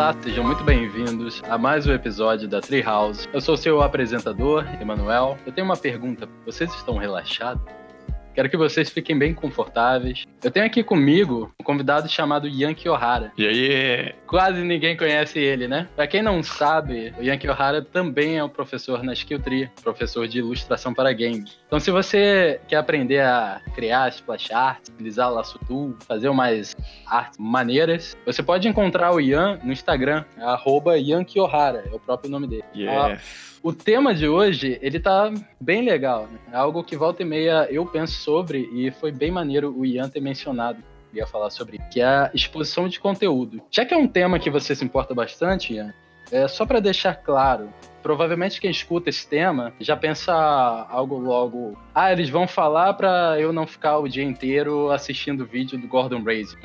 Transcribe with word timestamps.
Olá, 0.00 0.16
sejam 0.22 0.42
muito 0.42 0.64
bem-vindos 0.64 1.42
a 1.46 1.58
mais 1.58 1.86
um 1.86 1.92
episódio 1.92 2.48
da 2.48 2.58
Treehouse. 2.58 3.28
Eu 3.34 3.40
sou 3.42 3.54
seu 3.54 3.82
apresentador, 3.82 4.64
Emanuel. 4.80 5.36
Eu 5.44 5.52
tenho 5.52 5.66
uma 5.66 5.76
pergunta: 5.76 6.26
vocês 6.46 6.74
estão 6.74 6.96
relaxados? 6.96 7.62
Quero 8.34 8.48
que 8.48 8.56
vocês 8.56 8.90
fiquem 8.90 9.18
bem 9.18 9.34
confortáveis. 9.34 10.24
Eu 10.42 10.50
tenho 10.50 10.66
aqui 10.66 10.82
comigo 10.82 11.52
um 11.60 11.64
convidado 11.64 12.08
chamado 12.08 12.48
Yankee 12.48 12.88
Ohara. 12.88 13.32
E 13.36 13.46
aí? 13.46 14.14
Quase 14.26 14.62
ninguém 14.62 14.96
conhece 14.96 15.38
ele, 15.38 15.66
né? 15.68 15.88
Pra 15.96 16.06
quem 16.06 16.22
não 16.22 16.42
sabe, 16.42 17.12
o 17.18 17.22
Yankee 17.22 17.48
Ohara 17.48 17.82
também 17.82 18.38
é 18.38 18.44
um 18.44 18.48
professor 18.48 19.02
na 19.02 19.12
Skill 19.12 19.40
Tree, 19.40 19.70
professor 19.82 20.26
de 20.26 20.38
ilustração 20.38 20.94
para 20.94 21.12
games. 21.12 21.58
Então, 21.66 21.80
se 21.80 21.90
você 21.90 22.60
quer 22.68 22.76
aprender 22.76 23.20
a 23.20 23.60
criar 23.74 24.08
splash 24.08 24.52
art, 24.52 24.88
utilizar 24.88 25.30
laço 25.30 25.58
tool, 25.66 25.94
fazer 26.06 26.28
umas 26.28 26.76
artes 27.06 27.38
maneiras, 27.38 28.16
você 28.24 28.42
pode 28.42 28.68
encontrar 28.68 29.12
o 29.12 29.20
Ian 29.20 29.58
no 29.62 29.72
Instagram, 29.72 30.24
arroba 30.38 30.96
Yankee 30.96 31.40
Ohara, 31.40 31.84
é 31.90 31.94
o 31.94 31.98
próprio 31.98 32.30
nome 32.30 32.46
dele. 32.46 32.64
Yes. 32.74 33.49
O 33.62 33.74
tema 33.74 34.14
de 34.14 34.26
hoje, 34.26 34.78
ele 34.80 34.98
tá 34.98 35.30
bem 35.60 35.84
legal, 35.84 36.26
né? 36.26 36.38
É 36.50 36.56
algo 36.56 36.82
que 36.82 36.96
volta 36.96 37.22
e 37.22 37.26
meia 37.26 37.68
eu 37.70 37.84
penso 37.84 38.14
sobre 38.14 38.70
e 38.72 38.90
foi 38.90 39.12
bem 39.12 39.30
maneiro 39.30 39.74
o 39.76 39.84
Ian 39.84 40.08
ter 40.08 40.20
mencionado 40.20 40.82
ia 41.12 41.26
falar 41.26 41.50
sobre, 41.50 41.78
que 41.92 42.00
é 42.00 42.04
a 42.04 42.30
exposição 42.32 42.88
de 42.88 43.00
conteúdo. 43.00 43.60
Já 43.70 43.84
que 43.84 43.92
é 43.92 43.96
um 43.96 44.06
tema 44.08 44.38
que 44.38 44.48
você 44.48 44.74
se 44.74 44.84
importa 44.84 45.14
bastante, 45.14 45.74
Ian, 45.74 45.92
é 46.30 46.46
só 46.48 46.64
para 46.64 46.80
deixar 46.80 47.14
claro, 47.14 47.72
provavelmente 48.02 48.60
quem 48.60 48.70
escuta 48.70 49.10
esse 49.10 49.26
tema 49.26 49.72
já 49.80 49.96
pensa 49.96 50.32
algo 50.88 51.18
logo. 51.18 51.78
Ah, 51.94 52.12
eles 52.12 52.28
vão 52.28 52.46
falar 52.46 52.94
para 52.94 53.38
eu 53.38 53.52
não 53.52 53.66
ficar 53.66 53.98
o 53.98 54.08
dia 54.08 54.24
inteiro 54.24 54.90
assistindo 54.90 55.44
vídeo 55.44 55.78
do 55.78 55.86
Gordon 55.86 56.22
Ramsay. 56.22 56.58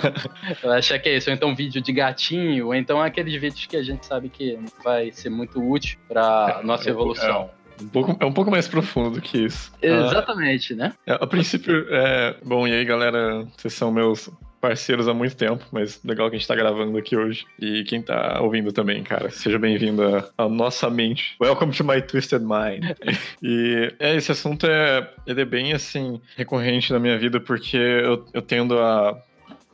eu 0.62 0.72
acho 0.72 0.98
que 1.00 1.08
é 1.08 1.16
isso. 1.16 1.30
Ou 1.30 1.34
então 1.34 1.54
vídeo 1.54 1.80
de 1.80 1.92
gatinho, 1.92 2.66
ou 2.66 2.74
então 2.74 3.00
aqueles 3.00 3.34
vídeos 3.40 3.66
que 3.66 3.76
a 3.76 3.82
gente 3.82 4.04
sabe 4.06 4.28
que 4.28 4.58
vai 4.82 5.10
ser 5.12 5.30
muito 5.30 5.60
útil 5.62 5.98
para 6.08 6.60
É, 6.60 6.66
nossa 6.66 6.88
evolução. 6.88 7.50
Um 7.80 7.88
pouco, 7.88 8.16
é 8.20 8.26
um 8.26 8.32
pouco 8.32 8.50
mais 8.50 8.68
profundo 8.68 9.20
que 9.20 9.38
isso. 9.38 9.72
Exatamente, 9.80 10.74
né? 10.74 10.92
Ah, 11.06 11.18
a 11.20 11.26
princípio, 11.26 11.86
é, 11.90 12.36
bom, 12.44 12.66
e 12.66 12.72
aí 12.72 12.84
galera, 12.84 13.44
vocês 13.56 13.74
são 13.74 13.90
meus 13.90 14.30
parceiros 14.62 15.08
há 15.08 15.12
muito 15.12 15.36
tempo, 15.36 15.66
mas 15.72 16.00
legal 16.04 16.30
que 16.30 16.36
a 16.36 16.38
gente 16.38 16.46
tá 16.46 16.54
gravando 16.54 16.96
aqui 16.96 17.16
hoje. 17.16 17.44
E 17.58 17.82
quem 17.82 18.00
tá 18.00 18.40
ouvindo 18.40 18.72
também, 18.72 19.02
cara, 19.02 19.28
seja 19.28 19.58
bem-vindo 19.58 20.02
à- 20.38 20.48
nossa 20.48 20.88
mente. 20.88 21.34
Welcome 21.40 21.72
to 21.72 21.82
my 21.82 22.00
twisted 22.00 22.42
mind. 22.42 22.84
e 23.42 23.92
é, 23.98 24.14
esse 24.14 24.30
assunto 24.30 24.64
é, 24.66 25.10
ele 25.26 25.40
é 25.40 25.44
bem, 25.44 25.72
assim, 25.72 26.20
recorrente 26.36 26.92
na 26.92 27.00
minha 27.00 27.18
vida, 27.18 27.40
porque 27.40 27.76
eu, 27.76 28.24
eu 28.32 28.40
tendo 28.40 28.78
a 28.78 29.20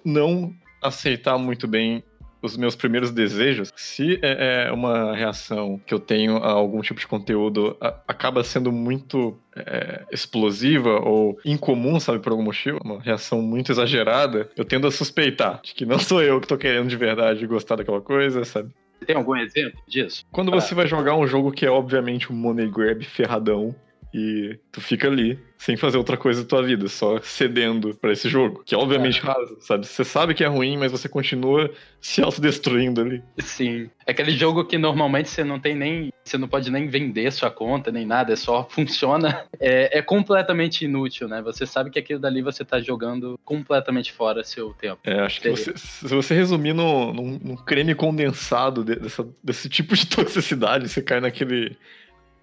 não 0.02 0.54
aceitar 0.82 1.36
muito 1.36 1.68
bem 1.68 2.02
os 2.42 2.56
meus 2.56 2.76
primeiros 2.76 3.10
desejos, 3.10 3.72
se 3.76 4.18
é 4.22 4.66
é 4.68 4.72
uma 4.72 5.14
reação 5.14 5.80
que 5.86 5.92
eu 5.92 5.98
tenho 5.98 6.36
a 6.38 6.50
algum 6.50 6.80
tipo 6.80 7.00
de 7.00 7.06
conteúdo 7.06 7.76
a- 7.80 7.94
acaba 8.06 8.42
sendo 8.44 8.70
muito 8.72 9.36
é, 9.56 10.04
explosiva 10.12 11.00
ou 11.00 11.38
incomum, 11.44 11.98
sabe, 11.98 12.20
por 12.20 12.30
algum 12.32 12.44
motivo, 12.44 12.78
uma 12.84 13.00
reação 13.00 13.42
muito 13.42 13.72
exagerada, 13.72 14.48
eu 14.56 14.64
tendo 14.64 14.86
a 14.86 14.90
suspeitar 14.90 15.60
de 15.62 15.74
que 15.74 15.84
não 15.84 15.98
sou 15.98 16.22
eu 16.22 16.40
que 16.40 16.46
tô 16.46 16.56
querendo 16.56 16.88
de 16.88 16.96
verdade 16.96 17.46
gostar 17.46 17.76
daquela 17.76 18.00
coisa, 18.00 18.44
sabe? 18.44 18.70
Tem 19.06 19.16
algum 19.16 19.34
exemplo 19.36 19.78
disso? 19.88 20.24
Quando 20.30 20.52
Ah. 20.54 20.60
você 20.60 20.74
vai 20.74 20.86
jogar 20.86 21.14
um 21.16 21.26
jogo 21.26 21.50
que 21.52 21.64
é 21.66 21.70
obviamente 21.70 22.32
um 22.32 22.36
money 22.36 22.68
grab 22.68 23.02
ferradão 23.04 23.74
e 24.12 24.58
tu 24.72 24.80
fica 24.80 25.06
ali 25.08 25.38
sem 25.58 25.76
fazer 25.76 25.98
outra 25.98 26.16
coisa 26.16 26.42
da 26.42 26.48
tua 26.48 26.62
vida, 26.62 26.86
só 26.88 27.20
cedendo 27.20 27.92
pra 28.00 28.12
esse 28.12 28.28
jogo, 28.28 28.62
que 28.64 28.74
é 28.74 28.78
obviamente 28.78 29.20
raso, 29.20 29.56
sabe? 29.60 29.86
Você 29.86 30.04
sabe 30.04 30.32
que 30.32 30.44
é 30.44 30.46
ruim, 30.46 30.76
mas 30.78 30.92
você 30.92 31.08
continua 31.08 31.68
se 32.00 32.22
autodestruindo 32.22 33.00
ali. 33.00 33.20
Sim. 33.38 33.90
É 34.06 34.12
aquele 34.12 34.30
jogo 34.30 34.64
que 34.64 34.78
normalmente 34.78 35.28
você 35.28 35.42
não 35.42 35.58
tem 35.58 35.74
nem. 35.74 36.12
Você 36.24 36.38
não 36.38 36.46
pode 36.46 36.70
nem 36.70 36.86
vender 36.88 37.32
sua 37.32 37.50
conta, 37.50 37.90
nem 37.90 38.06
nada, 38.06 38.32
é 38.32 38.36
só 38.36 38.66
funciona. 38.70 39.44
É, 39.60 39.98
é 39.98 40.02
completamente 40.02 40.84
inútil, 40.84 41.26
né? 41.26 41.42
Você 41.42 41.66
sabe 41.66 41.90
que 41.90 41.98
aquilo 41.98 42.20
dali 42.20 42.40
você 42.40 42.64
tá 42.64 42.80
jogando 42.80 43.38
completamente 43.44 44.12
fora 44.12 44.44
seu 44.44 44.72
tempo. 44.72 45.00
É, 45.04 45.18
acho 45.20 45.40
que 45.40 45.52
Sei. 45.56 45.72
você, 45.74 45.76
se 45.76 46.06
você 46.14 46.32
resumir 46.32 46.72
no, 46.72 47.12
num, 47.12 47.40
num 47.42 47.56
creme 47.56 47.92
condensado 47.92 48.84
de- 48.84 48.94
dessa- 48.96 49.26
desse 49.42 49.68
tipo 49.68 49.96
de 49.96 50.06
toxicidade, 50.06 50.88
você 50.88 51.02
cai 51.02 51.20
naquele. 51.20 51.76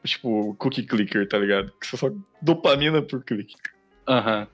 Tipo, 0.06 0.56
cookie 0.60 0.84
clicker, 0.84 1.28
tá 1.28 1.38
ligado? 1.38 1.72
Que 1.82 1.88
você 1.88 1.98
só 1.98 2.10
dopamina 2.42 3.02
por 3.02 3.24
clique. 3.24 3.56
Aham. 4.08 4.48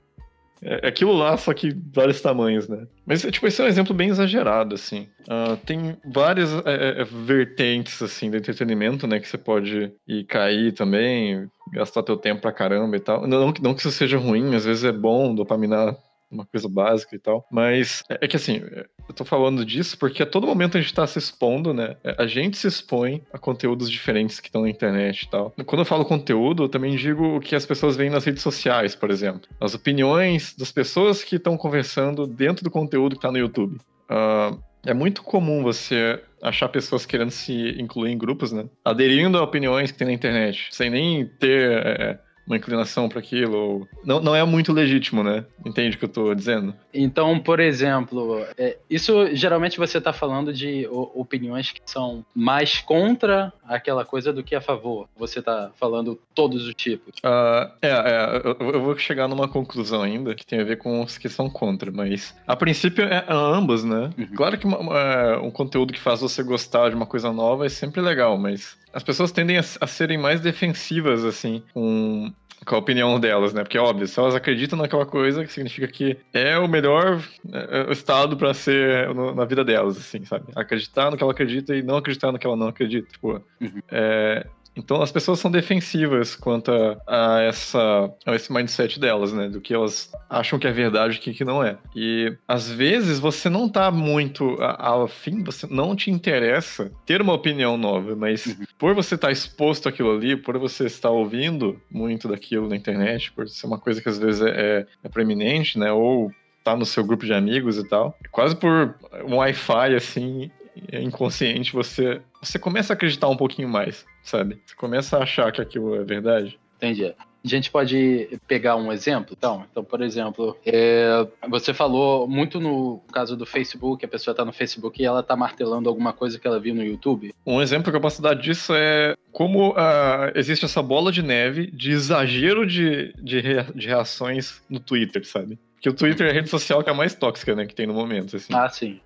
É 0.64 0.86
é 0.86 0.88
aquilo 0.88 1.12
lá, 1.12 1.36
só 1.36 1.52
que 1.52 1.76
vários 1.92 2.20
tamanhos, 2.20 2.68
né? 2.68 2.86
Mas, 3.04 3.22
tipo, 3.22 3.46
esse 3.48 3.60
é 3.60 3.64
um 3.64 3.68
exemplo 3.68 3.92
bem 3.92 4.10
exagerado, 4.10 4.76
assim. 4.76 5.08
Ah, 5.28 5.56
tem 5.66 5.96
várias 6.04 6.52
é, 6.64 7.00
é, 7.00 7.04
vertentes, 7.04 8.00
assim, 8.00 8.30
do 8.30 8.36
entretenimento, 8.36 9.06
né? 9.08 9.18
Que 9.18 9.26
você 9.28 9.36
pode 9.36 9.92
ir 10.06 10.24
cair 10.24 10.72
também, 10.72 11.50
gastar 11.72 12.04
teu 12.04 12.16
tempo 12.16 12.40
pra 12.42 12.52
caramba 12.52 12.96
e 12.96 13.00
tal. 13.00 13.26
Não, 13.26 13.40
não, 13.40 13.52
que- 13.52 13.60
não 13.60 13.74
que 13.74 13.80
isso 13.80 13.90
seja 13.90 14.16
ruim, 14.18 14.54
às 14.54 14.64
vezes 14.64 14.84
é 14.84 14.92
bom 14.92 15.34
dopaminar 15.34 15.96
uma 16.32 16.46
coisa 16.46 16.68
básica 16.68 17.14
e 17.14 17.18
tal. 17.18 17.46
Mas 17.50 18.02
é 18.08 18.22
é 18.22 18.28
que, 18.28 18.36
assim, 18.36 18.62
eu 19.08 19.14
tô 19.14 19.24
falando 19.24 19.64
disso 19.64 19.98
porque 19.98 20.22
a 20.22 20.26
todo 20.26 20.46
momento 20.46 20.78
a 20.78 20.80
gente 20.80 20.94
tá 20.94 21.04
se 21.06 21.18
expondo, 21.18 21.74
né? 21.74 21.96
A 22.16 22.24
gente 22.24 22.56
se 22.56 22.68
expõe 22.68 23.20
a 23.32 23.38
conteúdos 23.38 23.90
diferentes 23.90 24.38
que 24.38 24.48
estão 24.48 24.62
na 24.62 24.70
internet 24.70 25.22
e 25.22 25.28
tal. 25.28 25.52
Quando 25.66 25.80
eu 25.80 25.84
falo 25.84 26.04
conteúdo, 26.04 26.62
eu 26.62 26.68
também 26.68 26.94
digo 26.94 27.36
o 27.36 27.40
que 27.40 27.56
as 27.56 27.66
pessoas 27.66 27.96
veem 27.96 28.10
nas 28.10 28.24
redes 28.24 28.42
sociais, 28.42 28.94
por 28.94 29.10
exemplo. 29.10 29.42
As 29.60 29.74
opiniões 29.74 30.54
das 30.56 30.70
pessoas 30.70 31.24
que 31.24 31.34
estão 31.34 31.56
conversando 31.56 32.28
dentro 32.28 32.62
do 32.62 32.70
conteúdo 32.70 33.16
que 33.16 33.22
tá 33.22 33.32
no 33.32 33.38
YouTube. 33.38 33.78
Ah, 34.08 34.56
é 34.84 34.94
muito 34.94 35.22
comum 35.22 35.62
você 35.62 36.22
achar 36.40 36.68
pessoas 36.68 37.06
querendo 37.06 37.30
se 37.30 37.70
incluir 37.80 38.12
em 38.12 38.18
grupos, 38.18 38.52
né? 38.52 38.66
Aderindo 38.84 39.38
a 39.38 39.42
opiniões 39.42 39.90
que 39.90 39.98
tem 39.98 40.06
na 40.06 40.12
internet, 40.12 40.68
sem 40.70 40.90
nem 40.90 41.26
ter 41.26 41.70
é, 41.70 42.18
uma 42.52 42.56
inclinação 42.58 43.08
para 43.08 43.18
aquilo. 43.18 43.56
ou- 43.56 43.88
Não, 44.04 44.20
não 44.20 44.34
é 44.36 44.44
muito 44.44 44.72
legítimo, 44.72 45.22
né? 45.22 45.44
Entende 45.64 45.96
o 45.96 45.98
que 45.98 46.04
eu 46.04 46.08
tô 46.08 46.34
dizendo? 46.34 46.74
Então, 46.92 47.38
por 47.38 47.58
exemplo, 47.60 48.44
é, 48.58 48.76
isso 48.88 49.34
geralmente 49.34 49.78
você 49.78 50.00
tá 50.00 50.12
falando 50.12 50.52
de 50.52 50.86
opiniões 51.14 51.70
que 51.72 51.80
são 51.86 52.24
mais 52.34 52.78
contra 52.80 53.52
aquela 53.66 54.04
coisa 54.04 54.32
do 54.32 54.42
que 54.42 54.54
a 54.54 54.60
favor. 54.60 55.08
Você 55.16 55.40
tá 55.40 55.70
falando 55.78 56.18
todos 56.34 56.66
os 56.66 56.74
tipos. 56.74 57.14
Ah, 57.22 57.72
é, 57.80 57.88
é, 57.90 58.42
eu, 58.44 58.70
eu 58.72 58.82
vou 58.82 58.96
chegar 58.98 59.26
numa 59.28 59.48
conclusão 59.48 60.02
ainda 60.02 60.34
que 60.34 60.44
tem 60.46 60.60
a 60.60 60.64
ver 60.64 60.76
com 60.76 61.02
os 61.02 61.16
que 61.16 61.28
são 61.28 61.48
contra, 61.48 61.90
mas 61.90 62.34
a 62.46 62.54
princípio 62.56 63.04
é, 63.04 63.24
é 63.26 63.32
ambos, 63.32 63.84
né? 63.84 64.10
Uhum. 64.18 64.26
Claro 64.36 64.58
que 64.58 64.66
uma- 64.66 64.78
uma- 64.78 65.38
um 65.40 65.50
conteúdo 65.50 65.92
que 65.92 66.00
faz 66.00 66.20
você 66.20 66.42
gostar 66.42 66.90
de 66.90 66.96
uma 66.96 67.06
coisa 67.06 67.32
nova 67.32 67.64
é 67.66 67.68
sempre 67.68 68.00
legal, 68.00 68.36
mas 68.36 68.76
as 68.92 69.02
pessoas 69.02 69.32
tendem 69.32 69.56
a, 69.56 69.64
a 69.80 69.86
serem 69.86 70.18
mais 70.18 70.40
defensivas, 70.40 71.24
assim, 71.24 71.62
com, 71.72 72.30
com 72.64 72.74
a 72.74 72.78
opinião 72.78 73.18
delas, 73.18 73.52
né? 73.52 73.62
Porque, 73.62 73.78
óbvio, 73.78 74.06
se 74.06 74.18
elas 74.18 74.34
acreditam 74.34 74.78
naquela 74.78 75.04
coisa, 75.06 75.44
que 75.44 75.52
significa 75.52 75.86
que 75.88 76.16
é 76.32 76.56
o 76.58 76.68
melhor 76.68 77.20
é, 77.52 77.88
é, 77.88 77.92
estado 77.92 78.36
pra 78.36 78.54
ser 78.54 79.12
na 79.34 79.44
vida 79.44 79.64
delas, 79.64 79.96
assim, 79.96 80.24
sabe? 80.24 80.46
Acreditar 80.54 81.10
no 81.10 81.16
que 81.16 81.22
ela 81.22 81.32
acredita 81.32 81.74
e 81.74 81.82
não 81.82 81.96
acreditar 81.96 82.30
no 82.32 82.38
que 82.38 82.46
ela 82.46 82.56
não 82.56 82.68
acredita. 82.68 83.08
Tipo, 83.10 83.42
Uhum. 83.60 83.80
é, 83.90 84.46
então 84.76 85.02
as 85.02 85.12
pessoas 85.12 85.38
são 85.38 85.50
defensivas 85.50 86.34
quanto 86.34 86.70
a, 86.70 86.96
a 87.06 87.40
essa, 87.42 88.10
a 88.26 88.34
esse 88.34 88.52
mindset 88.52 88.98
delas, 88.98 89.32
né? 89.32 89.48
Do 89.48 89.60
que 89.60 89.74
elas 89.74 90.10
acham 90.30 90.58
que 90.58 90.66
é 90.66 90.72
verdade 90.72 91.16
e 91.16 91.18
o 91.18 91.20
que, 91.20 91.34
que 91.34 91.44
não 91.44 91.62
é. 91.62 91.76
E 91.94 92.34
às 92.48 92.70
vezes 92.70 93.18
você 93.18 93.48
não 93.48 93.68
tá 93.68 93.90
muito 93.90 94.56
afim, 94.60 95.42
você 95.42 95.66
não 95.70 95.94
te 95.94 96.10
interessa 96.10 96.90
ter 97.06 97.20
uma 97.20 97.32
opinião 97.34 97.76
nova, 97.76 98.16
mas 98.16 98.46
Uhum. 98.46 98.64
por 98.78 98.94
você 98.94 99.14
estar 99.14 99.30
exposto 99.30 99.88
àquilo 99.88 100.12
ali, 100.16 100.36
por 100.36 100.58
você 100.58 100.86
estar 100.86 101.10
ouvindo 101.10 101.80
muito 101.90 102.26
daquilo 102.28 102.68
na 102.68 102.76
internet, 102.76 103.30
por 103.32 103.48
ser 103.48 103.66
uma 103.66 103.78
coisa 103.78 104.00
que 104.00 104.08
às 104.08 104.18
vezes 104.18 104.40
é, 104.42 104.50
é, 104.50 104.86
é 105.04 105.08
preeminente, 105.08 105.78
né? 105.78 105.92
Ou 105.92 106.30
tá 106.64 106.76
no 106.76 106.86
seu 106.86 107.04
grupo 107.04 107.24
de 107.26 107.32
amigos 107.34 107.76
e 107.76 107.88
tal. 107.88 108.16
Quase 108.30 108.54
por 108.56 108.94
um 109.26 109.36
Wi-Fi, 109.36 109.94
assim, 109.96 110.50
inconsciente, 110.92 111.72
você, 111.72 112.20
você 112.42 112.58
começa 112.58 112.92
a 112.92 112.94
acreditar 112.94 113.28
um 113.28 113.36
pouquinho 113.36 113.68
mais, 113.68 114.04
sabe? 114.22 114.60
Você 114.66 114.74
começa 114.74 115.16
a 115.16 115.22
achar 115.22 115.50
que 115.52 115.60
aquilo 115.60 115.94
é 115.94 116.04
verdade. 116.04 116.58
Entendi. 116.76 117.14
A 117.44 117.48
gente 117.48 117.72
pode 117.72 118.38
pegar 118.46 118.76
um 118.76 118.92
exemplo, 118.92 119.34
então. 119.36 119.64
Então, 119.70 119.82
por 119.82 120.00
exemplo, 120.00 120.56
é, 120.64 121.26
você 121.48 121.74
falou 121.74 122.28
muito 122.28 122.60
no 122.60 123.00
caso 123.12 123.36
do 123.36 123.44
Facebook, 123.44 124.04
a 124.04 124.08
pessoa 124.08 124.32
está 124.32 124.44
no 124.44 124.52
Facebook 124.52 125.02
e 125.02 125.04
ela 125.04 125.20
está 125.20 125.34
martelando 125.34 125.88
alguma 125.88 126.12
coisa 126.12 126.38
que 126.38 126.46
ela 126.46 126.60
viu 126.60 126.72
no 126.72 126.84
YouTube. 126.84 127.34
Um 127.44 127.60
exemplo 127.60 127.90
que 127.90 127.96
eu 127.96 128.00
posso 128.00 128.22
dar 128.22 128.34
disso 128.34 128.72
é 128.76 129.16
como 129.32 129.74
ah, 129.76 130.30
existe 130.36 130.64
essa 130.64 130.80
bola 130.80 131.10
de 131.10 131.20
neve 131.20 131.68
de 131.68 131.90
exagero 131.90 132.64
de, 132.64 133.12
de, 133.20 133.40
rea- 133.40 133.66
de 133.74 133.88
reações 133.88 134.62
no 134.70 134.78
Twitter, 134.78 135.26
sabe? 135.26 135.58
Porque 135.74 135.88
o 135.88 135.94
Twitter 135.94 136.28
é 136.28 136.30
a 136.30 136.34
rede 136.34 136.48
social 136.48 136.80
que 136.80 136.90
é 136.90 136.92
a 136.92 136.96
mais 136.96 137.12
tóxica, 137.12 137.56
né, 137.56 137.66
que 137.66 137.74
tem 137.74 137.88
no 137.88 137.94
momento, 137.94 138.36
assim. 138.36 138.54
Ah, 138.54 138.68
sim. 138.68 139.00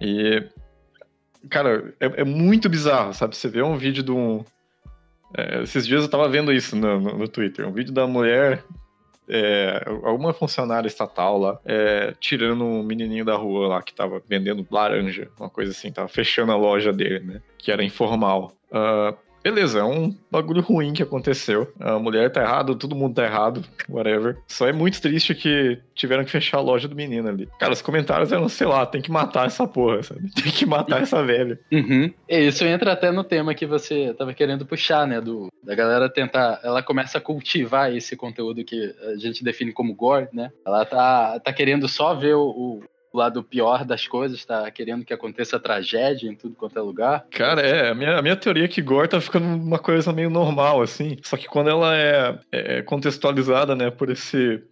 E, 0.00 0.42
cara, 1.48 1.94
é, 2.00 2.22
é 2.22 2.24
muito 2.24 2.68
bizarro, 2.68 3.12
sabe? 3.14 3.36
Você 3.36 3.48
vê 3.48 3.62
um 3.62 3.76
vídeo 3.76 4.02
de 4.02 4.12
um. 4.12 4.44
é, 5.36 5.62
esses 5.62 5.86
dias 5.86 6.02
eu 6.02 6.08
tava 6.10 6.28
vendo 6.28 6.52
isso 6.52 6.76
no, 6.76 7.00
no, 7.00 7.18
no 7.18 7.28
Twitter. 7.28 7.66
Um 7.66 7.72
vídeo 7.72 7.92
da 7.92 8.06
mulher 8.06 8.64
é, 9.28 9.82
alguma 10.02 10.32
funcionária 10.32 10.86
estatal 10.86 11.38
lá, 11.38 11.58
é, 11.64 12.14
tirando 12.20 12.64
um 12.64 12.82
menininho 12.82 13.24
da 13.24 13.36
rua 13.36 13.68
lá 13.68 13.82
que 13.82 13.94
tava 13.94 14.22
vendendo 14.28 14.66
laranja, 14.70 15.30
uma 15.38 15.48
coisa 15.48 15.72
assim, 15.72 15.90
tava 15.90 16.08
fechando 16.08 16.52
a 16.52 16.56
loja 16.56 16.92
dele, 16.92 17.20
né? 17.20 17.42
Que 17.58 17.72
era 17.72 17.82
informal. 17.82 18.52
Uh, 18.70 19.16
beleza, 19.44 19.80
é 19.80 19.84
um 19.84 20.16
bagulho 20.30 20.62
ruim 20.62 20.94
que 20.94 21.02
aconteceu. 21.02 21.70
A 21.78 21.98
mulher 21.98 22.32
tá 22.32 22.40
errada, 22.40 22.74
todo 22.74 22.96
mundo 22.96 23.14
tá 23.14 23.24
errado, 23.24 23.62
whatever. 23.90 24.38
Só 24.48 24.66
é 24.66 24.72
muito 24.72 25.00
triste 25.02 25.34
que 25.34 25.78
tiveram 25.94 26.24
que 26.24 26.30
fechar 26.30 26.56
a 26.56 26.62
loja 26.62 26.88
do 26.88 26.96
menino 26.96 27.28
ali. 27.28 27.46
Cara, 27.60 27.74
os 27.74 27.82
comentários 27.82 28.32
eram, 28.32 28.48
sei 28.48 28.66
lá, 28.66 28.86
tem 28.86 29.02
que 29.02 29.12
matar 29.12 29.46
essa 29.46 29.66
porra, 29.68 30.02
sabe? 30.02 30.30
Tem 30.34 30.50
que 30.50 30.64
matar 30.64 31.02
essa 31.02 31.22
velha. 31.22 31.58
Uhum. 31.70 32.12
Isso 32.28 32.64
entra 32.64 32.92
até 32.92 33.10
no 33.10 33.22
tema 33.22 33.54
que 33.54 33.66
você 33.66 34.14
tava 34.14 34.32
querendo 34.32 34.64
puxar, 34.64 35.06
né? 35.06 35.20
Do, 35.20 35.48
da 35.62 35.74
galera 35.74 36.08
tentar. 36.08 36.60
Ela 36.62 36.82
começa 36.82 37.18
a 37.18 37.20
cultivar 37.20 37.94
esse 37.94 38.16
conteúdo 38.16 38.64
que 38.64 38.94
a 39.02 39.16
gente 39.16 39.44
define 39.44 39.72
como 39.72 39.94
gore, 39.94 40.28
né? 40.32 40.50
Ela 40.64 40.84
tá, 40.84 41.40
tá 41.40 41.52
querendo 41.52 41.86
só 41.88 42.14
ver 42.14 42.34
o, 42.34 42.48
o 42.48 42.82
lado 43.16 43.42
pior 43.42 43.84
das 43.84 44.06
coisas, 44.06 44.44
tá 44.44 44.70
querendo 44.70 45.04
que 45.04 45.14
aconteça 45.14 45.58
tragédia 45.58 46.28
em 46.28 46.34
tudo 46.34 46.54
quanto 46.54 46.78
é 46.78 46.82
lugar. 46.82 47.26
Cara, 47.30 47.60
é, 47.60 47.90
a 47.90 47.94
minha, 47.94 48.18
a 48.18 48.22
minha 48.22 48.36
teoria 48.36 48.64
é 48.64 48.68
que 48.68 48.82
gore 48.82 49.08
tá 49.08 49.20
ficando 49.20 49.46
uma 49.46 49.78
coisa 49.78 50.12
meio 50.12 50.30
normal, 50.30 50.82
assim. 50.82 51.16
Só 51.22 51.36
que 51.36 51.46
quando 51.46 51.70
ela 51.70 51.96
é, 51.96 52.38
é 52.52 52.82
contextualizada, 52.82 53.74
né, 53.74 53.90
por 53.90 54.10
esse 54.10 54.62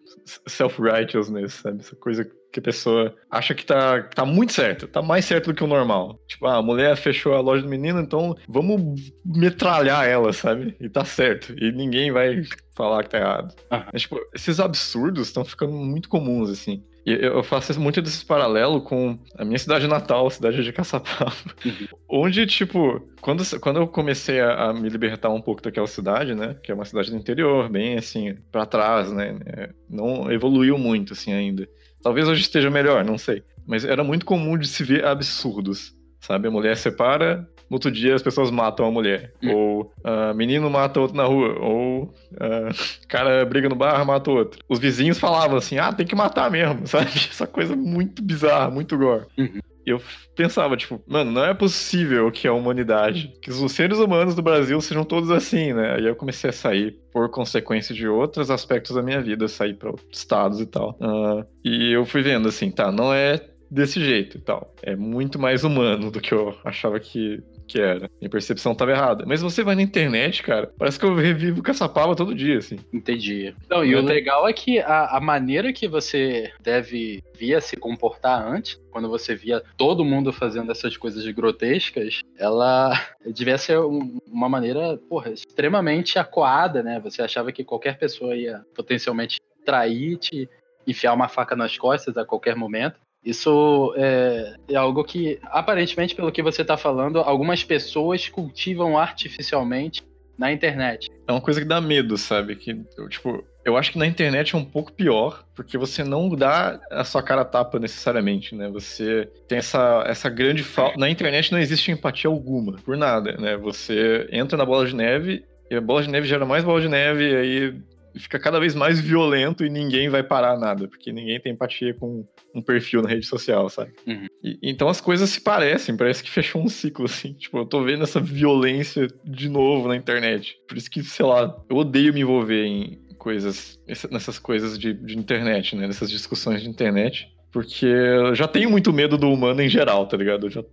self-righteousness, 0.47 1.55
sabe? 1.55 1.81
Essa 1.81 1.97
coisa 1.97 2.29
que 2.53 2.61
a 2.61 2.63
pessoa 2.63 3.15
acha 3.31 3.55
que 3.55 3.65
tá, 3.65 4.03
tá 4.03 4.27
muito 4.27 4.53
certo, 4.53 4.87
tá 4.87 5.01
mais 5.01 5.25
certo 5.25 5.47
do 5.47 5.55
que 5.55 5.65
o 5.65 5.67
normal. 5.67 6.21
Tipo, 6.27 6.47
ah, 6.47 6.57
a 6.57 6.63
mulher 6.63 6.97
fechou 6.97 7.35
a 7.35 7.41
loja 7.41 7.63
do 7.63 7.69
menino, 7.69 7.99
então 7.99 8.37
vamos 8.47 9.11
metralhar 9.25 10.07
ela, 10.07 10.33
sabe? 10.33 10.77
E 10.79 10.89
tá 10.89 11.05
certo. 11.05 11.55
E 11.59 11.73
ninguém 11.73 12.13
vai 12.13 12.43
falar 12.77 13.05
que 13.05 13.11
tá 13.11 13.19
errado. 13.19 13.55
Mas, 13.93 14.03
tipo, 14.03 14.21
esses 14.35 14.61
absurdos 14.61 15.29
estão 15.29 15.45
ficando 15.45 15.73
muito 15.73 16.09
comuns, 16.09 16.51
assim. 16.51 16.85
E 17.05 17.13
eu 17.13 17.43
faço 17.43 17.79
muito 17.81 18.01
desse 18.01 18.25
paralelo 18.25 18.81
com 18.81 19.19
a 19.37 19.45
minha 19.45 19.59
cidade 19.59 19.89
natal, 19.89 20.27
a 20.27 20.31
cidade 20.31 20.63
de 20.63 20.73
Caçapava. 20.73 21.35
Uhum. 21.65 21.89
Onde, 22.09 22.47
tipo, 22.47 23.01
quando, 23.21 23.43
quando 23.61 23.81
eu 23.81 23.89
comecei 23.89 24.41
a, 24.41 24.69
a, 24.69 24.73
me 24.73 24.89
libertar 24.89 25.31
um 25.31 25.41
pouco 25.41 25.61
daquela 25.61 25.87
cidade, 25.87 26.35
né? 26.35 26.57
Que 26.63 26.71
é 26.71 26.75
uma 26.75 26.85
cidade 26.85 27.11
do 27.11 27.17
interior, 27.17 27.69
bem 27.69 27.97
assim, 27.97 28.37
para 28.53 28.67
trás, 28.67 29.11
né? 29.13 29.37
É, 29.47 29.71
não 29.91 30.31
evoluiu 30.31 30.79
muito, 30.79 31.13
assim, 31.13 31.33
ainda. 31.33 31.69
Talvez 32.03 32.29
hoje 32.29 32.43
esteja 32.43 32.71
melhor, 32.71 33.05
não 33.05 33.19
sei. 33.19 33.43
Mas 33.67 33.85
era 33.85 34.05
muito 34.05 34.25
comum 34.25 34.57
de 34.57 34.69
se 34.69 34.85
ver 34.85 35.05
absurdos, 35.05 35.95
sabe? 36.21 36.47
A 36.47 36.51
mulher 36.51 36.77
separa, 36.77 37.49
no 37.73 37.77
outro 37.77 37.91
dia 37.91 38.15
as 38.15 38.23
pessoas 38.23 38.51
matam 38.51 38.85
a 38.85 38.91
mulher. 38.91 39.33
Hum. 39.43 39.51
Ou 39.51 39.93
uh, 40.05 40.35
menino 40.35 40.69
mata 40.69 41.01
outro 41.01 41.17
na 41.17 41.25
rua. 41.25 41.59
Ou 41.59 42.03
uh, 42.03 43.07
cara 43.09 43.47
briga 43.47 43.67
no 43.67 43.75
bar, 43.75 44.05
mata 44.05 44.31
outro. 44.31 44.61
Os 44.69 44.79
vizinhos 44.79 45.19
falavam 45.19 45.57
assim, 45.57 45.79
ah, 45.79 45.91
tem 45.91 46.07
que 46.07 46.15
matar 46.15 46.51
mesmo, 46.51 46.85
sabe? 46.87 47.07
Essa 47.07 47.47
coisa 47.47 47.75
muito 47.75 48.23
bizarra, 48.23 48.71
muito 48.71 48.99
gore. 48.99 49.25
Uhum. 49.39 49.59
E 49.87 49.91
eu 49.91 50.01
pensava, 50.37 50.77
tipo, 50.77 51.03
mano, 51.07 51.33
não 51.33 51.45
é 51.45 51.55
possível 51.55 52.31
que 52.31 52.47
a 52.47 52.53
humanidade, 52.53 53.33
que 53.41 53.51
os 53.51 53.73
seres 53.73 53.99
humanos 53.99 54.35
do 54.35 54.43
Brasil 54.43 54.79
sejam 54.83 55.03
todos 55.03 55.31
assim, 55.31 55.73
né? 55.73 55.95
Aí 55.95 56.05
eu 56.05 56.15
comecei 56.15 56.51
a 56.51 56.53
sair 56.53 57.01
por 57.11 57.31
consequência 57.31 57.95
de 57.95 58.07
outros 58.07 58.51
aspectos 58.51 58.95
da 58.95 59.03
minha 59.03 59.21
vida, 59.23 59.49
sair 59.49 59.75
para 59.75 59.91
outros 59.91 60.19
estados 60.19 60.61
e 60.61 60.67
tal. 60.67 60.91
Uh, 61.01 61.45
e 61.65 61.91
eu 61.91 62.05
fui 62.05 62.21
vendo 62.21 62.49
assim, 62.49 62.71
tá, 62.71 62.93
não 62.93 63.13
é 63.13 63.41
desse 63.73 64.05
jeito 64.05 64.37
e 64.37 64.41
tal. 64.41 64.75
É 64.83 64.95
muito 64.95 65.39
mais 65.39 65.65
humano 65.65 66.11
do 66.11 66.21
que 66.21 66.35
eu 66.35 66.55
achava 66.63 67.01
que, 67.01 67.43
que 67.73 67.81
era. 67.81 68.11
Minha 68.21 68.31
percepção 68.31 68.73
estava 68.73 68.91
errada. 68.91 69.25
Mas 69.27 69.41
você 69.41 69.63
vai 69.63 69.75
na 69.75 69.83
internet, 69.83 70.43
cara, 70.43 70.73
parece 70.79 70.99
que 70.99 71.05
eu 71.05 71.15
revivo 71.15 71.63
Caçapava 71.63 72.15
todo 72.15 72.35
dia, 72.35 72.59
assim. 72.59 72.79
Entendi. 72.93 73.55
Não, 73.69 73.85
e 73.85 73.95
o 73.95 74.03
legal 74.03 74.47
é 74.49 74.53
que 74.53 74.79
a, 74.79 75.17
a 75.17 75.21
maneira 75.21 75.73
que 75.73 75.89
você 75.89 76.53
deve 76.61 77.23
via 77.39 77.61
se 77.61 77.77
comportar 77.77 78.47
antes, 78.47 78.81
quando 78.91 79.09
você 79.09 79.35
via 79.35 79.63
todo 79.77 80.05
mundo 80.05 80.33
fazendo 80.33 80.71
essas 80.71 80.97
coisas 80.97 81.27
grotescas, 81.29 82.21
ela 82.39 82.93
devia 83.35 83.57
ser 83.57 83.79
um, 83.79 84.19
uma 84.27 84.49
maneira, 84.49 84.99
porra, 85.09 85.31
extremamente 85.31 86.19
acuada, 86.19 86.83
né? 86.83 87.01
Você 87.01 87.23
achava 87.23 87.53
que 87.53 87.65
qualquer 87.65 87.99
pessoa 87.99 88.37
ia 88.37 88.65
potencialmente 88.75 89.41
trair, 89.65 90.17
te 90.19 90.49
enfiar 90.87 91.15
uma 91.15 91.29
faca 91.29 91.55
nas 91.57 91.79
costas 91.79 92.17
a 92.17 92.25
qualquer 92.25 92.57
momento. 92.57 93.01
Isso 93.25 93.95
é, 93.97 94.55
é, 94.69 94.75
algo 94.75 95.05
que, 95.05 95.39
aparentemente, 95.45 96.15
pelo 96.15 96.33
que 96.33 96.43
você 96.43 96.63
está 96.63 96.77
falando, 96.77 97.21
algumas 97.21 97.63
pessoas 97.63 98.29
cultivam 98.29 98.99
artificialmente 98.99 100.03
na 100.37 100.53
internet. 100.53 101.09
É 101.29 101.33
uma 101.33 101.41
coisa 101.41 101.61
que 101.61 101.67
dá 101.67 101.81
medo, 101.81 102.19
sabe? 102.19 102.57
Que, 102.57 102.75
tipo, 103.09 103.45
eu 103.65 103.77
acho 103.77 103.93
que 103.93 103.99
na 103.99 104.07
internet 104.07 104.55
é 104.55 104.59
um 104.59 104.65
pouco 104.65 104.93
pior, 104.93 105.45
porque 105.55 105.79
você 105.79 106.03
não 106.03 106.29
dá 106.31 106.81
a 106.91 107.05
sua 107.05 107.23
cara 107.23 107.43
a 107.43 107.45
tapa 107.45 107.79
necessariamente, 107.79 108.57
né? 108.57 108.69
Você 108.71 109.29
tem 109.47 109.59
essa, 109.59 110.03
essa 110.07 110.29
grande 110.29 110.65
falta. 110.65 110.99
Na 110.99 111.09
internet 111.09 111.53
não 111.53 111.61
existe 111.61 111.93
empatia 111.93 112.29
alguma, 112.29 112.73
por 112.73 112.97
nada, 112.97 113.37
né? 113.37 113.57
Você 113.57 114.29
entra 114.33 114.59
na 114.59 114.65
bola 114.65 114.85
de 114.85 114.97
neve 114.97 115.45
e 115.71 115.77
a 115.77 115.81
bola 115.81 116.03
de 116.03 116.11
neve 116.11 116.27
gera 116.27 116.45
mais 116.45 116.65
bola 116.65 116.81
de 116.81 116.89
neve, 116.89 117.31
e 117.31 117.37
aí 117.37 117.83
fica 118.17 118.39
cada 118.39 118.59
vez 118.59 118.75
mais 118.75 119.01
violento 119.01 119.65
e 119.65 119.71
ninguém 119.71 120.09
vai 120.09 120.23
parar 120.23 120.59
nada, 120.59 120.89
porque 120.89 121.13
ninguém 121.13 121.41
tem 121.41 121.53
empatia 121.53 121.95
com 121.95 122.27
um 122.55 122.63
perfil 122.63 123.03
na 123.03 123.09
rede 123.09 123.27
social, 123.27 123.69
sabe? 123.69 123.93
Uhum. 124.07 124.27
E, 124.43 124.59
então 124.63 124.89
as 124.89 125.01
coisas 125.01 125.31
se 125.31 125.41
parecem, 125.41 125.97
parece 125.97 126.23
que 126.23 126.31
fechou 126.31 126.63
um 126.63 126.69
ciclo, 126.69 127.07
assim. 127.07 127.33
Tipo, 127.43 127.59
eu 127.59 127.67
tô 127.67 127.83
vendo 127.83 128.05
essa 128.05 128.21
violência 128.21 129.09
de 129.25 129.49
novo 129.49 129.89
na 129.89 129.97
internet. 129.97 130.57
Por 130.69 130.77
isso 130.77 130.91
que, 130.91 131.03
sei 131.03 131.27
lá, 131.27 131.57
eu 131.69 131.77
odeio 131.77 132.13
me 132.15 132.21
envolver 132.21 132.65
em 132.65 133.01
coisas, 133.19 133.79
nessas 134.11 134.39
coisas 134.39 134.79
de, 134.79 134.93
de 134.93 135.19
internet, 135.19 135.77
né? 135.77 135.87
Nessas 135.87 136.11
discussões 136.11 136.63
de 136.63 136.69
internet. 136.69 137.29
Porque 137.53 137.87
eu 137.87 138.35
já 138.35 138.49
tenho 138.49 138.71
muito 138.71 138.93
medo 138.93 139.19
do 139.19 139.31
humano 139.31 139.61
em 139.61 139.69
geral, 139.69 140.07
tá 140.07 140.17
ligado? 140.17 140.47
Eu 140.47 140.51
já 140.51 140.65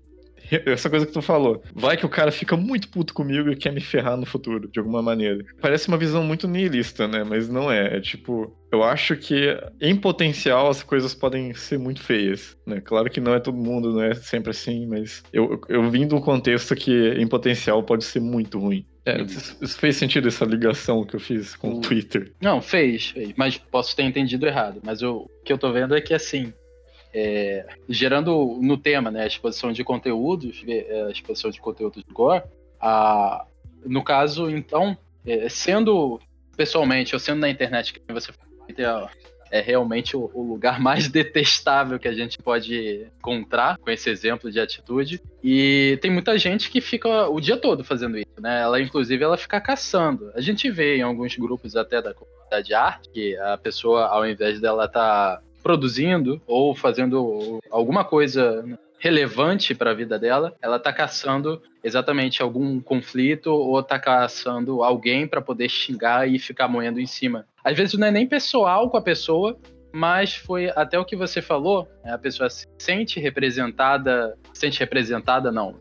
essa 0.66 0.90
coisa 0.90 1.06
que 1.06 1.12
tu 1.12 1.22
falou. 1.22 1.62
Vai 1.74 1.98
que 1.98 2.06
o 2.06 2.10
cara 2.10 2.32
fica 2.32 2.56
muito 2.56 2.90
puto 2.90 3.14
comigo 3.14 3.50
e 3.50 3.56
quer 3.56 3.72
me 3.72 3.82
ferrar 3.82 4.18
no 4.18 4.26
futuro, 4.26 4.70
de 4.70 4.80
alguma 4.80 5.02
maneira. 5.02 5.44
Parece 5.62 5.88
uma 5.88 5.98
visão 5.98 6.24
muito 6.24 6.48
nihilista, 6.48 7.08
né? 7.08 7.24
Mas 7.24 7.50
não 7.50 7.72
é. 7.72 7.98
É 7.98 8.00
tipo, 8.00 8.56
eu 8.72 8.84
acho 8.84 9.16
que 9.16 9.58
em 9.82 9.96
potencial 9.96 10.70
as 10.70 10.84
coisas 10.84 11.14
podem 11.14 11.54
ser 11.54 11.80
muito 11.80 12.02
feias, 12.02 12.58
né? 12.66 12.82
Claro 12.82 13.10
que 13.10 13.20
não 13.20 13.34
é 13.34 13.40
todo 13.40 13.58
mundo, 13.58 13.94
não 13.94 14.04
é 14.04 14.14
sempre 14.14 14.52
assim, 14.52 14.86
mas 14.86 15.24
eu, 15.34 15.60
eu 15.68 15.90
vim 15.90 16.08
de 16.08 16.16
um 16.16 16.22
contexto 16.22 16.76
que 16.76 17.14
em 17.18 17.28
potencial 17.28 17.82
pode 17.84 18.04
ser 18.04 18.20
muito 18.20 18.60
ruim. 18.60 18.86
É, 19.06 19.22
isso 19.22 19.80
fez 19.80 19.96
sentido 19.96 20.28
essa 20.28 20.46
ligação 20.46 21.04
que 21.04 21.16
eu 21.16 21.20
fiz 21.20 21.56
com 21.56 21.74
o 21.74 21.82
Twitter? 21.82 22.32
Não, 22.42 22.62
fez, 22.62 23.08
fez, 23.08 23.34
mas 23.36 23.58
posso 23.58 23.96
ter 23.96 24.04
entendido 24.04 24.46
errado. 24.46 24.82
Mas 24.84 25.02
o 25.02 25.28
que 25.44 25.52
eu 25.52 25.58
tô 25.58 25.72
vendo 25.72 25.96
é 25.96 26.02
que 26.02 26.14
assim, 26.14 26.54
é, 27.14 27.66
gerando 27.88 28.58
no 28.62 28.78
tema, 28.78 29.10
né, 29.10 29.24
a 29.24 29.28
exposição 29.28 29.72
de 29.72 29.84
conteúdos, 29.84 30.64
é, 30.68 31.04
a 31.08 31.12
exposição 31.12 31.50
de 31.50 31.60
conteúdos 31.60 32.04
do 32.04 32.14
Gore, 32.14 32.44
a, 32.80 33.46
no 33.86 34.04
caso, 34.04 34.50
então, 34.50 34.98
é, 35.26 35.50
sendo 35.50 36.20
pessoalmente 36.56 37.16
ou 37.16 37.20
sendo 37.20 37.40
na 37.40 37.50
internet, 37.50 37.94
que 37.94 38.14
você 38.14 38.32
é 39.52 39.62
realmente 39.62 40.16
o, 40.16 40.30
o, 40.34 40.44
lugar 40.44 40.80
mais 40.82 41.08
detestável 41.08 42.00
que 42.00 42.08
a 42.08 42.14
gente 42.14 42.38
pode 42.38 43.08
encontrar 43.18 43.78
com 43.78 43.90
esse 43.90 44.10
exemplo 44.10 44.52
de 44.52 44.60
atitude. 44.60 45.22
E 45.44 45.98
tem 46.02 46.12
muita 46.12 46.38
gente 46.38 46.70
que 46.70 46.82
fica 46.82 47.28
o 47.30 47.40
dia 47.40 47.58
todo 47.58 47.84
fazendo 47.84 48.18
isso, 48.18 48.40
né? 48.40 48.62
Ela, 48.62 48.82
inclusive, 48.82 49.24
ela 49.24 49.38
fica 49.38 49.60
caçando. 49.60 50.32
A 50.36 50.42
gente 50.42 50.70
vê 50.70 50.98
em 50.98 51.02
alguns 51.02 51.36
grupos 51.36 51.76
até 51.76 52.02
da 52.02 52.14
comunidade 52.14 52.68
de 52.68 52.74
arte 52.74 53.10
que 53.10 53.38
a 53.38 53.58
pessoa, 53.58 54.06
ao 54.08 54.28
invés 54.28 54.60
dela 54.60 54.86
estar 54.86 55.38
tá 55.38 55.42
produzindo 55.62 56.42
ou 56.48 56.76
fazendo 56.76 57.60
alguma 57.70 58.04
coisa 58.04 58.64
relevante 59.00 59.74
para 59.74 59.92
a 59.92 59.94
vida 59.94 60.20
dela, 60.20 60.54
ela 60.62 60.76
está 60.76 60.92
caçando 60.92 61.62
exatamente 61.84 62.42
algum 62.42 62.82
conflito 62.82 63.52
ou 63.52 63.80
está 63.80 63.98
caçando 63.98 64.84
alguém 64.84 65.26
para 65.26 65.42
poder 65.42 65.70
xingar 65.70 66.30
e 66.30 66.38
ficar 66.38 66.68
moendo 66.68 67.00
em 67.00 67.06
cima. 67.06 67.46
Às 67.64 67.78
vezes 67.78 67.98
não 67.98 68.08
é 68.08 68.12
nem 68.12 68.28
pessoal 68.28 68.90
com 68.90 68.98
a 68.98 69.02
pessoa, 69.02 69.58
mas 69.92 70.36
foi 70.36 70.70
até 70.76 71.00
o 71.00 71.06
que 71.06 71.16
você 71.16 71.42
falou, 71.42 71.88
né? 72.04 72.12
a 72.12 72.18
pessoa 72.18 72.50
se 72.50 72.68
sente 72.78 73.20
representada, 73.20 74.38
se 74.54 74.62
sente 74.62 74.80
representada 74.80 75.52
não. 75.52 75.76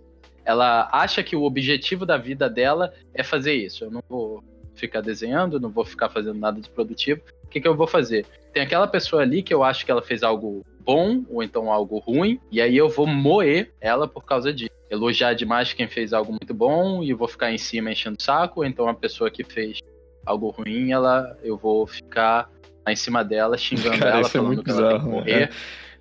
Ela 0.45 0.89
acha 0.93 1.23
que 1.23 1.37
o 1.37 1.43
objetivo 1.43 2.07
da 2.07 2.17
vida 2.17 2.49
dela 2.49 2.93
é 3.13 3.23
fazer 3.23 3.53
isso. 3.53 3.85
Eu 3.85 3.91
não 3.91 4.03
vou 4.09 4.43
ficar 4.75 5.03
desenhando, 5.03 5.61
não 5.61 5.71
vou 5.71 5.85
ficar 5.85 6.09
fazendo 6.09 6.39
nada 6.39 6.59
de 6.61 6.71
produtivo. 6.71 7.21
O 7.49 7.51
que, 7.51 7.63
que 7.63 7.67
eu 7.67 7.75
vou 7.75 7.87
fazer? 7.87 8.27
Tem 8.53 8.63
aquela 8.63 8.87
pessoa 8.87 9.23
ali 9.23 9.43
que 9.43 9.55
eu 9.55 9.65
acho 9.65 9.85
que 9.85 9.91
ela 9.91 10.03
fez 10.03 10.23
algo 10.23 10.65
bom 10.81 11.25
ou 11.31 11.43
então 11.43 11.73
algo 11.73 11.99
ruim, 11.99 12.39
e 12.53 12.61
aí 12.61 12.77
eu 12.77 12.91
vou 12.91 13.07
moer 13.07 13.73
ela 13.81 14.07
por 14.07 14.25
causa 14.25 14.53
disso. 14.53 14.71
Elogiar 14.91 15.33
demais 15.33 15.73
quem 15.73 15.89
fez 15.89 16.13
algo 16.13 16.31
muito 16.31 16.53
bom 16.53 17.03
e 17.03 17.13
vou 17.15 17.27
ficar 17.27 17.51
em 17.51 17.59
cima 17.59 17.91
enchendo 17.91 18.17
o 18.19 18.23
saco, 18.23 18.61
ou 18.61 18.67
então 18.67 18.87
a 18.87 18.95
pessoa 18.95 19.31
que 19.31 19.43
fez 19.43 19.81
algo 20.27 20.51
ruim, 20.51 20.93
ela 20.93 21.39
eu 21.43 21.57
vou 21.57 21.87
ficar 21.87 22.51
lá 22.87 22.93
em 22.93 22.97
cima 22.97 23.25
dela 23.25 23.57
xingando 23.57 23.99
Cara, 23.99 24.19
ela, 24.19 24.21
é 24.21 24.25
falando 24.25 24.53
é 24.53 24.57
que 24.57 24.63
bizarro, 24.65 24.85
ela 24.85 24.93
tem 24.93 25.01
que 25.01 25.09
morrer. 25.09 25.43
É. 25.43 25.51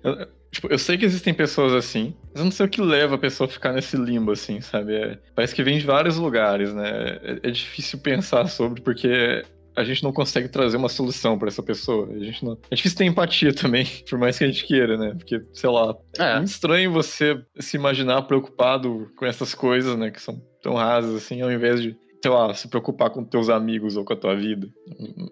Eu, 0.02 0.28
tipo, 0.50 0.68
eu 0.68 0.78
sei 0.78 0.98
que 0.98 1.04
existem 1.04 1.32
pessoas 1.32 1.72
assim, 1.72 2.14
mas 2.30 2.40
eu 2.40 2.44
não 2.44 2.52
sei 2.52 2.66
o 2.66 2.68
que 2.68 2.80
leva 2.80 3.14
a 3.14 3.18
pessoa 3.18 3.46
a 3.46 3.50
ficar 3.50 3.72
nesse 3.72 3.96
limbo, 3.96 4.32
assim, 4.32 4.60
sabe? 4.60 4.94
É, 4.94 5.18
parece 5.34 5.54
que 5.54 5.62
vem 5.62 5.78
de 5.78 5.86
vários 5.86 6.16
lugares, 6.16 6.74
né? 6.74 7.18
É, 7.22 7.48
é 7.48 7.50
difícil 7.50 7.98
pensar 7.98 8.46
sobre, 8.48 8.80
porque 8.80 9.44
a 9.78 9.84
gente 9.84 10.02
não 10.02 10.12
consegue 10.12 10.48
trazer 10.48 10.76
uma 10.76 10.88
solução 10.88 11.38
para 11.38 11.48
essa 11.48 11.62
pessoa. 11.62 12.08
A 12.10 12.18
gente 12.18 12.44
não. 12.44 12.58
É 12.70 12.74
difícil 12.74 12.98
ter 12.98 13.04
empatia 13.04 13.52
também, 13.52 13.86
por 14.10 14.18
mais 14.18 14.36
que 14.36 14.44
a 14.44 14.46
gente 14.46 14.64
queira, 14.64 14.96
né? 14.96 15.14
Porque, 15.16 15.40
sei 15.52 15.70
lá, 15.70 15.96
é, 16.18 16.22
é 16.22 16.36
muito 16.36 16.48
estranho 16.48 16.92
você 16.92 17.40
se 17.58 17.76
imaginar 17.76 18.22
preocupado 18.22 19.10
com 19.16 19.24
essas 19.24 19.54
coisas, 19.54 19.96
né? 19.96 20.10
Que 20.10 20.20
são 20.20 20.42
tão 20.62 20.74
rasas 20.74 21.14
assim, 21.14 21.40
ao 21.40 21.52
invés 21.52 21.80
de 21.80 21.96
sei 22.20 22.32
lá, 22.32 22.52
se 22.52 22.66
preocupar 22.68 23.10
com 23.10 23.24
teus 23.24 23.48
amigos 23.48 23.96
ou 23.96 24.04
com 24.04 24.12
a 24.12 24.16
tua 24.16 24.34
vida. 24.34 24.68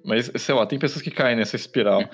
Mas, 0.05 0.31
sei 0.37 0.55
lá, 0.55 0.65
tem 0.65 0.79
pessoas 0.79 1.03
que 1.03 1.11
caem 1.11 1.37
nessa 1.37 1.57
espiral. 1.57 2.01
Uhum. 2.01 2.09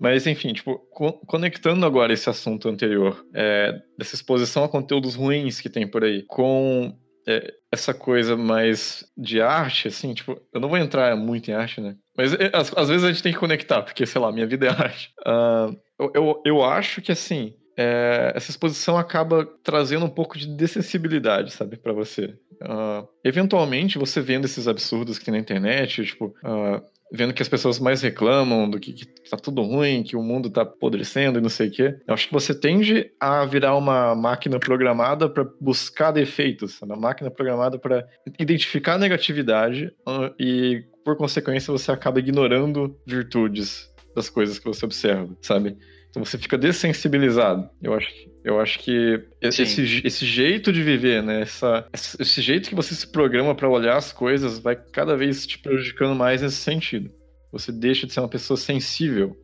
Mas, 0.00 0.26
enfim, 0.26 0.52
tipo, 0.52 0.78
co 0.90 1.12
conectando 1.26 1.84
agora 1.84 2.12
esse 2.12 2.30
assunto 2.30 2.68
anterior, 2.68 3.24
é, 3.34 3.80
dessa 3.98 4.14
exposição 4.14 4.62
a 4.64 4.68
conteúdos 4.68 5.16
ruins 5.16 5.60
que 5.60 5.68
tem 5.68 5.86
por 5.88 6.04
aí, 6.04 6.22
com 6.28 6.96
é, 7.26 7.52
essa 7.70 7.94
coisa 7.94 8.36
mais 8.36 9.04
de 9.16 9.40
arte, 9.40 9.88
assim, 9.88 10.12
tipo, 10.14 10.40
eu 10.52 10.60
não 10.60 10.68
vou 10.68 10.78
entrar 10.78 11.16
muito 11.16 11.50
em 11.50 11.54
arte, 11.54 11.80
né? 11.80 11.96
Mas 12.16 12.34
é, 12.34 12.50
às, 12.52 12.76
às, 12.76 12.88
vezes 12.88 13.04
a 13.04 13.12
gente 13.12 13.22
tem 13.22 13.32
que 13.32 13.38
conectar, 13.38 13.82
porque, 13.82 14.04
sei 14.06 14.20
lá, 14.20 14.32
minha 14.32 14.46
vida 14.46 14.66
é 14.66 14.70
arte. 14.70 15.12
Uh, 15.26 15.76
eu, 15.98 16.12
eu, 16.14 16.42
eu 16.44 16.64
acho 16.64 17.00
que, 17.00 17.12
assim, 17.12 17.54
é, 17.76 18.32
essa 18.34 18.50
exposição 18.50 18.98
acaba 18.98 19.46
trazendo 19.62 20.04
um 20.04 20.10
pouco 20.10 20.38
de 20.38 20.46
dessensibilidade, 20.46 21.52
sabe, 21.52 21.76
para 21.76 21.92
você. 21.92 22.34
Uh, 22.62 23.08
eventualmente, 23.24 23.98
você 23.98 24.20
vendo 24.20 24.44
esses 24.44 24.68
absurdos 24.68 25.18
que 25.18 25.24
tem 25.24 25.32
na 25.32 25.40
internet, 25.40 26.04
tipo, 26.04 26.26
uh, 26.26 26.82
vendo 27.12 27.34
que 27.34 27.42
as 27.42 27.48
pessoas 27.48 27.78
mais 27.78 28.00
reclamam 28.00 28.68
do 28.68 28.80
que, 28.80 28.92
que 28.92 29.06
tá 29.30 29.36
tudo 29.36 29.62
ruim, 29.62 30.02
que 30.02 30.16
o 30.16 30.22
mundo 30.22 30.48
tá 30.48 30.62
apodrecendo 30.62 31.38
e 31.38 31.42
não 31.42 31.50
sei 31.50 31.68
o 31.68 31.70
quê, 31.70 31.96
eu 32.06 32.14
acho 32.14 32.26
que 32.26 32.32
você 32.32 32.54
tende 32.54 33.10
a 33.20 33.44
virar 33.44 33.76
uma 33.76 34.14
máquina 34.14 34.58
programada 34.58 35.28
para 35.28 35.46
buscar 35.60 36.10
defeitos, 36.10 36.80
uma 36.80 36.96
máquina 36.96 37.30
programada 37.30 37.78
para 37.78 38.08
identificar 38.38 38.98
negatividade 38.98 39.92
e, 40.40 40.84
por 41.04 41.16
consequência, 41.16 41.70
você 41.70 41.92
acaba 41.92 42.18
ignorando 42.18 42.96
virtudes 43.06 43.92
das 44.16 44.30
coisas 44.30 44.58
que 44.58 44.64
você 44.64 44.84
observa, 44.84 45.36
sabe? 45.42 45.76
Então 46.10 46.24
você 46.24 46.38
fica 46.38 46.58
dessensibilizado. 46.58 47.68
Eu 47.82 47.94
acho, 47.94 48.08
eu 48.44 48.60
acho 48.60 48.78
que 48.80 49.22
esse, 49.40 50.02
esse 50.04 50.26
jeito 50.26 50.72
de 50.72 50.82
viver, 50.82 51.22
né? 51.22 51.42
Essa, 51.42 51.86
esse 51.92 52.42
jeito 52.42 52.68
que 52.68 52.74
você 52.74 52.94
se 52.94 53.06
programa 53.06 53.54
para 53.54 53.68
olhar 53.68 53.96
as 53.96 54.12
coisas 54.12 54.58
vai 54.58 54.74
cada 54.76 55.16
vez 55.16 55.46
te 55.46 55.58
prejudicando 55.58 56.14
mais 56.14 56.42
nesse 56.42 56.56
sentido. 56.56 57.10
Você 57.52 57.70
deixa 57.70 58.06
de 58.06 58.12
ser 58.12 58.20
uma 58.20 58.28
pessoa 58.28 58.56
sensível. 58.56 59.36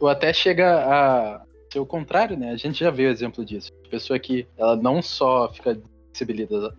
Ou 0.00 0.08
até 0.08 0.32
chega 0.32 0.84
a 0.84 1.42
ser 1.72 1.78
o 1.78 1.86
contrário, 1.86 2.36
né? 2.36 2.50
A 2.50 2.56
gente 2.56 2.80
já 2.80 2.90
viu 2.90 3.10
exemplo 3.10 3.44
disso. 3.44 3.70
Pessoa 3.90 4.18
que 4.18 4.46
ela 4.56 4.74
não 4.74 5.00
só 5.00 5.52
fica 5.52 5.80
sensibilizada, 6.12 6.76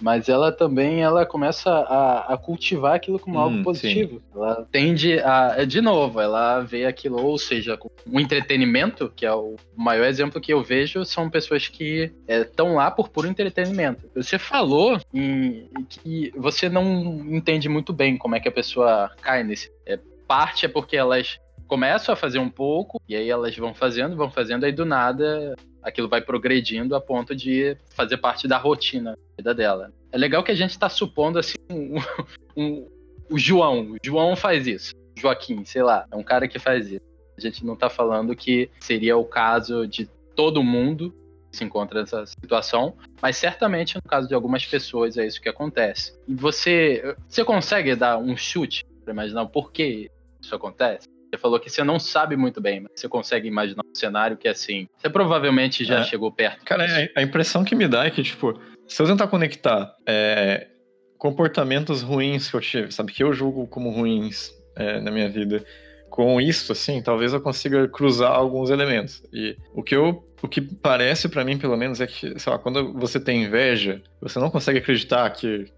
mas 0.00 0.28
ela 0.28 0.52
também 0.52 1.02
ela 1.02 1.26
começa 1.26 1.70
a, 1.70 2.34
a 2.34 2.36
cultivar 2.36 2.94
aquilo 2.94 3.18
como 3.18 3.38
hum, 3.38 3.40
algo 3.40 3.62
positivo. 3.62 4.16
Sim. 4.16 4.22
Ela 4.34 4.68
tende 4.70 5.18
a, 5.20 5.64
de 5.64 5.80
novo, 5.80 6.20
ela 6.20 6.60
vê 6.60 6.86
aquilo, 6.86 7.22
ou 7.22 7.38
seja, 7.38 7.78
um 8.06 8.20
entretenimento, 8.20 9.12
que 9.14 9.26
é 9.26 9.32
o 9.32 9.56
maior 9.76 10.06
exemplo 10.06 10.40
que 10.40 10.52
eu 10.52 10.62
vejo, 10.62 11.04
são 11.04 11.30
pessoas 11.30 11.68
que 11.68 12.12
estão 12.28 12.72
é, 12.72 12.76
lá 12.76 12.90
por 12.90 13.08
puro 13.08 13.28
entretenimento. 13.28 14.08
Você 14.14 14.38
falou 14.38 14.98
em, 15.12 15.68
que 15.88 16.32
você 16.36 16.68
não 16.68 16.84
entende 17.30 17.68
muito 17.68 17.92
bem 17.92 18.16
como 18.16 18.34
é 18.34 18.40
que 18.40 18.48
a 18.48 18.52
pessoa 18.52 19.10
cai 19.20 19.42
nesse. 19.42 19.70
É, 19.86 19.98
parte 20.26 20.64
é 20.64 20.68
porque 20.68 20.96
elas 20.96 21.38
começam 21.72 22.12
a 22.12 22.16
fazer 22.16 22.38
um 22.38 22.50
pouco, 22.50 23.00
e 23.08 23.16
aí 23.16 23.30
elas 23.30 23.56
vão 23.56 23.72
fazendo, 23.72 24.14
vão 24.14 24.30
fazendo, 24.30 24.64
aí 24.64 24.72
do 24.72 24.84
nada 24.84 25.54
aquilo 25.82 26.06
vai 26.06 26.20
progredindo 26.20 26.94
a 26.94 27.00
ponto 27.00 27.34
de 27.34 27.78
fazer 27.96 28.18
parte 28.18 28.46
da 28.46 28.58
rotina 28.58 29.12
da 29.12 29.36
vida 29.38 29.54
dela. 29.54 29.90
É 30.12 30.18
legal 30.18 30.44
que 30.44 30.52
a 30.52 30.54
gente 30.54 30.72
está 30.72 30.90
supondo 30.90 31.38
assim 31.38 31.56
um, 31.70 31.94
um, 32.54 32.86
o 33.30 33.38
João. 33.38 33.92
O 33.92 33.96
João 34.04 34.36
faz 34.36 34.66
isso. 34.66 34.92
Joaquim, 35.16 35.64
sei 35.64 35.82
lá, 35.82 36.06
é 36.12 36.14
um 36.14 36.22
cara 36.22 36.46
que 36.46 36.58
faz 36.58 36.92
isso. 36.92 37.00
A 37.38 37.40
gente 37.40 37.64
não 37.64 37.72
está 37.72 37.88
falando 37.88 38.36
que 38.36 38.68
seria 38.78 39.16
o 39.16 39.24
caso 39.24 39.86
de 39.86 40.04
todo 40.36 40.62
mundo 40.62 41.10
que 41.50 41.56
se 41.56 41.64
encontra 41.64 42.00
nessa 42.00 42.26
situação, 42.26 42.94
mas 43.22 43.38
certamente 43.38 43.96
no 43.96 44.02
caso 44.02 44.28
de 44.28 44.34
algumas 44.34 44.66
pessoas 44.66 45.16
é 45.16 45.26
isso 45.26 45.40
que 45.40 45.48
acontece. 45.48 46.12
E 46.28 46.34
você, 46.34 47.16
você 47.26 47.42
consegue 47.42 47.96
dar 47.96 48.18
um 48.18 48.36
chute 48.36 48.84
para 49.02 49.14
imaginar 49.14 49.44
o 49.44 49.48
porquê 49.48 50.10
isso 50.38 50.54
acontece? 50.54 51.11
Você 51.32 51.38
falou 51.38 51.58
que 51.58 51.70
você 51.70 51.82
não 51.82 51.98
sabe 51.98 52.36
muito 52.36 52.60
bem, 52.60 52.80
mas 52.80 52.92
você 52.94 53.08
consegue 53.08 53.48
imaginar 53.48 53.82
um 53.82 53.94
cenário 53.94 54.36
que 54.36 54.46
é 54.46 54.50
assim. 54.50 54.86
Você 54.98 55.08
provavelmente 55.08 55.82
já 55.82 56.00
é. 56.00 56.04
chegou 56.04 56.30
perto. 56.30 56.62
Cara, 56.62 56.84
a 57.16 57.22
impressão 57.22 57.64
que 57.64 57.74
me 57.74 57.88
dá 57.88 58.04
é 58.04 58.10
que, 58.10 58.22
tipo, 58.22 58.60
se 58.86 59.00
eu 59.00 59.06
tentar 59.06 59.28
conectar 59.28 59.96
é, 60.06 60.68
comportamentos 61.16 62.02
ruins 62.02 62.50
que 62.50 62.56
eu 62.56 62.60
tive, 62.60 62.92
sabe, 62.92 63.12
que 63.12 63.24
eu 63.24 63.32
julgo 63.32 63.66
como 63.66 63.88
ruins 63.88 64.52
é, 64.76 65.00
na 65.00 65.10
minha 65.10 65.28
vida, 65.30 65.64
com 66.10 66.38
isso, 66.38 66.70
assim, 66.70 67.00
talvez 67.00 67.32
eu 67.32 67.40
consiga 67.40 67.88
cruzar 67.88 68.32
alguns 68.32 68.68
elementos. 68.68 69.22
E 69.32 69.56
o 69.72 69.82
que 69.82 69.96
eu 69.96 70.22
o 70.42 70.48
que 70.48 70.60
parece 70.60 71.28
para 71.28 71.44
mim, 71.44 71.56
pelo 71.56 71.76
menos, 71.76 72.00
é 72.00 72.06
que, 72.06 72.38
sei 72.38 72.52
lá, 72.52 72.58
quando 72.58 72.92
você 72.94 73.20
tem 73.20 73.44
inveja, 73.44 74.02
você 74.20 74.40
não 74.40 74.50
consegue 74.50 74.80
acreditar 74.80 75.30
que 75.30 75.72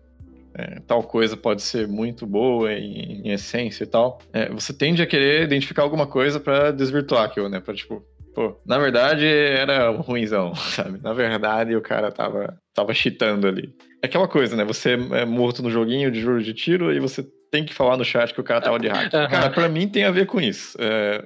é, 0.54 0.80
tal 0.86 1.02
coisa 1.02 1.36
pode 1.36 1.62
ser 1.62 1.88
muito 1.88 2.26
boa 2.26 2.72
em, 2.72 3.22
em 3.26 3.32
essência 3.32 3.84
e 3.84 3.86
tal, 3.86 4.20
é, 4.32 4.48
você 4.50 4.72
tende 4.72 5.02
a 5.02 5.06
querer 5.06 5.42
identificar 5.42 5.82
alguma 5.82 6.06
coisa 6.06 6.38
para 6.38 6.70
desvirtuar 6.70 7.24
aquilo, 7.24 7.48
né? 7.48 7.60
Pra, 7.60 7.74
tipo, 7.74 8.04
pô, 8.34 8.56
na 8.66 8.78
verdade 8.78 9.26
era 9.26 9.90
ruimzão, 9.90 10.54
sabe? 10.56 11.00
Na 11.02 11.12
verdade 11.12 11.74
o 11.74 11.80
cara 11.82 12.10
tava, 12.12 12.56
tava 12.72 12.94
cheatando 12.94 13.46
ali. 13.46 13.74
É 14.02 14.06
aquela 14.06 14.28
coisa, 14.28 14.54
né? 14.56 14.64
Você 14.64 14.98
é 15.12 15.24
morto 15.24 15.62
no 15.62 15.70
joguinho 15.70 16.10
de 16.10 16.20
jogo 16.20 16.40
de 16.40 16.54
tiro 16.54 16.92
e 16.92 17.00
você 17.00 17.26
tem 17.50 17.64
que 17.64 17.72
falar 17.72 17.96
no 17.96 18.04
chat 18.04 18.34
que 18.34 18.40
o 18.40 18.44
cara 18.44 18.60
tava 18.60 18.78
de 18.78 18.88
hack. 18.88 19.10
Cara, 19.10 19.48
pra 19.48 19.68
mim 19.68 19.88
tem 19.88 20.04
a 20.04 20.10
ver 20.10 20.26
com 20.26 20.40
isso. 20.40 20.76
É, 20.80 21.24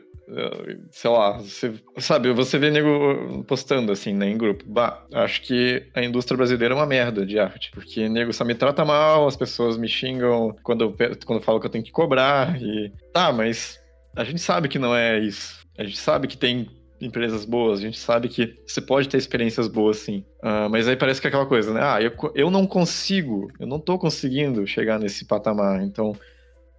sei 0.90 1.11
lá, 1.11 1.38
você, 1.38 1.73
sabe, 1.99 2.32
você 2.32 2.58
vê 2.58 2.70
nego 2.70 3.44
postando 3.44 3.92
assim, 3.92 4.12
né, 4.12 4.28
em 4.28 4.37
grupo. 4.37 4.64
Bah, 4.66 5.04
acho 5.12 5.42
que 5.42 5.88
a 5.94 6.02
indústria 6.02 6.37
brasileira 6.37 6.75
é 6.75 6.76
uma 6.76 6.87
merda 6.87 7.25
de 7.25 7.38
arte, 7.38 7.70
porque 7.73 8.08
nego 8.08 8.32
só 8.32 8.44
me 8.44 8.54
trata 8.54 8.85
mal, 8.85 9.26
as 9.26 9.37
pessoas 9.37 9.76
me 9.76 9.88
xingam 9.88 10.54
quando 10.62 10.85
eu, 10.85 10.94
quando 11.25 11.38
eu 11.38 11.44
falo 11.44 11.61
que 11.61 11.66
eu 11.66 11.70
tenho 11.70 11.85
que 11.85 11.92
cobrar 11.92 12.61
e 12.61 12.92
tá, 13.12 13.32
mas 13.32 13.78
a 14.16 14.25
gente 14.25 14.40
sabe 14.40 14.68
que 14.68 14.78
não 14.78 14.94
é 14.94 15.18
isso. 15.18 15.66
A 15.78 15.85
gente 15.85 15.99
sabe 15.99 16.26
que 16.26 16.37
tem 16.37 16.68
empresas 17.00 17.44
boas, 17.44 17.78
a 17.78 17.82
gente 17.82 17.99
sabe 17.99 18.28
que 18.28 18.54
você 18.66 18.80
pode 18.80 19.08
ter 19.08 19.16
experiências 19.16 19.68
boas, 19.68 19.99
sim. 19.99 20.25
Uh, 20.42 20.68
mas 20.68 20.88
aí 20.88 20.97
parece 20.97 21.20
que 21.20 21.26
é 21.26 21.28
aquela 21.28 21.47
coisa, 21.47 21.73
né? 21.73 21.80
Ah, 21.82 22.02
eu, 22.02 22.12
eu 22.35 22.50
não 22.50 22.66
consigo, 22.66 23.49
eu 23.61 23.66
não 23.66 23.78
tô 23.78 23.99
conseguindo 23.99 24.66
chegar 24.66 24.99
nesse 24.99 25.25
patamar, 25.25 25.80
então 25.82 26.12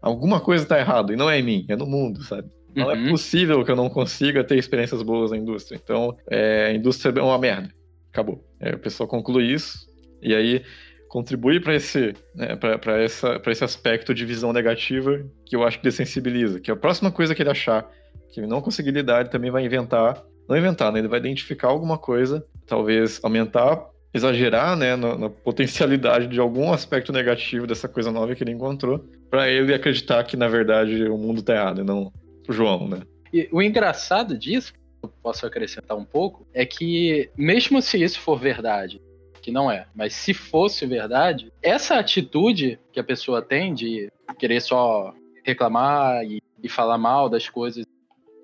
alguma 0.01 0.39
coisa 0.41 0.65
tá 0.65 0.77
errado, 0.77 1.13
e 1.13 1.15
não 1.15 1.29
é 1.29 1.39
em 1.39 1.44
mim, 1.44 1.65
é 1.70 1.75
no 1.75 1.86
mundo, 1.86 2.22
sabe? 2.24 2.50
Não 2.76 2.92
é 2.92 2.96
uhum. 2.96 3.08
é 3.08 3.10
possível 3.10 3.64
que 3.64 3.72
eu 3.72 3.76
não 3.76 3.90
consiga 3.90 4.44
ter 4.44 4.58
experiências 4.58 5.02
boas 5.02 5.32
na 5.32 5.38
indústria. 5.38 5.80
Então, 5.82 6.16
é, 6.30 6.68
a 6.68 6.74
indústria 6.74 7.14
é 7.18 7.22
uma 7.22 7.38
merda. 7.38 7.70
Acabou. 8.12 8.44
É, 8.60 8.76
o 8.76 8.80
pessoal 8.80 9.08
conclui 9.08 9.46
isso, 9.46 9.88
e 10.22 10.34
aí 10.36 10.64
contribui 11.08 11.60
para 11.60 11.74
esse, 11.76 12.14
né, 12.36 12.56
para 12.56 13.04
esse 13.04 13.64
aspecto 13.64 14.14
de 14.14 14.26
visão 14.26 14.54
negativa 14.54 15.26
que 15.46 15.56
eu 15.56 15.64
acho 15.64 15.78
que 15.78 15.84
desensibiliza. 15.84 16.60
Que 16.60 16.72
a 16.72 16.76
próxima 16.76 17.12
coisa 17.12 17.34
que 17.34 17.42
ele 17.42 17.50
achar 17.50 17.90
que 18.32 18.40
ele 18.40 18.48
não 18.48 18.62
conseguir 18.62 18.92
lidar, 18.92 19.22
ele 19.22 19.30
também 19.30 19.50
vai 19.50 19.66
inventar. 19.66 20.24
Não 20.48 20.58
inventar, 20.58 20.92
né? 20.92 21.00
Ele 21.00 21.08
vai 21.08 21.20
identificar 21.20 21.68
alguma 21.68 21.98
coisa, 21.98 22.46
talvez 22.66 23.20
aumentar, 23.24 23.84
exagerar, 24.14 24.76
né, 24.76 24.96
na, 24.96 25.18
na 25.18 25.30
potencialidade 25.30 26.28
de 26.28 26.40
algum 26.40 26.72
aspecto 26.72 27.12
negativo 27.12 27.68
dessa 27.68 27.88
coisa 27.88 28.12
nova 28.12 28.34
que 28.34 28.44
ele 28.44 28.52
encontrou, 28.52 29.06
para 29.30 29.50
ele 29.50 29.74
acreditar 29.74 30.24
que, 30.24 30.36
na 30.36 30.48
verdade, 30.48 31.04
o 31.04 31.18
mundo 31.18 31.42
tá 31.42 31.54
errado, 31.54 31.82
e 31.82 31.84
não 31.84 32.12
João, 32.50 32.88
né? 32.88 33.01
E 33.32 33.48
o 33.51 33.62
engraçado 33.62 34.38
disso, 34.38 34.74
eu 35.03 35.10
posso 35.22 35.46
acrescentar 35.46 35.98
um 35.98 36.06
pouco, 36.06 36.48
é 36.53 36.65
que 36.65 37.29
mesmo 37.38 37.82
se 37.82 38.01
isso 38.01 38.20
for 38.20 38.39
verdade, 38.39 39.01
que 39.41 39.51
não 39.51 39.72
é, 39.72 39.88
mas 39.96 40.13
se 40.13 40.34
fosse 40.34 40.86
verdade, 40.86 41.51
essa 41.62 41.96
atitude 41.96 42.79
que 42.91 43.00
a 43.00 43.03
pessoa 43.03 43.41
tem 43.41 43.74
de 43.74 44.12
querer 44.38 44.62
só 44.62 45.13
reclamar 45.44 46.24
e, 46.25 46.41
e 46.62 46.68
falar 46.68 46.98
mal 46.98 47.29
das 47.29 47.48
coisas, 47.48 47.86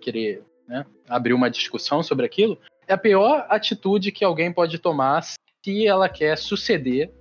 querer 0.02 0.44
né, 0.68 0.86
abrir 1.08 1.34
uma 1.34 1.50
discussão 1.50 2.02
sobre 2.02 2.26
aquilo, 2.26 2.58
é 2.88 2.94
a 2.94 2.98
pior 2.98 3.46
atitude 3.50 4.12
que 4.12 4.24
alguém 4.24 4.52
pode 4.52 4.78
tomar 4.80 5.24
se 5.24 5.88
ela 5.88 6.08
quer 6.08 6.38
suceder 6.38 7.12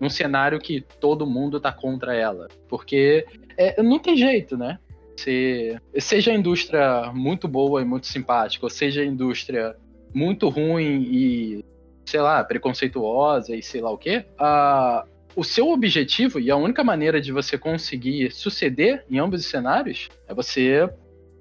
num 0.00 0.10
cenário 0.10 0.60
que 0.60 0.82
todo 1.00 1.26
mundo 1.26 1.58
tá 1.58 1.72
contra 1.72 2.14
ela. 2.14 2.48
Porque 2.68 3.26
é, 3.56 3.82
não 3.82 3.98
tem 3.98 4.16
jeito, 4.16 4.56
né? 4.56 4.78
Se, 5.16 5.78
seja 5.98 6.32
a 6.32 6.34
indústria 6.34 7.12
muito 7.12 7.46
boa 7.46 7.80
e 7.80 7.84
muito 7.84 8.06
simpática, 8.06 8.66
ou 8.66 8.70
seja 8.70 9.02
a 9.02 9.04
indústria 9.04 9.76
muito 10.12 10.48
ruim 10.48 11.02
e, 11.02 11.64
sei 12.04 12.20
lá, 12.20 12.42
preconceituosa 12.44 13.54
e 13.54 13.62
sei 13.62 13.80
lá 13.80 13.90
o 13.90 13.98
quê, 13.98 14.24
a, 14.38 15.04
o 15.36 15.42
seu 15.42 15.70
objetivo 15.70 16.38
e 16.38 16.50
a 16.50 16.56
única 16.56 16.84
maneira 16.84 17.20
de 17.20 17.32
você 17.32 17.58
conseguir 17.58 18.30
suceder 18.32 19.04
em 19.10 19.18
ambos 19.18 19.40
os 19.40 19.46
cenários 19.46 20.08
é 20.28 20.34
você 20.34 20.88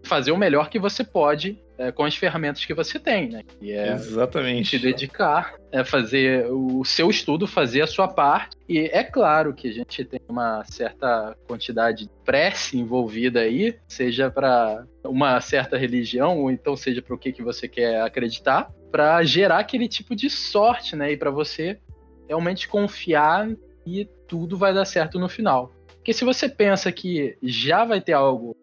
fazer 0.04 0.32
o 0.32 0.38
melhor 0.38 0.70
que 0.70 0.80
você 0.80 1.04
pode 1.04 1.63
é, 1.78 1.92
com 1.92 2.04
as 2.04 2.16
ferramentas 2.16 2.66
que 2.66 2.74
você 2.74 3.00
tem, 3.00 3.30
né? 3.30 3.42
E 3.62 3.72
é 3.72 3.94
Exatamente. 3.94 4.70
se 4.70 4.80
dedicar, 4.80 5.56
é 5.72 5.84
fazer 5.84 6.46
o 6.52 6.84
seu 6.86 7.10
estudo, 7.10 7.48
fazer 7.48 7.82
a 7.82 7.88
sua 7.88 8.08
parte. 8.08 8.56
E 8.70 8.80
é 8.80 9.04
claro 9.04 9.54
que 9.54 9.68
a 9.68 9.74
gente 9.74 10.06
tem 10.06 10.20
uma 10.28 10.64
certa 10.66 11.36
quantidade 11.48 12.06
de 12.06 12.12
prece 12.24 12.78
envolvida 12.78 13.42
aí, 13.42 13.76
seja 13.88 14.30
para 14.30 14.86
uma 15.04 15.42
certa 15.42 15.78
religião, 15.78 16.40
ou 16.40 16.52
então 16.52 16.76
seja 16.76 17.02
para 17.02 17.16
o 17.16 17.18
que, 17.18 17.32
que 17.32 17.44
você 17.44 17.68
quer 17.68 18.02
acreditar, 18.02 18.72
para 18.92 19.24
gerar 19.24 19.60
aquele 19.60 19.88
tipo 19.88 20.16
de 20.16 20.30
sorte, 20.30 20.96
né? 20.96 21.12
E 21.12 21.18
para 21.18 21.32
você 21.32 21.80
realmente 22.28 22.68
confiar 22.68 23.50
e 23.86 24.08
tudo 24.28 24.58
vai 24.58 24.74
dar 24.74 24.86
certo 24.86 25.20
no 25.20 25.28
final. 25.28 25.74
Porque 25.88 26.14
se 26.14 26.26
você 26.26 26.50
pensa 26.50 26.92
que 26.92 27.38
já 27.42 27.86
vai 27.86 28.02
ter 28.02 28.14
algo 28.14 28.56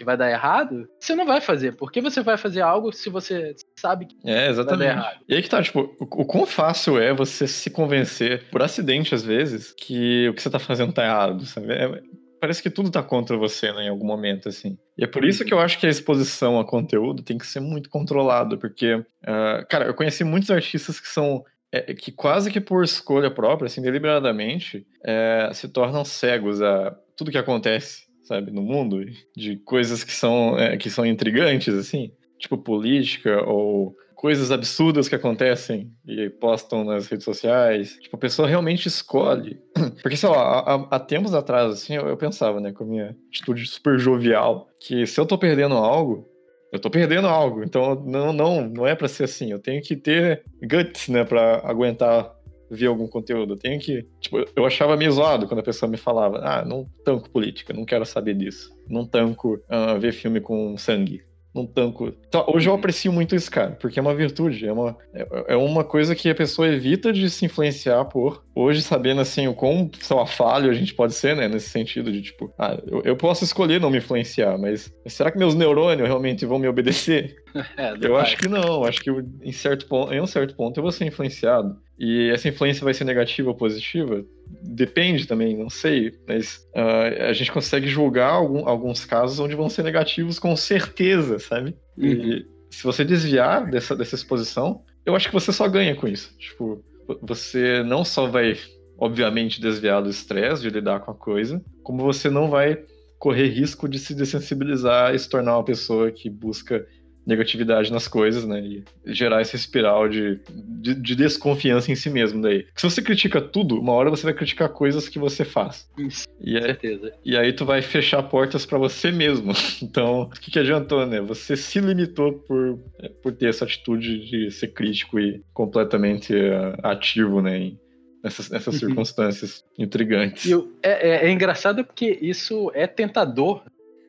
que 0.00 0.04
vai 0.04 0.16
dar 0.16 0.30
errado, 0.30 0.88
você 0.98 1.14
não 1.14 1.26
vai 1.26 1.42
fazer. 1.42 1.76
Por 1.76 1.92
que 1.92 2.00
você 2.00 2.22
vai 2.22 2.38
fazer 2.38 2.62
algo 2.62 2.90
se 2.90 3.10
você 3.10 3.54
sabe 3.76 4.06
que 4.06 4.16
é, 4.24 4.48
exatamente. 4.48 4.78
vai 4.78 4.88
dar 4.88 4.94
errado? 4.94 5.20
E 5.28 5.34
aí 5.34 5.42
que 5.42 5.48
tá, 5.50 5.62
tipo, 5.62 5.94
o, 6.00 6.04
o 6.04 6.24
quão 6.24 6.46
fácil 6.46 6.98
é 6.98 7.12
você 7.12 7.46
se 7.46 7.68
convencer, 7.68 8.48
por 8.50 8.62
acidente 8.62 9.14
às 9.14 9.22
vezes, 9.22 9.74
que 9.76 10.26
o 10.30 10.34
que 10.34 10.40
você 10.40 10.48
tá 10.48 10.58
fazendo 10.58 10.90
tá 10.90 11.04
errado, 11.04 11.44
sabe? 11.44 11.70
É, 11.70 12.02
parece 12.40 12.62
que 12.62 12.70
tudo 12.70 12.90
tá 12.90 13.02
contra 13.02 13.36
você, 13.36 13.70
né, 13.72 13.84
em 13.84 13.88
algum 13.90 14.06
momento, 14.06 14.48
assim. 14.48 14.78
E 14.96 15.04
é 15.04 15.06
por 15.06 15.22
isso 15.22 15.44
que 15.44 15.52
eu 15.52 15.60
acho 15.60 15.78
que 15.78 15.86
a 15.86 15.90
exposição 15.90 16.58
a 16.58 16.64
conteúdo 16.64 17.22
tem 17.22 17.36
que 17.36 17.46
ser 17.46 17.60
muito 17.60 17.90
controlada, 17.90 18.56
porque, 18.56 18.94
uh, 18.94 19.66
cara, 19.68 19.84
eu 19.84 19.92
conheci 19.92 20.24
muitos 20.24 20.50
artistas 20.50 20.98
que 20.98 21.08
são 21.08 21.44
é, 21.70 21.92
que 21.92 22.10
quase 22.10 22.50
que 22.50 22.58
por 22.60 22.82
escolha 22.82 23.30
própria, 23.30 23.66
assim, 23.66 23.82
deliberadamente, 23.82 24.86
é, 25.04 25.50
se 25.52 25.68
tornam 25.68 26.06
cegos 26.06 26.62
a 26.62 26.96
tudo 27.14 27.30
que 27.30 27.36
acontece 27.36 28.09
sabe, 28.30 28.52
no 28.52 28.62
mundo, 28.62 29.04
de 29.36 29.56
coisas 29.56 30.04
que 30.04 30.12
são, 30.12 30.56
é, 30.56 30.76
que 30.76 30.88
são 30.88 31.04
intrigantes, 31.04 31.74
assim, 31.74 32.12
tipo 32.38 32.56
política 32.56 33.42
ou 33.44 33.96
coisas 34.14 34.52
absurdas 34.52 35.08
que 35.08 35.14
acontecem 35.16 35.90
e 36.06 36.30
postam 36.30 36.84
nas 36.84 37.08
redes 37.08 37.24
sociais. 37.24 37.96
Tipo, 38.00 38.16
a 38.16 38.20
pessoa 38.20 38.46
realmente 38.46 38.86
escolhe. 38.86 39.58
Porque, 40.00 40.16
sei 40.16 40.28
lá, 40.28 40.60
há, 40.60 40.74
há 40.90 41.00
tempos 41.00 41.34
atrás, 41.34 41.72
assim, 41.72 41.96
eu, 41.96 42.06
eu, 42.06 42.16
pensava, 42.16 42.60
né, 42.60 42.70
com 42.70 42.84
a 42.84 42.86
minha 42.86 43.16
atitude 43.28 43.66
super 43.66 43.98
jovial, 43.98 44.68
que 44.78 45.06
se 45.06 45.18
eu 45.18 45.26
tô 45.26 45.36
perdendo 45.36 45.74
algo, 45.74 46.28
eu 46.72 46.78
tô 46.78 46.88
perdendo 46.88 47.26
algo. 47.26 47.64
Então, 47.64 47.96
não, 48.06 48.32
não, 48.32 48.68
não 48.68 48.86
é 48.86 48.94
para 48.94 49.08
ser 49.08 49.24
assim. 49.24 49.50
Eu 49.50 49.58
tenho 49.58 49.82
que 49.82 49.96
ter 49.96 50.44
guts, 50.62 51.08
né, 51.08 51.24
pra 51.24 51.62
aguentar 51.64 52.30
ver 52.70 52.86
algum 52.86 53.06
conteúdo. 53.06 53.54
Eu 53.54 53.58
tenho 53.58 53.80
que. 53.80 54.06
Tipo, 54.20 54.44
eu 54.54 54.64
achava 54.64 54.96
meio 54.96 55.12
zoado 55.12 55.46
quando 55.46 55.60
a 55.60 55.64
pessoa 55.64 55.90
me 55.90 55.96
falava: 55.96 56.38
ah, 56.38 56.64
não 56.64 56.86
tanco 57.04 57.28
política, 57.28 57.72
não 57.72 57.84
quero 57.84 58.06
saber 58.06 58.34
disso. 58.34 58.74
Não 58.88 59.04
tanco 59.04 59.54
uh, 59.54 59.98
ver 59.98 60.12
filme 60.12 60.40
com 60.40 60.76
sangue. 60.76 61.22
Não 61.52 61.66
tanco. 61.66 62.14
Então, 62.28 62.44
hoje 62.46 62.68
eu 62.68 62.72
uhum. 62.72 62.78
aprecio 62.78 63.12
muito 63.12 63.34
isso, 63.34 63.50
cara, 63.50 63.72
porque 63.72 63.98
é 63.98 64.02
uma 64.02 64.14
virtude, 64.14 64.68
é 64.68 64.72
uma, 64.72 64.96
é, 65.12 65.26
é 65.48 65.56
uma 65.56 65.82
coisa 65.82 66.14
que 66.14 66.30
a 66.30 66.34
pessoa 66.34 66.68
evita 66.68 67.12
de 67.12 67.28
se 67.28 67.44
influenciar 67.44 68.04
por. 68.04 68.44
Hoje, 68.54 68.82
sabendo 68.82 69.20
assim 69.20 69.48
o 69.48 69.54
quão, 69.54 69.90
sei 70.00 70.16
lá, 70.16 70.24
falho 70.26 70.70
a 70.70 70.72
gente 70.72 70.94
pode 70.94 71.12
ser, 71.12 71.34
né, 71.34 71.48
nesse 71.48 71.68
sentido 71.68 72.12
de 72.12 72.22
tipo, 72.22 72.52
ah, 72.56 72.78
eu, 72.86 73.02
eu 73.04 73.16
posso 73.16 73.42
escolher 73.42 73.80
não 73.80 73.90
me 73.90 73.98
influenciar, 73.98 74.56
mas 74.58 74.92
será 75.06 75.30
que 75.30 75.38
meus 75.38 75.56
neurônios 75.56 76.06
realmente 76.06 76.46
vão 76.46 76.58
me 76.58 76.68
obedecer? 76.68 77.39
É, 77.76 77.94
eu 78.02 78.16
acho 78.16 78.36
que 78.36 78.48
não, 78.48 78.84
acho 78.84 79.00
que 79.00 79.10
em, 79.42 79.52
certo 79.52 79.86
ponto, 79.86 80.12
em 80.12 80.20
um 80.20 80.26
certo 80.26 80.54
ponto 80.54 80.78
eu 80.78 80.82
vou 80.82 80.92
ser 80.92 81.04
influenciado. 81.06 81.76
E 81.98 82.30
essa 82.30 82.48
influência 82.48 82.84
vai 82.84 82.94
ser 82.94 83.04
negativa 83.04 83.48
ou 83.48 83.54
positiva? 83.54 84.24
Depende 84.62 85.26
também, 85.26 85.56
não 85.56 85.68
sei. 85.68 86.12
Mas 86.26 86.66
uh, 86.74 87.24
a 87.28 87.32
gente 87.32 87.52
consegue 87.52 87.88
julgar 87.88 88.30
algum, 88.30 88.66
alguns 88.68 89.04
casos 89.04 89.38
onde 89.38 89.54
vão 89.54 89.68
ser 89.68 89.82
negativos 89.82 90.38
com 90.38 90.54
certeza, 90.56 91.38
sabe? 91.38 91.76
Uhum. 91.98 92.06
E 92.06 92.46
se 92.70 92.84
você 92.84 93.04
desviar 93.04 93.68
dessa, 93.68 93.94
dessa 93.94 94.14
exposição, 94.14 94.82
eu 95.04 95.14
acho 95.14 95.28
que 95.28 95.34
você 95.34 95.52
só 95.52 95.68
ganha 95.68 95.94
com 95.94 96.08
isso. 96.08 96.34
Tipo, 96.38 96.82
você 97.22 97.82
não 97.82 98.04
só 98.04 98.26
vai, 98.26 98.56
obviamente, 98.98 99.60
desviar 99.60 100.02
do 100.02 100.10
estresse 100.10 100.62
de 100.62 100.70
lidar 100.70 101.00
com 101.00 101.10
a 101.10 101.14
coisa, 101.14 101.62
como 101.82 102.02
você 102.02 102.30
não 102.30 102.48
vai 102.48 102.78
correr 103.18 103.48
risco 103.48 103.86
de 103.86 103.98
se 103.98 104.14
dessensibilizar 104.14 105.14
e 105.14 105.18
se 105.18 105.28
tornar 105.28 105.58
uma 105.58 105.64
pessoa 105.64 106.10
que 106.10 106.30
busca 106.30 106.86
negatividade 107.26 107.92
nas 107.92 108.08
coisas, 108.08 108.46
né? 108.46 108.60
E 108.60 108.84
gerar 109.06 109.40
essa 109.40 109.56
espiral 109.56 110.08
de, 110.08 110.40
de, 110.50 110.94
de, 110.94 111.14
desconfiança 111.14 111.92
em 111.92 111.94
si 111.94 112.10
mesmo 112.10 112.42
daí. 112.42 112.66
Se 112.74 112.88
você 112.88 113.02
critica 113.02 113.40
tudo, 113.40 113.78
uma 113.78 113.92
hora 113.92 114.10
você 114.10 114.24
vai 114.24 114.34
criticar 114.34 114.68
coisas 114.70 115.08
que 115.08 115.18
você 115.18 115.44
faz. 115.44 115.88
Isso, 115.98 116.26
e 116.40 116.54
com 116.54 116.62
certeza. 116.62 117.12
E 117.24 117.36
aí 117.36 117.52
tu 117.52 117.64
vai 117.64 117.82
fechar 117.82 118.22
portas 118.24 118.64
para 118.64 118.78
você 118.78 119.10
mesmo. 119.10 119.52
Então, 119.82 120.22
o 120.22 120.30
que, 120.30 120.50
que 120.50 120.58
adiantou, 120.58 121.06
né? 121.06 121.20
Você 121.20 121.56
se 121.56 121.80
limitou 121.80 122.32
por, 122.32 122.78
por 123.22 123.32
ter 123.32 123.48
essa 123.48 123.64
atitude 123.64 124.26
de 124.26 124.50
ser 124.50 124.68
crítico 124.68 125.18
e 125.18 125.42
completamente 125.52 126.34
uh, 126.34 126.76
ativo, 126.82 127.40
né? 127.40 127.56
Em, 127.56 127.80
nessas, 128.22 128.50
nessas 128.50 128.74
uhum. 128.74 128.88
circunstâncias 128.88 129.64
intrigantes. 129.78 130.48
Eu, 130.48 130.72
é, 130.82 131.08
é, 131.08 131.26
é 131.26 131.30
engraçado 131.30 131.84
porque 131.84 132.18
isso 132.20 132.70
é 132.74 132.86
tentador 132.86 133.62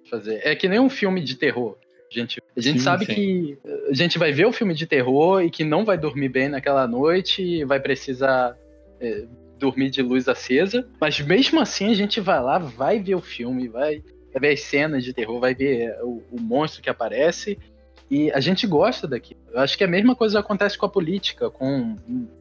fazer. 0.10 0.42
É 0.44 0.56
que 0.56 0.68
nem 0.68 0.80
um 0.80 0.90
filme 0.90 1.22
de 1.22 1.36
terror. 1.36 1.78
A 2.12 2.14
gente, 2.14 2.44
a 2.58 2.60
gente 2.60 2.80
sim, 2.80 2.84
sabe 2.84 3.06
sim. 3.06 3.14
que 3.14 3.58
a 3.90 3.94
gente 3.94 4.20
vai 4.20 4.34
ver 4.34 4.46
o 4.46 4.52
filme 4.52 4.74
de 4.74 4.86
terror 4.86 5.42
e 5.42 5.50
que 5.50 5.64
não 5.64 5.86
vai 5.86 5.98
dormir 5.98 6.28
bem 6.28 6.50
naquela 6.50 6.86
noite 6.86 7.64
vai 7.64 7.80
precisar 7.80 8.58
é, 9.00 9.26
dormir 9.58 9.90
de 9.90 10.02
luz 10.02 10.28
acesa. 10.28 10.86
Mas 11.00 11.22
mesmo 11.22 11.62
assim 11.62 11.90
a 11.90 11.94
gente 11.94 12.20
vai 12.20 12.42
lá, 12.42 12.58
vai 12.58 13.00
ver 13.00 13.16
o 13.16 13.22
filme, 13.22 13.70
vai, 13.70 14.04
vai 14.34 14.42
ver 14.42 14.54
as 14.54 14.62
cenas 14.62 15.06
de 15.06 15.14
terror, 15.14 15.40
vai 15.40 15.56
ver 15.56 15.96
o, 16.02 16.22
o 16.32 16.42
monstro 16.42 16.82
que 16.82 16.90
aparece 16.90 17.58
e 18.12 18.30
a 18.34 18.42
gente 18.42 18.68
gosta 18.68 19.08
daquilo. 19.08 19.40
Eu 19.54 19.62
acho 19.62 19.78
que 19.78 19.86
a 19.86 19.88
mesma 19.88 20.14
coisa 20.14 20.38
acontece 20.38 20.78
com 20.78 20.86
a 20.86 20.90
política, 20.90 21.50
com, 21.50 21.96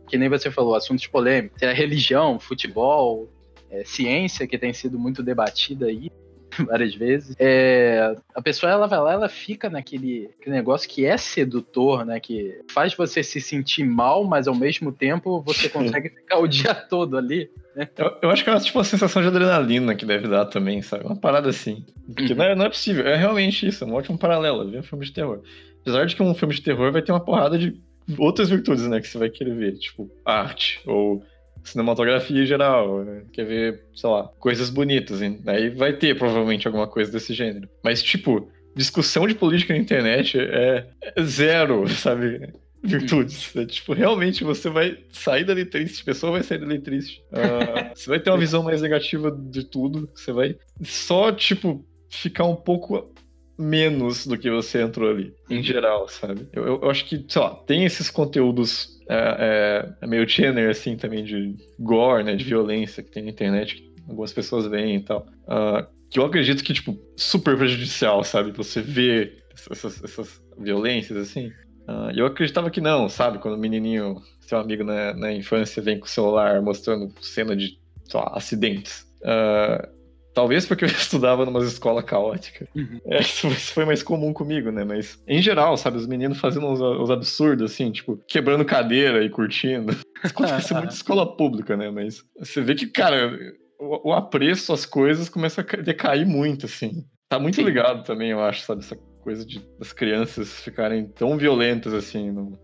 que 0.09 0.19
nem 0.19 0.29
você 0.29 0.51
falou, 0.51 0.75
assuntos 0.75 1.07
polêmicos. 1.07 1.63
É 1.63 1.71
a 1.71 1.73
religião, 1.73 2.41
futebol, 2.41 3.31
é, 3.71 3.85
ciência, 3.85 4.49
que 4.49 4.59
tem 4.59 4.73
sido 4.73 4.99
muito 4.99 5.23
debatida 5.23 5.87
aí. 5.87 6.11
várias 6.67 6.95
vezes. 6.95 7.35
É, 7.39 8.15
a 8.35 8.43
pessoa 8.43 8.71
ela 8.71 8.87
vai 8.87 8.99
lá, 8.99 9.13
ela 9.13 9.29
fica 9.29 9.69
naquele 9.69 10.31
negócio 10.47 10.89
que 10.89 11.05
é 11.05 11.17
sedutor, 11.17 12.05
né? 12.05 12.21
Que 12.21 12.61
faz 12.71 12.95
você 12.95 13.23
se 13.23 13.41
sentir 13.41 13.85
mal, 13.85 14.25
mas 14.25 14.47
ao 14.49 14.55
mesmo 14.55 14.93
tempo 14.93 15.41
você 15.43 15.69
consegue 15.71 16.11
ficar 16.11 16.39
o 16.39 16.47
dia 16.47 16.75
todo 16.75 17.17
ali. 17.17 17.51
Né? 17.75 17.89
Eu, 17.97 18.17
eu, 18.23 18.31
acho 18.31 18.43
que 18.43 18.51
é 18.51 18.59
tipo 18.59 18.79
uma 18.79 18.85
sensação 18.85 19.23
de 19.23 19.29
adrenalina 19.29 19.95
que 19.95 20.05
deve 20.05 20.29
dar 20.29 20.47
também, 20.47 20.83
sabe? 20.83 21.05
Uma 21.05 21.17
parada 21.17 21.49
assim. 21.49 21.85
Porque 22.07 22.33
uhum. 22.33 22.39
não, 22.39 22.45
é, 22.45 22.55
não 22.55 22.65
é 22.67 22.69
possível, 22.69 23.07
é 23.07 23.17
realmente 23.17 23.67
isso, 23.67 23.85
é 23.85 23.87
um 23.87 23.95
ótimo 23.95 24.19
paralelo, 24.19 24.69
ver 24.69 24.81
um 24.81 24.83
filme 24.83 25.05
de 25.05 25.13
terror. 25.13 25.43
Apesar 25.83 26.05
de 26.05 26.15
que 26.15 26.23
um 26.23 26.35
filme 26.35 26.55
de 26.55 26.63
terror 26.63 26.93
vai 26.93 27.03
ter 27.03 27.13
uma 27.13 27.25
porrada 27.25 27.59
de 27.59 27.81
outras 28.19 28.49
virtudes, 28.49 28.87
né, 28.87 29.01
que 29.01 29.09
você 29.09 29.19
vai 29.19 29.31
querer 29.31 29.55
ver, 29.55 29.79
tipo 29.79 30.11
arte 30.25 30.81
ou 30.85 31.23
cinematografia 31.65 32.43
em 32.43 32.47
geral, 32.47 33.05
né? 33.05 33.23
quer 33.33 33.45
ver, 33.45 33.85
sei 33.95 34.09
lá, 34.11 34.29
coisas 34.39 34.71
bonitas. 34.71 35.23
Hein? 35.23 35.41
Aí 35.47 35.71
vai 35.71 35.93
ter 35.93 36.17
provavelmente 36.17 36.67
alguma 36.67 36.87
coisa 36.87 37.11
desse 37.11 37.35
gênero. 37.35 37.69
Mas, 37.83 38.03
tipo, 38.03 38.51
discussão 38.75 39.27
de 39.27 39.35
política 39.35 39.75
na 39.75 39.81
internet 39.81 40.39
é, 40.39 40.87
é 41.17 41.23
zero, 41.23 41.89
sabe? 41.91 42.53
Virtudes. 42.83 43.55
É, 43.57 43.67
tipo, 43.67 43.93
realmente 43.93 44.43
você 44.43 44.71
vai 44.71 44.99
sair 45.13 45.45
dali 45.45 45.67
triste, 45.67 46.01
a 46.01 46.05
pessoa 46.05 46.33
vai 46.33 46.43
sair 46.43 46.59
dali 46.59 46.79
triste. 46.79 47.23
Uh, 47.31 47.91
você 47.95 48.09
vai 48.09 48.19
ter 48.19 48.31
uma 48.31 48.39
visão 48.39 48.63
mais 48.63 48.81
negativa 48.81 49.31
de 49.31 49.65
tudo. 49.65 50.09
Você 50.15 50.33
vai 50.33 50.57
só, 50.83 51.31
tipo, 51.31 51.85
ficar 52.09 52.45
um 52.45 52.57
pouco 52.57 53.13
menos 53.61 54.27
do 54.27 54.39
que 54.39 54.51
você 54.51 54.81
entrou 54.81 55.11
ali, 55.11 55.35
em 55.49 55.63
geral, 55.63 56.09
sabe? 56.09 56.49
Eu, 56.53 56.65
eu, 56.65 56.81
eu 56.83 56.91
acho 56.91 57.05
que, 57.05 57.25
sei 57.29 57.43
lá, 57.43 57.55
tem 57.55 57.85
esses 57.85 58.11
conteúdos 58.11 58.99
é, 59.09 59.15
é, 59.39 60.05
é 60.05 60.07
meio 60.07 60.29
channel, 60.29 60.71
assim, 60.71 60.97
também 60.97 61.23
de 61.23 61.57
gore, 61.79 62.25
né, 62.25 62.35
de 62.35 62.45
violência 62.45 63.03
que 63.03 63.11
tem 63.11 63.23
na 63.23 63.31
internet, 63.31 63.77
que 63.77 63.93
algumas 64.09 64.33
pessoas 64.33 64.67
veem 64.67 64.97
e 64.97 65.01
tal. 65.01 65.27
Uh, 65.45 65.87
que 66.09 66.19
eu 66.19 66.25
acredito 66.25 66.65
que, 66.65 66.73
tipo, 66.73 66.99
super 67.17 67.57
prejudicial, 67.57 68.25
sabe? 68.25 68.51
Você 68.53 68.81
vê 68.81 69.37
essas, 69.71 70.03
essas 70.03 70.43
violências, 70.59 71.19
assim. 71.19 71.49
Uh, 71.89 72.11
eu 72.15 72.27
acreditava 72.27 72.71
que 72.71 72.81
não, 72.81 73.09
sabe? 73.09 73.39
Quando 73.39 73.55
o 73.55 73.59
menininho, 73.59 74.17
seu 74.41 74.59
amigo 74.59 74.85
na, 74.85 75.15
na 75.15 75.33
infância, 75.33 75.83
vem 75.83 75.99
com 75.99 76.07
o 76.07 76.09
celular 76.09 76.61
mostrando 76.63 77.13
cena 77.21 77.55
de, 77.55 77.79
sei 78.05 78.21
lá, 78.21 78.33
acidentes. 78.35 79.07
Uh, 79.23 80.00
Talvez 80.35 80.67
porque 80.67 80.85
eu 80.85 80.89
estudava 80.89 81.45
numa 81.45 81.61
escola 81.61 82.03
caótica. 82.03 82.69
Uhum. 82.75 83.01
É, 83.07 83.21
isso 83.21 83.51
foi 83.73 83.85
mais 83.85 84.03
comum 84.03 84.33
comigo, 84.33 84.71
né? 84.71 84.85
Mas, 84.85 85.23
em 85.27 85.43
geral, 85.43 85.77
sabe, 85.77 85.97
os 85.97 86.07
meninos 86.07 86.39
fazendo 86.39 86.67
uns, 86.67 86.81
uns 86.81 87.11
absurdos, 87.11 87.73
assim, 87.73 87.91
tipo, 87.91 88.17
quebrando 88.29 88.65
cadeira 88.65 89.25
e 89.25 89.31
curtindo. 89.31 89.97
Acontece 90.23 90.75
muito 90.75 90.91
escola 90.91 91.37
pública, 91.37 91.77
né? 91.77 91.91
Mas 91.91 92.23
você 92.39 92.61
vê 92.61 92.75
que, 92.75 92.87
cara, 92.87 93.37
o, 93.79 94.11
o 94.11 94.13
apreço 94.13 94.73
às 94.73 94.87
coisas 94.87 95.29
começa 95.29 95.61
a 95.63 95.77
decair 95.77 96.27
muito, 96.27 96.67
assim. 96.67 97.05
Tá 97.29 97.39
muito 97.39 97.57
Sim. 97.57 97.65
ligado 97.65 98.05
também, 98.05 98.31
eu 98.31 98.41
acho, 98.41 98.63
sabe? 98.63 98.83
Essa 98.83 98.97
coisa 99.23 99.45
de 99.45 99.61
das 99.79 99.93
crianças 99.93 100.61
ficarem 100.61 101.07
tão 101.07 101.37
violentas, 101.37 101.93
assim, 101.93 102.31
no, 102.31 102.59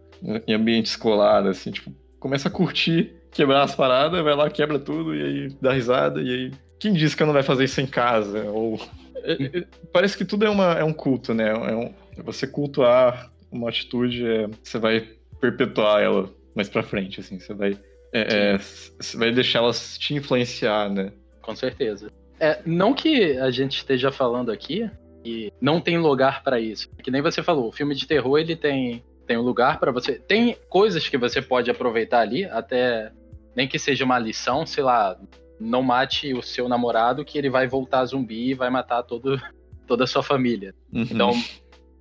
em 0.46 0.54
ambiente 0.54 0.86
escolar, 0.86 1.46
assim, 1.46 1.70
tipo, 1.70 1.92
começa 2.18 2.48
a 2.48 2.50
curtir, 2.50 3.14
quebrar 3.30 3.62
as 3.62 3.74
paradas, 3.74 4.22
vai 4.22 4.34
lá, 4.34 4.50
quebra 4.50 4.78
tudo, 4.78 5.14
e 5.14 5.22
aí 5.22 5.56
dá 5.60 5.72
risada, 5.72 6.20
e 6.20 6.30
aí 6.30 6.50
quem 6.78 6.92
disse 6.92 7.16
que 7.16 7.24
não 7.24 7.32
vai 7.32 7.42
fazer 7.42 7.64
isso 7.64 7.80
em 7.80 7.86
casa? 7.86 8.44
Ou 8.50 8.78
é, 9.16 9.58
é, 9.58 9.64
parece 9.92 10.16
que 10.16 10.24
tudo 10.24 10.44
é, 10.44 10.50
uma, 10.50 10.74
é 10.74 10.84
um 10.84 10.92
culto, 10.92 11.34
né? 11.34 11.48
É, 11.48 11.74
um, 11.74 11.92
você 12.22 12.46
cultuar 12.46 13.32
uma 13.50 13.68
atitude, 13.68 14.26
é, 14.26 14.48
você 14.62 14.78
vai 14.78 15.08
perpetuar 15.40 16.02
ela 16.02 16.30
mais 16.54 16.68
pra 16.68 16.82
frente, 16.82 17.20
assim, 17.20 17.38
você 17.38 17.52
vai, 17.52 17.78
é, 18.12 18.54
é, 18.54 18.58
você 18.58 19.16
vai 19.16 19.32
deixar 19.32 19.58
ela 19.58 19.72
te 19.72 20.14
influenciar, 20.14 20.88
né? 20.88 21.12
Com 21.42 21.54
certeza. 21.54 22.10
É, 22.40 22.60
não 22.64 22.94
que 22.94 23.38
a 23.38 23.50
gente 23.50 23.76
esteja 23.76 24.10
falando 24.10 24.50
aqui 24.50 24.90
e 25.24 25.52
não 25.60 25.80
tem 25.80 25.98
lugar 25.98 26.42
para 26.42 26.60
isso. 26.60 26.88
Que 27.02 27.10
nem 27.10 27.22
você 27.22 27.42
falou, 27.42 27.68
o 27.68 27.72
filme 27.72 27.94
de 27.94 28.06
terror 28.06 28.38
ele 28.38 28.56
tem 28.56 29.02
tem 29.26 29.36
um 29.36 29.42
lugar 29.42 29.80
para 29.80 29.90
você. 29.90 30.20
Tem 30.20 30.56
coisas 30.68 31.08
que 31.08 31.18
você 31.18 31.42
pode 31.42 31.68
aproveitar 31.68 32.20
ali, 32.20 32.44
até 32.44 33.10
nem 33.56 33.66
que 33.66 33.78
seja 33.78 34.04
uma 34.04 34.18
lição, 34.18 34.64
sei 34.64 34.84
lá, 34.84 35.18
não 35.58 35.82
mate 35.82 36.34
o 36.34 36.42
seu 36.42 36.68
namorado 36.68 37.24
que 37.24 37.38
ele 37.38 37.50
vai 37.50 37.66
voltar 37.66 38.04
zumbi 38.04 38.50
e 38.50 38.54
vai 38.54 38.70
matar 38.70 39.02
todo, 39.02 39.40
toda 39.86 40.04
a 40.04 40.06
sua 40.06 40.22
família. 40.22 40.74
Uhum. 40.92 41.02
Então, 41.02 41.32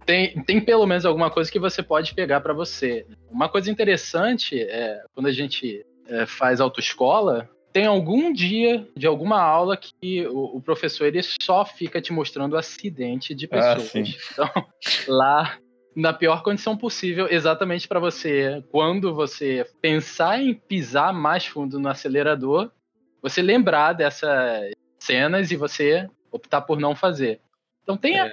tem, 0.05 0.41
tem 0.43 0.61
pelo 0.61 0.85
menos 0.85 1.05
alguma 1.05 1.29
coisa 1.29 1.51
que 1.51 1.59
você 1.59 1.81
pode 1.81 2.13
pegar 2.13 2.41
para 2.41 2.53
você. 2.53 3.05
Uma 3.29 3.49
coisa 3.49 3.71
interessante 3.71 4.59
é 4.59 5.03
quando 5.13 5.27
a 5.27 5.31
gente 5.31 5.85
é, 6.07 6.25
faz 6.25 6.61
autoescola, 6.61 7.49
tem 7.73 7.85
algum 7.85 8.31
dia 8.31 8.87
de 8.95 9.05
alguma 9.05 9.41
aula 9.41 9.75
que 9.75 10.25
o, 10.27 10.57
o, 10.57 10.61
professor 10.61 11.05
ele 11.05 11.21
só 11.41 11.65
fica 11.65 12.01
te 12.01 12.13
mostrando 12.13 12.55
acidente 12.55 13.35
de 13.35 13.49
ah, 13.51 13.75
pessoas. 13.75 13.91
Ah, 13.93 14.31
então, 14.31 14.65
lá 15.13 15.57
na 15.95 16.13
pior 16.13 16.43
condição 16.43 16.75
possível, 16.77 17.27
exatamente 17.29 17.87
para 17.87 17.99
você, 17.99 18.63
quando 18.69 19.15
você 19.15 19.65
pensar 19.81 20.41
em 20.41 20.53
pisar 20.53 21.13
mais 21.13 21.45
fundo 21.45 21.79
no 21.79 21.87
acelerador, 21.87 22.69
você 23.25 23.41
lembrar 23.41 23.93
dessas 23.93 24.71
cenas 24.99 25.51
e 25.51 25.55
você 25.55 26.09
optar 26.31 26.61
por 26.61 26.79
não 26.79 26.95
fazer. 26.95 27.39
Então 27.83 27.97
tem. 27.97 28.19
É. 28.19 28.31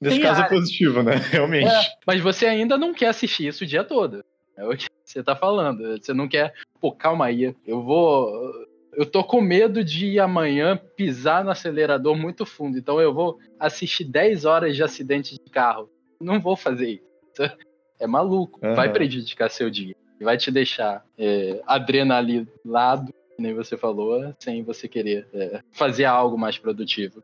Nesse 0.00 0.20
caso 0.20 0.42
é 0.42 0.48
positivo, 0.48 1.02
né? 1.02 1.14
Realmente. 1.30 1.68
É, 1.68 1.80
mas 2.06 2.20
você 2.20 2.46
ainda 2.46 2.76
não 2.76 2.92
quer 2.92 3.08
assistir 3.08 3.46
isso 3.46 3.64
o 3.64 3.66
dia 3.66 3.84
todo. 3.84 4.24
É 4.56 4.64
o 4.64 4.76
que 4.76 4.88
você 5.04 5.22
tá 5.22 5.36
falando. 5.36 5.98
Você 5.98 6.12
não 6.12 6.28
quer. 6.28 6.54
Pô, 6.80 6.92
calma 6.92 7.26
aí. 7.26 7.54
Eu 7.66 7.82
vou. 7.82 8.52
Eu 8.94 9.04
tô 9.04 9.22
com 9.22 9.40
medo 9.40 9.84
de 9.84 10.18
amanhã 10.18 10.76
pisar 10.96 11.44
no 11.44 11.50
acelerador 11.50 12.16
muito 12.16 12.46
fundo. 12.46 12.78
Então 12.78 13.00
eu 13.00 13.12
vou 13.12 13.38
assistir 13.60 14.04
10 14.04 14.44
horas 14.44 14.74
de 14.74 14.82
acidente 14.82 15.34
de 15.34 15.50
carro 15.50 15.90
não 16.20 16.40
vou 16.40 16.56
fazer 16.56 16.90
isso. 16.90 17.04
É 17.98 18.06
maluco. 18.06 18.60
Uhum. 18.62 18.74
Vai 18.74 18.92
prejudicar 18.92 19.48
seu 19.48 19.70
dia. 19.70 19.96
Vai 20.20 20.36
te 20.36 20.50
deixar 20.50 21.02
é, 21.16 21.62
adrenalado, 21.66 23.10
nem 23.38 23.54
você 23.54 23.76
falou, 23.76 24.34
sem 24.38 24.62
você 24.62 24.88
querer 24.88 25.26
é, 25.32 25.60
fazer 25.72 26.04
algo 26.04 26.38
mais 26.38 26.58
produtivo. 26.58 27.22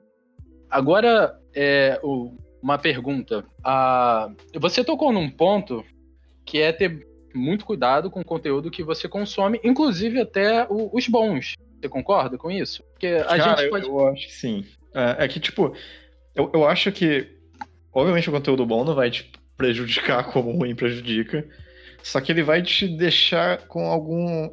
Agora, 0.70 1.38
é, 1.54 2.00
o, 2.02 2.36
uma 2.62 2.78
pergunta. 2.78 3.44
Ah, 3.64 4.30
você 4.54 4.82
tocou 4.82 5.12
num 5.12 5.30
ponto 5.30 5.84
que 6.44 6.58
é 6.58 6.72
ter 6.72 7.06
muito 7.34 7.64
cuidado 7.64 8.10
com 8.10 8.20
o 8.20 8.24
conteúdo 8.24 8.70
que 8.70 8.82
você 8.82 9.08
consome, 9.08 9.60
inclusive 9.64 10.20
até 10.20 10.66
o, 10.68 10.90
os 10.92 11.08
bons. 11.08 11.54
Você 11.80 11.88
concorda 11.88 12.38
com 12.38 12.50
isso? 12.50 12.82
Porque 12.92 13.06
a 13.06 13.36
Cara, 13.36 13.56
gente 13.56 13.70
pode. 13.70 13.86
Eu, 13.86 13.98
eu 13.98 14.08
acho 14.08 14.26
que 14.26 14.34
sim. 14.34 14.64
É, 14.94 15.24
é 15.24 15.28
que, 15.28 15.40
tipo, 15.40 15.74
eu, 16.34 16.50
eu 16.54 16.66
acho 16.66 16.92
que 16.92 17.42
Obviamente 17.92 18.28
o 18.28 18.32
conteúdo 18.32 18.64
bom 18.64 18.84
não 18.84 18.94
vai 18.94 19.10
te 19.10 19.30
prejudicar 19.56 20.24
como 20.32 20.50
o 20.50 20.56
ruim 20.56 20.74
prejudica. 20.74 21.46
Só 22.02 22.20
que 22.20 22.32
ele 22.32 22.42
vai 22.42 22.62
te 22.62 22.88
deixar 22.88 23.66
com 23.66 23.86
algum. 23.86 24.50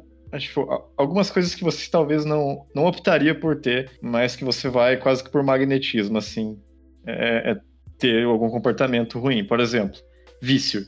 Algumas 0.96 1.30
coisas 1.30 1.54
que 1.54 1.64
você 1.64 1.90
talvez 1.90 2.24
não, 2.24 2.66
não 2.74 2.86
optaria 2.86 3.34
por 3.34 3.60
ter, 3.60 3.90
mas 4.00 4.36
que 4.36 4.44
você 4.44 4.68
vai 4.68 4.96
quase 4.96 5.24
que 5.24 5.30
por 5.30 5.42
magnetismo, 5.42 6.18
assim, 6.18 6.58
é, 7.06 7.52
é 7.52 7.60
ter 7.98 8.24
algum 8.24 8.48
comportamento 8.48 9.18
ruim. 9.18 9.44
Por 9.44 9.60
exemplo, 9.60 9.98
vício, 10.40 10.82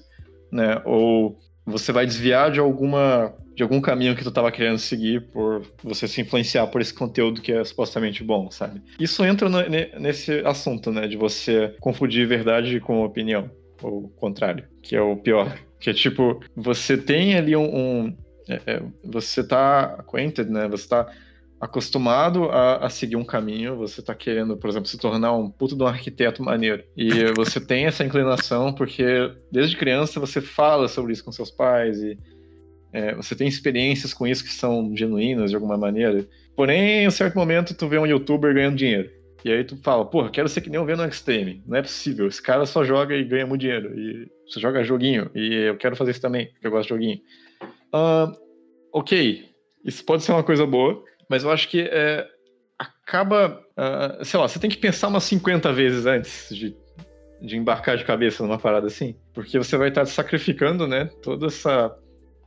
né? 0.50 0.80
Ou 0.84 1.38
você 1.64 1.92
vai 1.92 2.06
desviar 2.06 2.50
de 2.50 2.60
alguma 2.60 3.34
de 3.54 3.62
algum 3.62 3.80
caminho 3.80 4.16
que 4.16 4.22
tu 4.22 4.30
estava 4.30 4.50
querendo 4.50 4.78
seguir 4.78 5.28
por 5.30 5.62
você 5.82 6.08
se 6.08 6.20
influenciar 6.20 6.66
por 6.68 6.80
esse 6.80 6.94
conteúdo 6.94 7.42
que 7.42 7.52
é 7.52 7.62
supostamente 7.62 8.24
bom, 8.24 8.50
sabe? 8.50 8.80
Isso 8.98 9.22
entra 9.24 9.48
no, 9.48 9.58
nesse 10.00 10.40
assunto, 10.40 10.90
né, 10.90 11.06
de 11.06 11.18
você 11.18 11.76
confundir 11.78 12.26
verdade 12.26 12.80
com 12.80 13.04
opinião, 13.04 13.50
ou 13.82 14.08
contrário, 14.16 14.64
que 14.82 14.96
é 14.96 15.02
o 15.02 15.16
pior. 15.16 15.58
Que 15.78 15.90
é 15.90 15.92
tipo, 15.92 16.40
você 16.56 16.96
tem 16.96 17.34
ali 17.34 17.56
um. 17.56 17.64
um 17.64 18.16
é, 18.48 18.60
é, 18.66 18.82
você 19.04 19.42
tá 19.42 19.96
acquainted, 19.98 20.50
né? 20.50 20.68
Você 20.68 20.88
tá 20.88 21.10
acostumado 21.60 22.50
a, 22.50 22.86
a, 22.86 22.90
seguir 22.90 23.14
um 23.14 23.24
caminho, 23.24 23.76
você 23.76 24.02
tá 24.02 24.14
querendo, 24.14 24.56
por 24.56 24.68
exemplo, 24.68 24.88
se 24.88 24.98
tornar 24.98 25.32
um 25.32 25.48
puto 25.48 25.76
de 25.76 25.82
um 25.82 25.86
arquiteto 25.86 26.42
maneiro. 26.42 26.82
E 26.96 27.08
você 27.36 27.60
tem 27.60 27.86
essa 27.86 28.04
inclinação 28.04 28.72
porque 28.72 29.32
desde 29.50 29.76
criança 29.76 30.18
você 30.18 30.40
fala 30.40 30.88
sobre 30.88 31.12
isso 31.12 31.24
com 31.24 31.30
seus 31.30 31.52
pais 31.52 32.02
e 32.02 32.18
é, 32.92 33.14
você 33.14 33.34
tem 33.34 33.46
experiências 33.46 34.12
com 34.12 34.26
isso 34.26 34.42
que 34.42 34.50
são 34.50 34.94
genuínas 34.96 35.50
de 35.50 35.56
alguma 35.56 35.78
maneira. 35.78 36.26
Porém, 36.56 37.04
em 37.04 37.08
um 37.08 37.12
certo 37.12 37.36
momento, 37.36 37.74
tu 37.74 37.88
vê 37.88 37.96
um 37.96 38.06
youtuber 38.06 38.52
ganhando 38.52 38.76
dinheiro. 38.76 39.08
E 39.44 39.50
aí 39.50 39.64
tu 39.64 39.76
fala, 39.78 40.04
porra, 40.04 40.30
quero 40.30 40.48
ser 40.48 40.60
que 40.60 40.70
nem 40.70 40.78
o 40.78 40.84
Venom 40.84 41.06
Extreme. 41.06 41.62
Não 41.66 41.76
é 41.76 41.82
possível. 41.82 42.28
Esse 42.28 42.40
cara 42.40 42.66
só 42.66 42.84
joga 42.84 43.14
e 43.14 43.24
ganha 43.24 43.46
muito 43.46 43.62
dinheiro. 43.62 43.98
E 43.98 44.28
você 44.46 44.60
joga 44.60 44.84
joguinho. 44.84 45.30
E 45.34 45.54
eu 45.68 45.76
quero 45.76 45.96
fazer 45.96 46.12
isso 46.12 46.20
também, 46.20 46.46
porque 46.52 46.66
eu 46.66 46.70
gosto 46.70 46.84
de 46.84 46.88
joguinho. 46.90 47.20
Uh, 47.94 48.32
ok, 48.92 49.48
isso 49.84 50.04
pode 50.04 50.22
ser 50.22 50.32
uma 50.32 50.42
coisa 50.42 50.66
boa, 50.66 51.02
mas 51.28 51.44
eu 51.44 51.50
acho 51.50 51.68
que 51.68 51.80
é, 51.80 52.26
acaba. 52.78 53.60
Uh, 53.72 54.24
sei 54.24 54.38
lá, 54.38 54.48
você 54.48 54.58
tem 54.58 54.70
que 54.70 54.76
pensar 54.76 55.08
umas 55.08 55.24
50 55.24 55.72
vezes 55.72 56.06
antes 56.06 56.54
de, 56.54 56.76
de 57.40 57.56
embarcar 57.56 57.96
de 57.96 58.04
cabeça 58.04 58.42
numa 58.42 58.58
parada 58.58 58.86
assim. 58.86 59.16
Porque 59.34 59.58
você 59.58 59.76
vai 59.76 59.88
estar 59.88 60.06
sacrificando, 60.06 60.86
né, 60.86 61.10
toda 61.22 61.46
essa 61.46 61.96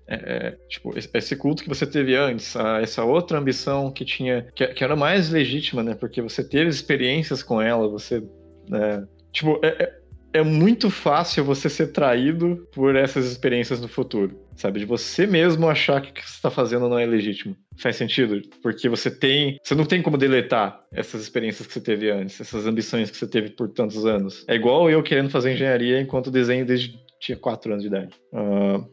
é, 0.08 0.15
é, 0.15 0.51
tipo, 0.69 0.93
esse 0.95 1.36
culto 1.36 1.63
que 1.63 1.69
você 1.69 1.86
teve 1.86 2.15
antes, 2.15 2.55
essa 2.81 3.03
outra 3.03 3.39
ambição 3.39 3.91
que 3.91 4.05
tinha, 4.05 4.47
que, 4.53 4.84
era 4.84 4.95
mais 4.95 5.31
legítima, 5.31 5.81
né? 5.81 5.95
Porque 5.95 6.21
você 6.21 6.47
teve 6.47 6.69
experiências 6.69 7.41
com 7.41 7.62
ela, 7.62 7.88
você. 7.88 8.23
Né, 8.69 9.05
tipo, 9.31 9.60
é, 9.63 9.99
é, 10.35 10.43
muito 10.43 10.89
fácil 10.89 11.43
você 11.43 11.69
ser 11.69 11.87
traído 11.87 12.67
por 12.73 12.95
essas 12.95 13.25
experiências 13.25 13.79
no 13.79 13.87
futuro, 13.87 14.37
sabe? 14.55 14.79
De 14.79 14.85
você 14.85 15.25
mesmo 15.25 15.69
achar 15.69 16.01
que 16.01 16.11
o 16.11 16.13
que 16.13 16.21
você 16.21 16.35
está 16.35 16.51
fazendo 16.51 16.89
não 16.89 16.99
é 16.99 17.05
legítimo. 17.05 17.55
Faz 17.77 17.95
sentido? 17.95 18.41
Porque 18.61 18.89
você 18.89 19.09
tem. 19.09 19.57
Você 19.63 19.75
não 19.75 19.85
tem 19.85 20.01
como 20.01 20.17
deletar 20.17 20.81
essas 20.91 21.21
experiências 21.21 21.67
que 21.67 21.73
você 21.73 21.81
teve 21.81 22.11
antes, 22.11 22.39
essas 22.39 22.67
ambições 22.67 23.09
que 23.09 23.17
você 23.17 23.27
teve 23.27 23.49
por 23.49 23.69
tantos 23.69 24.05
anos. 24.05 24.43
É 24.47 24.55
igual 24.55 24.89
eu 24.89 25.01
querendo 25.01 25.29
fazer 25.29 25.53
engenharia 25.53 26.01
enquanto 26.01 26.29
desenho 26.29 26.65
desde 26.65 26.99
tinha 27.19 27.37
4 27.37 27.71
anos 27.71 27.83
de 27.83 27.87
idade. 27.87 28.13
Uh, 28.33 28.87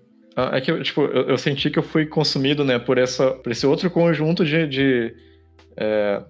é 0.53 0.61
que, 0.61 0.81
tipo, 0.83 1.03
eu, 1.03 1.29
eu, 1.29 1.39
senti 1.39 1.71
que 1.71 1.79
eu 1.79 1.83
fui 1.83 2.07
consumido, 2.07 2.65
né, 2.65 2.79
por, 2.79 2.97
essa, 2.97 3.33
por 3.33 3.53
esse 3.53 3.67
outro 3.67 3.91
conjunto 3.91 4.45
de, 4.45 4.67
de, 4.67 5.15
é, 5.77 6.23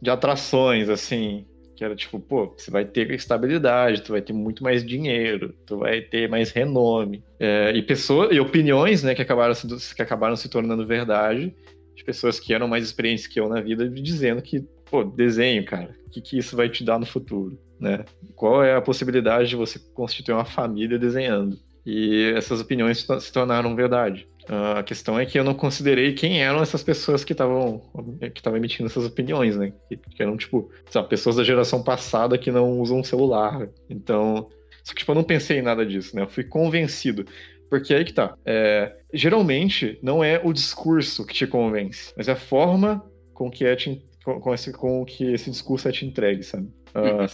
de 0.00 0.10
atrações, 0.10 0.88
assim, 0.88 1.44
que 1.80 1.84
era 1.84 1.96
tipo, 1.96 2.20
pô, 2.20 2.52
você 2.54 2.70
vai 2.70 2.84
ter 2.84 3.10
estabilidade, 3.10 4.02
tu 4.02 4.12
vai 4.12 4.20
ter 4.20 4.34
muito 4.34 4.62
mais 4.62 4.84
dinheiro, 4.84 5.54
tu 5.64 5.78
vai 5.78 6.02
ter 6.02 6.28
mais 6.28 6.50
renome. 6.50 7.24
É, 7.38 7.72
e 7.74 7.80
pessoas, 7.80 8.36
e 8.36 8.38
opiniões, 8.38 9.02
né, 9.02 9.14
que 9.14 9.22
acabaram, 9.22 9.54
se, 9.54 9.94
que 9.94 10.02
acabaram 10.02 10.36
se 10.36 10.50
tornando 10.50 10.86
verdade, 10.86 11.54
de 11.96 12.04
pessoas 12.04 12.38
que 12.38 12.52
eram 12.52 12.68
mais 12.68 12.84
experientes 12.84 13.26
que 13.26 13.40
eu 13.40 13.48
na 13.48 13.62
vida, 13.62 13.88
dizendo 13.88 14.42
que, 14.42 14.60
pô, 14.90 15.02
desenho, 15.02 15.64
cara, 15.64 15.96
o 16.06 16.10
que, 16.10 16.20
que 16.20 16.36
isso 16.36 16.54
vai 16.54 16.68
te 16.68 16.84
dar 16.84 16.98
no 16.98 17.06
futuro, 17.06 17.58
né? 17.80 18.04
Qual 18.36 18.62
é 18.62 18.76
a 18.76 18.82
possibilidade 18.82 19.48
de 19.48 19.56
você 19.56 19.78
constituir 19.94 20.34
uma 20.34 20.44
família 20.44 20.98
desenhando? 20.98 21.58
E 21.86 22.30
essas 22.36 22.60
opiniões 22.60 23.06
se 23.20 23.32
tornaram 23.32 23.74
verdade. 23.74 24.28
A 24.52 24.82
questão 24.82 25.16
é 25.16 25.24
que 25.24 25.38
eu 25.38 25.44
não 25.44 25.54
considerei 25.54 26.12
quem 26.12 26.42
eram 26.42 26.60
essas 26.60 26.82
pessoas 26.82 27.22
que 27.22 27.30
estavam 27.30 27.80
que 28.20 28.40
estavam 28.40 28.56
emitindo 28.56 28.88
essas 28.88 29.04
opiniões, 29.06 29.56
né? 29.56 29.72
Que, 29.88 29.96
que 29.96 30.20
eram, 30.20 30.36
tipo, 30.36 30.72
sabe, 30.90 31.08
pessoas 31.08 31.36
da 31.36 31.44
geração 31.44 31.84
passada 31.84 32.36
que 32.36 32.50
não 32.50 32.80
usam 32.80 33.04
celular. 33.04 33.68
Então. 33.88 34.48
Só 34.82 34.92
que, 34.92 35.00
tipo, 35.00 35.12
eu 35.12 35.14
não 35.14 35.22
pensei 35.22 35.58
em 35.58 35.62
nada 35.62 35.86
disso, 35.86 36.16
né? 36.16 36.22
Eu 36.22 36.28
fui 36.28 36.42
convencido. 36.42 37.24
Porque 37.68 37.94
aí 37.94 38.04
que 38.04 38.12
tá. 38.12 38.34
É, 38.44 38.96
geralmente, 39.14 40.00
não 40.02 40.24
é 40.24 40.40
o 40.42 40.52
discurso 40.52 41.24
que 41.24 41.32
te 41.32 41.46
convence, 41.46 42.12
mas 42.16 42.26
é 42.26 42.32
a 42.32 42.36
forma 42.36 43.04
com 43.32 43.48
que, 43.48 43.64
é 43.64 43.76
te, 43.76 44.04
com, 44.24 44.40
com, 44.40 44.52
esse, 44.52 44.72
com 44.72 45.04
que 45.04 45.32
esse 45.32 45.48
discurso 45.48 45.88
é 45.88 45.92
te 45.92 46.04
entregue, 46.04 46.42
sabe? 46.42 46.66
Uh, 46.88 47.30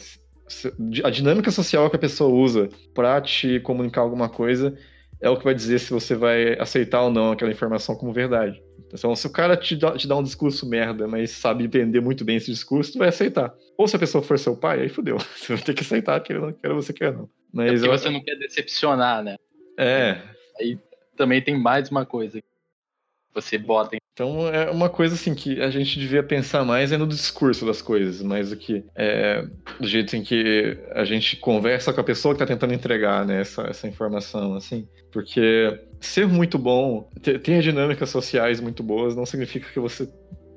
a 1.02 1.08
dinâmica 1.08 1.50
social 1.50 1.88
que 1.88 1.96
a 1.96 1.98
pessoa 1.98 2.30
usa 2.30 2.68
para 2.94 3.22
te 3.22 3.58
comunicar 3.60 4.02
alguma 4.02 4.28
coisa 4.28 4.76
é 5.20 5.30
o 5.30 5.36
que 5.36 5.44
vai 5.44 5.54
dizer 5.54 5.78
se 5.78 5.92
você 5.92 6.14
vai 6.14 6.58
aceitar 6.58 7.02
ou 7.02 7.10
não 7.10 7.32
aquela 7.32 7.50
informação 7.50 7.96
como 7.96 8.12
verdade. 8.12 8.62
Então, 8.86 9.16
se 9.16 9.26
o 9.26 9.32
cara 9.32 9.56
te 9.56 9.74
dá, 9.74 9.96
te 9.96 10.06
dá 10.06 10.16
um 10.16 10.22
discurso 10.22 10.68
merda, 10.68 11.08
mas 11.08 11.32
sabe 11.32 11.66
vender 11.66 12.00
muito 12.00 12.24
bem 12.24 12.36
esse 12.36 12.50
discurso, 12.50 12.92
tu 12.92 12.98
vai 12.98 13.08
aceitar. 13.08 13.52
Ou 13.76 13.88
se 13.88 13.96
a 13.96 13.98
pessoa 13.98 14.22
for 14.22 14.38
seu 14.38 14.56
pai, 14.56 14.80
aí 14.80 14.88
fudeu. 14.88 15.18
Você 15.36 15.54
vai 15.54 15.62
ter 15.62 15.74
que 15.74 15.82
aceitar, 15.82 16.20
quer, 16.20 16.40
quer 16.54 16.72
você 16.72 16.92
quer 16.92 17.12
não. 17.12 17.28
Mas 17.52 17.66
é 17.66 17.74
porque 17.74 17.88
eu... 17.88 17.98
você 17.98 18.10
não 18.10 18.22
quer 18.22 18.36
decepcionar, 18.36 19.22
né? 19.22 19.36
É. 19.78 20.20
Aí 20.60 20.78
também 21.16 21.42
tem 21.42 21.58
mais 21.58 21.90
uma 21.90 22.06
coisa. 22.06 22.40
Você 23.34 23.58
bota 23.58 23.96
em 23.96 24.00
Então 24.16 24.48
é 24.48 24.70
uma 24.70 24.88
coisa 24.88 25.14
assim 25.14 25.34
que 25.34 25.60
a 25.60 25.68
gente 25.68 25.98
devia 25.98 26.22
pensar 26.22 26.64
mais 26.64 26.90
é 26.90 26.96
no 26.96 27.06
discurso 27.06 27.66
das 27.66 27.82
coisas, 27.82 28.22
mais 28.22 28.48
do 28.48 28.56
que 28.56 28.82
é, 28.94 29.46
do 29.78 29.86
jeito 29.86 30.16
em 30.16 30.22
que 30.22 30.78
a 30.92 31.04
gente 31.04 31.36
conversa 31.36 31.92
com 31.92 32.00
a 32.00 32.04
pessoa 32.04 32.34
que 32.34 32.42
está 32.42 32.50
tentando 32.50 32.72
entregar 32.72 33.26
né, 33.26 33.42
essa, 33.42 33.64
essa 33.64 33.86
informação, 33.86 34.54
assim. 34.54 34.88
Porque 35.12 35.78
ser 36.00 36.26
muito 36.26 36.58
bom, 36.58 37.10
ter, 37.20 37.38
ter 37.42 37.60
dinâmicas 37.60 38.08
sociais 38.08 38.58
muito 38.58 38.82
boas, 38.82 39.14
não 39.14 39.26
significa 39.26 39.68
que 39.70 39.78
você 39.78 40.08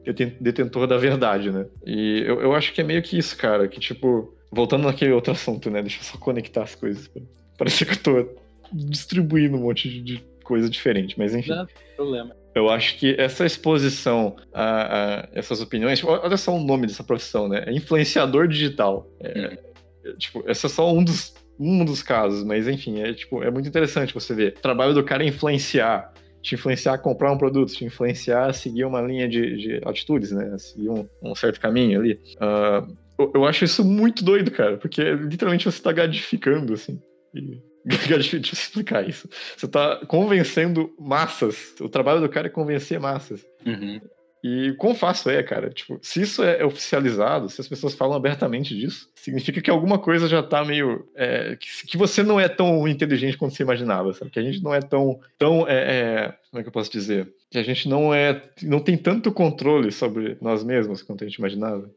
é 0.05 0.13
detentor 0.13 0.87
da 0.87 0.97
verdade, 0.97 1.51
né? 1.51 1.65
E 1.85 2.23
eu, 2.25 2.39
eu 2.39 2.55
acho 2.55 2.71
que 2.71 2.79
é 2.79 2.83
meio 2.85 3.01
que 3.01 3.17
isso, 3.17 3.35
cara, 3.35 3.67
que 3.67 3.81
tipo, 3.81 4.33
voltando 4.49 4.85
naquele 4.85 5.11
outro 5.11 5.33
assunto, 5.33 5.69
né? 5.69 5.81
Deixa 5.81 5.99
eu 5.99 6.03
só 6.03 6.17
conectar 6.17 6.63
as 6.63 6.75
coisas. 6.75 7.11
Parece 7.57 7.85
que 7.85 7.91
eu 7.91 7.97
tô 7.97 8.29
distribuindo 8.71 9.57
um 9.57 9.63
monte 9.63 10.01
de, 10.01 10.23
coisa 10.49 10.67
diferente, 10.67 11.13
mas 11.15 11.35
enfim. 11.35 11.51
Não, 11.51 11.67
problema. 11.95 12.35
Eu 12.53 12.69
acho 12.69 12.97
que 12.97 13.15
essa 13.17 13.45
exposição 13.45 14.35
a, 14.53 15.21
a, 15.21 15.29
essas 15.33 15.61
opiniões. 15.61 16.03
Olha 16.03 16.37
só 16.37 16.55
o 16.55 16.59
nome 16.59 16.87
dessa 16.87 17.03
profissão, 17.03 17.47
né? 17.47 17.63
É 17.67 17.71
influenciador 17.71 18.47
digital. 18.47 19.07
É, 19.19 19.57
é, 20.05 20.13
tipo, 20.17 20.43
esse 20.49 20.65
é 20.65 20.69
só 20.69 20.91
um 20.91 21.03
dos, 21.03 21.33
um 21.59 21.85
dos 21.85 22.01
casos, 22.01 22.43
mas 22.43 22.67
enfim, 22.67 23.01
é, 23.01 23.13
tipo, 23.13 23.43
é 23.43 23.51
muito 23.51 23.69
interessante 23.69 24.13
você 24.13 24.33
ver. 24.33 24.55
O 24.57 24.61
trabalho 24.61 24.93
do 24.93 25.03
cara 25.03 25.23
é 25.23 25.27
influenciar. 25.27 26.13
Te 26.41 26.55
influenciar 26.55 26.93
a 26.93 26.97
comprar 26.97 27.31
um 27.33 27.37
produto, 27.37 27.73
te 27.73 27.83
influenciar 27.83 28.47
a 28.47 28.53
seguir 28.53 28.85
uma 28.85 29.01
linha 29.01 29.27
de, 29.27 29.57
de 29.57 29.81
atitudes, 29.85 30.31
né? 30.31 30.51
A 30.53 30.57
seguir 30.57 30.89
um, 30.89 31.07
um 31.21 31.35
certo 31.35 31.59
caminho 31.59 31.99
ali. 31.99 32.19
Uh, 32.37 32.95
eu, 33.19 33.31
eu, 33.35 33.45
acho 33.45 33.65
isso 33.65 33.83
muito 33.83 34.23
doido, 34.23 34.49
cara, 34.49 34.77
porque 34.77 35.03
literalmente 35.03 35.65
você 35.65 35.81
tá 35.81 35.91
gadificando, 35.91 36.73
assim. 36.73 36.99
E 37.35 37.61
Deixa 37.85 38.35
eu 38.35 38.41
explicar 38.41 39.07
isso. 39.07 39.29
Você 39.55 39.65
está 39.65 39.97
convencendo 40.07 40.93
massas. 40.99 41.75
O 41.79 41.89
trabalho 41.89 42.21
do 42.21 42.29
cara 42.29 42.47
é 42.47 42.49
convencer 42.49 42.99
massas. 42.99 43.45
Uhum. 43.65 44.01
E 44.41 44.73
quão 44.77 44.95
fácil 44.95 45.31
é, 45.31 45.43
cara? 45.43 45.69
Tipo, 45.69 45.99
se 46.01 46.21
isso 46.21 46.41
é 46.41 46.63
oficializado, 46.63 47.49
se 47.49 47.59
as 47.59 47.67
pessoas 47.67 47.93
falam 47.93 48.15
abertamente 48.15 48.73
disso, 48.73 49.09
significa 49.13 49.61
que 49.61 49.69
alguma 49.69 49.99
coisa 49.99 50.29
já 50.29 50.41
tá 50.41 50.63
meio. 50.63 51.05
É, 51.13 51.57
que, 51.57 51.87
que, 51.87 51.97
você 51.97 52.23
não 52.23 52.39
é 52.39 52.47
tão 52.47 52.87
inteligente 52.87 53.37
quanto 53.37 53.53
você 53.53 53.63
imaginava, 53.63 54.13
sabe? 54.13 54.31
Que 54.31 54.39
a 54.39 54.43
gente 54.43 54.63
não 54.63 54.73
é 54.73 54.79
tão. 54.79 55.19
tão 55.37 55.67
é, 55.67 55.73
é, 55.73 56.35
como 56.49 56.59
é 56.59 56.63
que 56.63 56.69
eu 56.69 56.73
posso 56.73 56.89
dizer? 56.89 57.33
Que 57.51 57.57
a 57.57 57.63
gente 57.63 57.89
não 57.89 58.13
é. 58.13 58.41
não 58.63 58.79
tem 58.79 58.97
tanto 58.97 59.29
controle 59.29 59.91
sobre 59.91 60.37
nós 60.39 60.63
mesmos 60.63 61.01
quanto 61.01 61.25
a 61.25 61.27
gente 61.27 61.37
imaginava. 61.37 61.91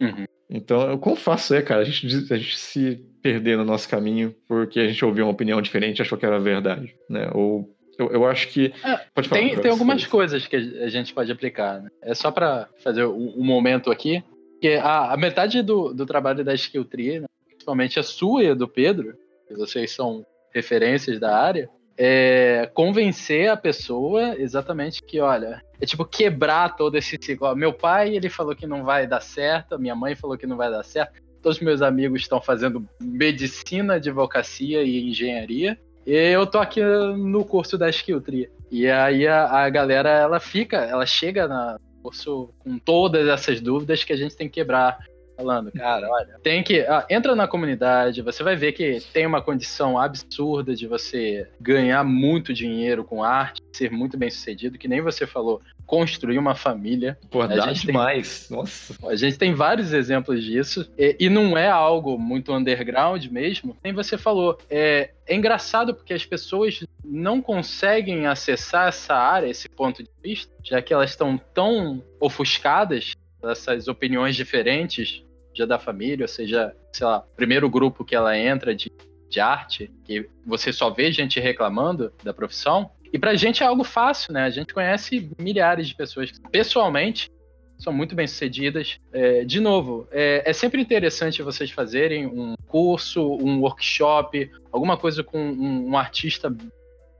Uhum. 0.00 0.24
Então, 0.54 0.98
quão 0.98 1.16
fácil 1.16 1.56
é, 1.56 1.62
cara, 1.62 1.80
a 1.80 1.84
gente, 1.84 2.06
a 2.30 2.36
gente 2.36 2.58
se 2.58 2.96
perder 3.22 3.56
no 3.56 3.64
nosso 3.64 3.88
caminho 3.88 4.34
porque 4.46 4.78
a 4.78 4.86
gente 4.86 5.02
ouviu 5.02 5.24
uma 5.24 5.32
opinião 5.32 5.62
diferente 5.62 5.98
e 5.98 6.02
achou 6.02 6.18
que 6.18 6.26
era 6.26 6.38
verdade, 6.38 6.94
né? 7.08 7.30
Ou 7.32 7.74
eu, 7.98 8.10
eu 8.10 8.26
acho 8.26 8.48
que. 8.48 8.72
É, 8.84 9.00
pode 9.14 9.28
falar, 9.28 9.40
tem, 9.40 9.58
tem 9.58 9.70
algumas 9.70 10.06
coisas 10.06 10.46
que 10.46 10.56
a 10.56 10.88
gente 10.88 11.14
pode 11.14 11.32
aplicar. 11.32 11.80
Né? 11.80 11.90
É 12.02 12.14
só 12.14 12.30
para 12.30 12.68
fazer 12.82 13.06
um, 13.06 13.34
um, 13.38 13.44
momento 13.44 13.90
aqui. 13.90 14.22
Que 14.60 14.74
a, 14.74 15.12
a 15.12 15.16
metade 15.16 15.62
do, 15.62 15.92
do 15.92 16.06
trabalho 16.06 16.44
da 16.44 16.54
Skill 16.54 16.84
Tree, 16.84 17.20
né? 17.20 17.26
principalmente 17.46 17.98
a 17.98 18.02
sua 18.02 18.44
e 18.44 18.54
do 18.54 18.68
Pedro, 18.68 19.16
que 19.48 19.54
vocês 19.54 19.90
são 19.90 20.24
referências 20.54 21.18
da 21.18 21.36
área, 21.36 21.68
é 21.96 22.70
convencer 22.74 23.48
a 23.48 23.56
pessoa 23.56 24.34
exatamente 24.38 25.02
que, 25.02 25.20
olha, 25.20 25.62
é 25.80 25.86
tipo 25.86 26.04
quebrar 26.04 26.76
todo 26.76 26.96
esse 26.96 27.18
ciclo. 27.20 27.54
Meu 27.54 27.72
pai, 27.72 28.14
ele 28.14 28.28
falou 28.28 28.54
que 28.54 28.66
não 28.66 28.84
vai 28.84 29.06
dar 29.06 29.20
certo, 29.20 29.78
minha 29.78 29.94
mãe 29.94 30.14
falou 30.14 30.36
que 30.36 30.46
não 30.46 30.56
vai 30.56 30.70
dar 30.70 30.82
certo, 30.82 31.20
todos 31.42 31.58
os 31.58 31.62
meus 31.62 31.82
amigos 31.82 32.22
estão 32.22 32.40
fazendo 32.40 32.86
medicina, 33.00 33.94
advocacia 33.94 34.82
e 34.82 35.10
engenharia, 35.10 35.78
e 36.06 36.12
eu 36.12 36.46
tô 36.46 36.58
aqui 36.58 36.80
no 36.82 37.44
curso 37.44 37.78
da 37.78 37.88
Skill 37.88 38.20
Tree. 38.20 38.50
E 38.70 38.88
aí 38.88 39.26
a, 39.26 39.44
a 39.46 39.68
galera, 39.68 40.10
ela 40.10 40.40
fica, 40.40 40.78
ela 40.78 41.06
chega 41.06 41.46
no 41.46 41.78
curso 42.02 42.50
com 42.58 42.78
todas 42.78 43.28
essas 43.28 43.60
dúvidas 43.60 44.02
que 44.02 44.12
a 44.12 44.16
gente 44.16 44.36
tem 44.36 44.48
que 44.48 44.54
quebrar 44.54 44.98
falando, 45.42 45.72
cara, 45.72 46.08
olha, 46.08 46.38
tem 46.42 46.62
que. 46.62 46.80
Ah, 46.80 47.04
entra 47.10 47.34
na 47.34 47.48
comunidade, 47.48 48.22
você 48.22 48.42
vai 48.42 48.54
ver 48.54 48.72
que 48.72 49.00
tem 49.12 49.26
uma 49.26 49.42
condição 49.42 49.98
absurda 49.98 50.74
de 50.74 50.86
você 50.86 51.48
ganhar 51.60 52.04
muito 52.04 52.54
dinheiro 52.54 53.04
com 53.04 53.24
arte, 53.24 53.60
ser 53.72 53.90
muito 53.90 54.16
bem 54.16 54.30
sucedido, 54.30 54.78
que 54.78 54.88
nem 54.88 55.00
você 55.00 55.26
falou, 55.26 55.60
construir 55.84 56.38
uma 56.38 56.54
família. 56.54 57.18
Pô, 57.30 57.46
dá 57.46 57.72
demais. 57.72 58.46
Tem, 58.46 58.56
Nossa. 58.56 58.96
A 59.06 59.16
gente 59.16 59.36
tem 59.36 59.52
vários 59.52 59.92
exemplos 59.92 60.42
disso, 60.42 60.88
e, 60.96 61.16
e, 61.18 61.28
não 61.28 61.58
é 61.58 61.68
algo 61.68 62.18
muito 62.18 62.52
underground 62.52 63.26
mesmo. 63.26 63.76
Nem 63.82 63.92
você 63.92 64.16
falou. 64.16 64.58
É, 64.70 65.10
é 65.26 65.34
engraçado 65.34 65.94
porque 65.94 66.14
as 66.14 66.24
pessoas 66.24 66.84
não 67.04 67.42
conseguem 67.42 68.26
acessar 68.26 68.88
essa 68.88 69.14
área, 69.14 69.48
esse 69.48 69.68
ponto 69.68 70.02
de 70.02 70.10
vista, 70.22 70.52
já 70.62 70.80
que 70.80 70.94
elas 70.94 71.10
estão 71.10 71.36
tão 71.52 72.02
ofuscadas 72.20 73.12
essas 73.50 73.88
opiniões 73.88 74.36
diferentes 74.36 75.24
seja 75.52 75.66
da 75.66 75.78
família, 75.78 76.24
ou 76.24 76.28
seja, 76.28 76.74
sei 76.92 77.06
lá, 77.06 77.20
primeiro 77.36 77.68
grupo 77.70 78.04
que 78.04 78.14
ela 78.14 78.36
entra 78.36 78.74
de, 78.74 78.90
de 79.28 79.40
arte, 79.40 79.90
que 80.04 80.28
você 80.44 80.72
só 80.72 80.90
vê 80.90 81.12
gente 81.12 81.38
reclamando 81.38 82.12
da 82.24 82.34
profissão. 82.34 82.90
E 83.12 83.18
pra 83.18 83.34
gente 83.34 83.62
é 83.62 83.66
algo 83.66 83.84
fácil, 83.84 84.32
né? 84.32 84.44
A 84.44 84.50
gente 84.50 84.72
conhece 84.72 85.30
milhares 85.38 85.86
de 85.86 85.94
pessoas 85.94 86.30
que, 86.30 86.40
pessoalmente, 86.50 87.30
são 87.78 87.92
muito 87.92 88.14
bem 88.14 88.26
sucedidas. 88.26 88.98
É, 89.12 89.44
de 89.44 89.60
novo, 89.60 90.06
é, 90.10 90.42
é, 90.46 90.52
sempre 90.52 90.80
interessante 90.80 91.42
vocês 91.42 91.70
fazerem 91.70 92.26
um 92.26 92.54
curso, 92.66 93.20
um 93.20 93.60
workshop, 93.60 94.50
alguma 94.70 94.96
coisa 94.96 95.22
com 95.22 95.38
um, 95.38 95.90
um 95.90 95.96
artista 95.98 96.54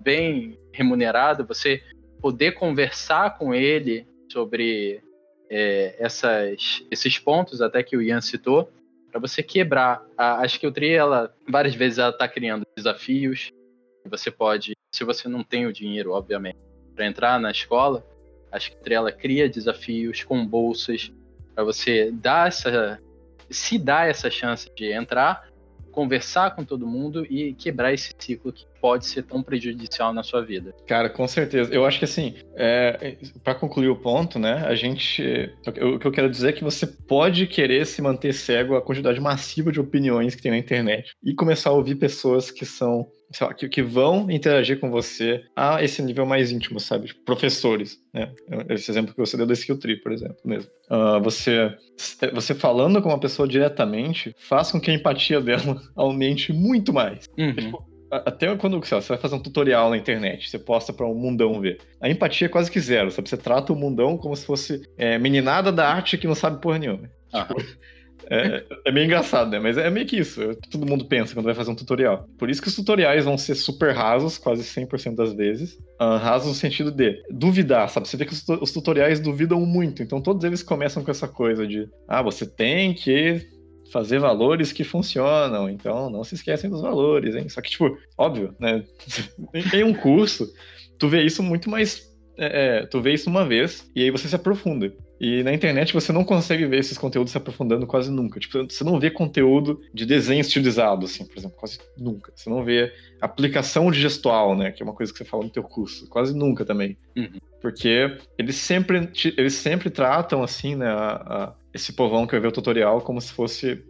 bem 0.01 0.59
remunerado, 0.73 1.45
você 1.45 1.83
poder 2.21 2.53
conversar 2.53 3.37
com 3.37 3.55
ele 3.55 4.07
sobre 4.31 5.03
é, 5.55 5.95
essas, 5.99 6.83
esses 6.91 7.19
pontos 7.19 7.61
até 7.61 7.83
que 7.83 7.95
o 7.95 8.01
Ian 8.01 8.23
citou, 8.23 8.73
para 9.11 9.21
você 9.21 9.43
quebrar. 9.43 10.03
A, 10.17 10.41
a 10.41 10.47
Skilltree, 10.47 10.95
ela, 10.95 11.33
várias 11.47 11.75
vezes 11.75 11.99
ela 11.99 12.09
está 12.09 12.27
criando 12.27 12.67
desafios. 12.75 13.53
Você 14.07 14.31
pode, 14.31 14.75
se 14.91 15.05
você 15.05 15.29
não 15.29 15.45
tem 15.45 15.67
o 15.67 15.73
dinheiro, 15.73 16.13
obviamente, 16.13 16.59
para 16.95 17.07
entrar 17.07 17.39
na 17.39 17.51
escola, 17.51 18.03
a 18.51 18.57
Skilltree 18.57 18.95
ela 18.95 19.13
cria 19.13 19.47
desafios 19.47 20.25
com 20.25 20.45
bolsas 20.47 21.13
para 21.55 21.65
você 21.65 22.11
dar 22.11 22.49
essa, 22.49 22.99
se 23.51 23.79
dar 23.79 24.09
essa 24.09 24.31
chance 24.31 24.71
de 24.75 24.91
entrar 24.91 25.52
conversar 25.93 26.57
com 26.57 26.65
todo 26.65 26.87
mundo 26.87 27.25
e 27.31 27.53
quebrar 27.55 27.93
esse 27.93 28.13
ciclo 28.19 28.53
que 28.53 28.65
pode 28.81 29.07
ser 29.07 29.23
tão 29.23 29.43
prejudicial 29.43 30.13
na 30.13 30.23
sua 30.23 30.43
vida. 30.43 30.75
Cara, 30.87 31.09
com 31.09 31.29
certeza. 31.29 31.73
Eu 31.73 31.85
acho 31.85 31.99
que 31.99 32.05
assim, 32.05 32.35
é, 32.57 33.17
para 33.45 33.55
concluir 33.55 33.89
o 33.89 33.97
ponto, 33.97 34.39
né, 34.39 34.65
a 34.67 34.75
gente, 34.75 35.23
o 35.81 35.99
que 35.99 36.07
eu 36.07 36.11
quero 36.11 36.29
dizer 36.29 36.49
é 36.49 36.53
que 36.53 36.65
você 36.65 36.87
pode 36.87 37.47
querer 37.47 37.87
se 37.87 38.03
manter 38.03 38.33
cego 38.33 38.75
à 38.75 38.83
quantidade 38.83 39.21
massiva 39.21 39.71
de 39.71 39.79
opiniões 39.79 40.35
que 40.35 40.43
tem 40.43 40.51
na 40.51 40.59
internet 40.59 41.13
e 41.23 41.35
começar 41.35 41.71
a 41.71 41.75
ouvir 41.75 41.95
pessoas 41.95 42.51
que 42.51 42.65
são 42.65 43.07
lá, 43.41 43.55
que, 43.55 43.69
que, 43.69 43.83
vão 43.83 44.31
interagir 44.31 44.79
com 44.79 44.91
você 44.91 45.45
a 45.57 45.83
esse 45.83 46.03
nível 46.03 46.27
mais 46.27 46.51
íntimo, 46.51 46.79
sabe? 46.81 47.09
Tipo, 47.09 47.25
professores, 47.25 47.99
né? 48.13 48.33
Esse 48.69 48.91
exemplo 48.91 49.15
que 49.15 49.21
você 49.21 49.37
deu 49.37 49.47
da 49.47 49.55
Skill 49.55 49.79
Tree, 49.79 50.01
por 50.01 50.13
exemplo, 50.13 50.37
mesmo. 50.45 50.71
Uh, 50.91 51.21
você, 51.23 51.75
você 52.33 52.55
falando 52.55 53.01
com 53.01 53.09
uma 53.09 53.21
pessoa 53.21 53.49
diretamente 53.49 54.35
faz 54.39 54.71
com 54.71 54.81
que 54.81 54.91
a 54.91 54.95
empatia 54.95 55.41
dela 55.41 55.81
aumente 55.97 56.53
muito 56.53 56.93
mais. 56.93 57.27
Uhum. 57.39 57.55
Tipo, 57.55 57.93
até 58.11 58.55
quando 58.57 58.75
lá, 58.75 58.83
você 58.83 59.09
vai 59.09 59.17
fazer 59.17 59.35
um 59.35 59.43
tutorial 59.43 59.89
na 59.89 59.97
internet, 59.97 60.51
você 60.51 60.59
posta 60.59 60.93
para 60.93 61.07
um 61.07 61.15
mundão 61.15 61.61
ver. 61.61 61.79
A 61.99 62.11
empatia 62.11 62.47
é 62.47 62.51
quase 62.51 62.71
que 62.71 62.79
zero, 62.79 63.11
sabe? 63.11 63.29
Você 63.29 63.39
trata 63.39 63.73
o 63.73 63.77
mundão 63.77 64.19
como 64.19 64.37
se 64.37 64.45
fosse 64.45 64.83
é, 64.99 65.19
meninada 65.19 65.73
da 65.73 65.89
arte 65.89 66.19
que 66.19 66.27
não 66.27 66.35
sabe 66.35 66.61
porra 66.61 66.79
nenhuma. 66.79 67.11
Uhum. 67.33 67.41
Tipo, 67.41 67.55
é, 68.33 68.65
é 68.87 68.93
meio 68.93 69.05
engraçado, 69.05 69.51
né? 69.51 69.59
Mas 69.59 69.77
é 69.77 69.91
meio 69.91 70.07
que 70.07 70.17
isso. 70.17 70.43
É 70.43 70.55
todo 70.71 70.87
mundo 70.87 71.05
pensa 71.05 71.35
quando 71.35 71.45
vai 71.45 71.55
fazer 71.55 71.71
um 71.71 71.75
tutorial. 71.75 72.27
Por 72.39 72.49
isso 72.49 72.63
que 72.63 72.69
os 72.69 72.75
tutoriais 72.75 73.25
vão 73.25 73.37
ser 73.37 73.55
super 73.55 73.95
rasos, 73.95 74.39
quase 74.39 74.63
100% 74.63 75.15
das 75.15 75.35
vezes. 75.35 75.75
Uh, 76.01 76.17
rasos 76.19 76.49
no 76.49 76.55
sentido 76.55 76.91
de 76.91 77.23
duvidar, 77.31 77.91
sabe? 77.91 78.09
Você 78.09 78.17
vê 78.17 78.25
que 78.25 78.33
os, 78.33 78.43
os 78.49 78.73
tutoriais 78.73 79.21
duvidam 79.21 79.61
muito. 79.61 80.03
Então 80.03 80.21
todos 80.21 80.45
eles 80.45 80.63
começam 80.63 81.05
com 81.05 81.11
essa 81.11 81.29
coisa 81.29 81.67
de: 81.67 81.87
ah, 82.09 82.23
você 82.23 82.47
tem 82.47 82.95
que 82.95 83.47
fazer 83.93 84.19
valores 84.19 84.73
que 84.73 84.83
funcionam, 84.83 85.69
então 85.69 86.09
não 86.09 86.25
se 86.25 86.35
esquecem 86.35 86.71
dos 86.71 86.81
valores, 86.81 87.37
hein? 87.37 87.49
Só 87.51 87.61
que, 87.61 87.71
tipo, 87.71 87.99
óbvio, 88.17 88.57
né? 88.59 88.83
em 89.75 89.85
um 89.85 89.93
curso, 89.93 90.51
tu 90.99 91.09
vê 91.09 91.23
isso 91.23 91.43
muito 91.43 91.69
mais. 91.69 92.11
É, 92.39 92.79
é, 92.79 92.87
tu 92.87 92.99
vê 93.03 93.13
isso 93.13 93.29
uma 93.29 93.45
vez 93.45 93.91
e 93.95 94.03
aí 94.03 94.11
você 94.11 94.27
se 94.27 94.35
aprofunda. 94.35 94.91
E 95.23 95.45
na 95.45 95.55
internet 95.55 95.95
você 95.95 96.11
não 96.11 96.25
consegue 96.25 96.67
ver 96.67 96.81
esses 96.81 96.99
conteúdos 96.99 97.31
se 97.31 97.39
aprofundando 97.39 97.87
quase 97.87 98.11
nunca. 98.11 98.41
Tipo, 98.41 98.65
você 98.69 98.83
não 98.83 98.99
vê 98.99 99.09
conteúdo 99.09 99.81
de 99.95 100.05
desenho 100.05 100.41
estilizado, 100.41 101.07
assim, 101.07 101.25
por 101.25 101.39
exemplo, 101.39 101.57
quase 101.57 101.79
nunca. 101.97 102.33
Você 102.35 102.51
não 102.51 102.65
vê 102.65 102.93
aplicação 103.21 103.89
de 103.93 104.01
gestual, 104.01 104.57
né? 104.57 104.73
Que 104.73 104.83
é 104.83 104.85
uma 104.85 104.93
coisa 104.93 105.13
que 105.13 105.19
você 105.19 105.25
fala 105.25 105.45
no 105.45 105.51
teu 105.51 105.63
curso. 105.63 106.09
Quase 106.09 106.37
nunca 106.37 106.65
também. 106.65 106.99
Uhum. 107.17 107.39
Porque 107.61 108.19
eles 108.37 108.57
sempre, 108.57 109.09
eles 109.37 109.55
sempre 109.55 109.91
tratam, 109.91 110.43
assim, 110.43 110.75
né, 110.75 110.89
a, 110.89 111.13
a, 111.15 111.55
esse 111.73 111.93
povão 111.93 112.27
que 112.27 112.33
vai 112.33 112.41
ver 112.41 112.49
o 112.49 112.53
tutorial 112.53 113.01
como 113.01 113.21
se 113.21 113.33
fosse 113.33 113.81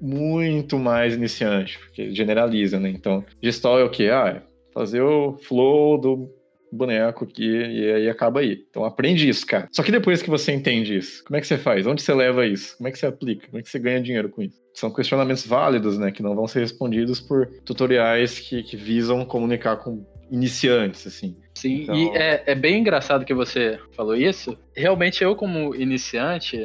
muito 0.00 0.78
mais 0.78 1.12
iniciante, 1.12 1.76
porque 1.76 2.14
generaliza, 2.14 2.78
né? 2.78 2.88
Então, 2.88 3.24
gestual 3.42 3.80
é 3.80 3.84
o 3.84 3.90
quê? 3.90 4.10
Ah, 4.12 4.28
é 4.28 4.42
fazer 4.72 5.00
o 5.00 5.36
flow 5.38 5.98
do 5.98 6.37
boneco 6.72 7.24
aqui 7.24 7.46
e 7.46 7.92
aí 7.92 8.08
acaba 8.08 8.40
aí. 8.40 8.64
Então 8.68 8.84
aprende 8.84 9.28
isso, 9.28 9.46
cara. 9.46 9.68
Só 9.72 9.82
que 9.82 9.92
depois 9.92 10.22
que 10.22 10.30
você 10.30 10.52
entende 10.52 10.96
isso, 10.96 11.24
como 11.24 11.36
é 11.36 11.40
que 11.40 11.46
você 11.46 11.58
faz? 11.58 11.86
Onde 11.86 12.02
você 12.02 12.14
leva 12.14 12.46
isso? 12.46 12.76
Como 12.76 12.88
é 12.88 12.92
que 12.92 12.98
você 12.98 13.06
aplica? 13.06 13.46
Como 13.46 13.58
é 13.58 13.62
que 13.62 13.68
você 13.68 13.78
ganha 13.78 14.00
dinheiro 14.00 14.28
com 14.28 14.42
isso? 14.42 14.58
São 14.74 14.92
questionamentos 14.92 15.46
válidos, 15.46 15.98
né? 15.98 16.10
Que 16.10 16.22
não 16.22 16.34
vão 16.34 16.46
ser 16.46 16.60
respondidos 16.60 17.20
por 17.20 17.46
tutoriais 17.64 18.38
que, 18.38 18.62
que 18.62 18.76
visam 18.76 19.24
comunicar 19.24 19.76
com 19.76 20.06
iniciantes, 20.30 21.06
assim. 21.06 21.36
Sim, 21.54 21.82
então... 21.82 21.96
e 21.96 22.08
é, 22.16 22.44
é 22.46 22.54
bem 22.54 22.80
engraçado 22.80 23.24
que 23.24 23.34
você 23.34 23.78
falou 23.96 24.14
isso. 24.14 24.56
Realmente 24.76 25.24
eu, 25.24 25.34
como 25.34 25.74
iniciante, 25.74 26.58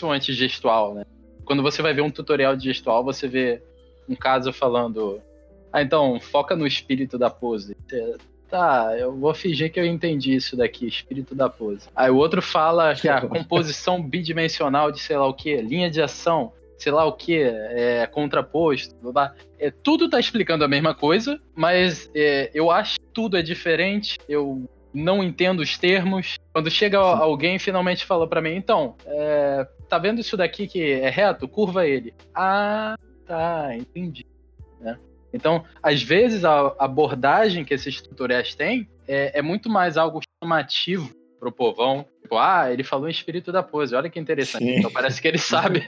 sou 0.00 0.10
anti-gestual, 0.10 0.94
né? 0.94 1.04
Quando 1.44 1.62
você 1.62 1.82
vai 1.82 1.92
ver 1.92 2.02
um 2.02 2.10
tutorial 2.10 2.56
de 2.56 2.64
gestual, 2.64 3.04
você 3.04 3.28
vê 3.28 3.62
um 4.08 4.16
caso 4.16 4.52
falando 4.52 5.20
ah, 5.72 5.80
então, 5.80 6.20
foca 6.20 6.54
no 6.54 6.66
espírito 6.66 7.16
da 7.16 7.30
pose. 7.30 7.74
Tá, 8.52 8.94
eu 8.98 9.16
vou 9.16 9.32
fingir 9.32 9.72
que 9.72 9.80
eu 9.80 9.86
entendi 9.86 10.34
isso 10.34 10.54
daqui, 10.54 10.86
espírito 10.86 11.34
da 11.34 11.48
pose. 11.48 11.88
Aí 11.96 12.10
o 12.10 12.16
outro 12.16 12.42
fala 12.42 12.94
que 12.94 13.08
a 13.08 13.18
composição 13.26 14.02
bidimensional 14.02 14.92
de 14.92 15.00
sei 15.00 15.16
lá 15.16 15.26
o 15.26 15.32
que, 15.32 15.56
linha 15.56 15.90
de 15.90 16.02
ação, 16.02 16.52
sei 16.76 16.92
lá 16.92 17.06
o 17.06 17.14
que, 17.14 17.40
é 17.40 18.06
contraposto, 18.08 18.94
blá, 19.00 19.10
blá. 19.10 19.34
É, 19.58 19.70
tudo 19.70 20.06
tá 20.06 20.20
explicando 20.20 20.66
a 20.66 20.68
mesma 20.68 20.94
coisa, 20.94 21.40
mas 21.54 22.10
é, 22.14 22.50
eu 22.52 22.70
acho 22.70 23.00
que 23.00 23.06
tudo 23.06 23.38
é 23.38 23.42
diferente, 23.42 24.18
eu 24.28 24.68
não 24.92 25.24
entendo 25.24 25.60
os 25.60 25.78
termos. 25.78 26.36
Quando 26.52 26.70
chega 26.70 26.98
alguém 26.98 27.58
finalmente 27.58 28.04
fala 28.04 28.28
para 28.28 28.42
mim, 28.42 28.54
então, 28.54 28.96
é, 29.06 29.66
tá 29.88 29.96
vendo 29.96 30.20
isso 30.20 30.36
daqui 30.36 30.66
que 30.66 30.92
é 30.92 31.08
reto? 31.08 31.48
Curva 31.48 31.86
ele. 31.86 32.12
Ah, 32.34 32.98
tá, 33.24 33.74
entendi. 33.74 34.26
Né? 34.78 34.98
Então, 35.32 35.64
às 35.82 36.02
vezes, 36.02 36.44
a 36.44 36.74
abordagem 36.78 37.64
que 37.64 37.74
esses 37.74 38.00
tutoriais 38.00 38.54
têm 38.54 38.88
é, 39.06 39.38
é 39.38 39.42
muito 39.42 39.68
mais 39.68 39.96
algo 39.96 40.20
chamativo 40.42 41.10
pro 41.38 41.50
povão. 41.50 42.06
Tipo, 42.22 42.38
ah, 42.38 42.72
ele 42.72 42.84
falou 42.84 43.08
em 43.08 43.10
espírito 43.10 43.50
da 43.50 43.62
pose, 43.62 43.94
olha 43.94 44.08
que 44.08 44.20
interessante. 44.20 44.64
Sim. 44.64 44.78
Então 44.78 44.90
parece 44.92 45.20
que 45.20 45.26
ele 45.26 45.38
sabe 45.38 45.86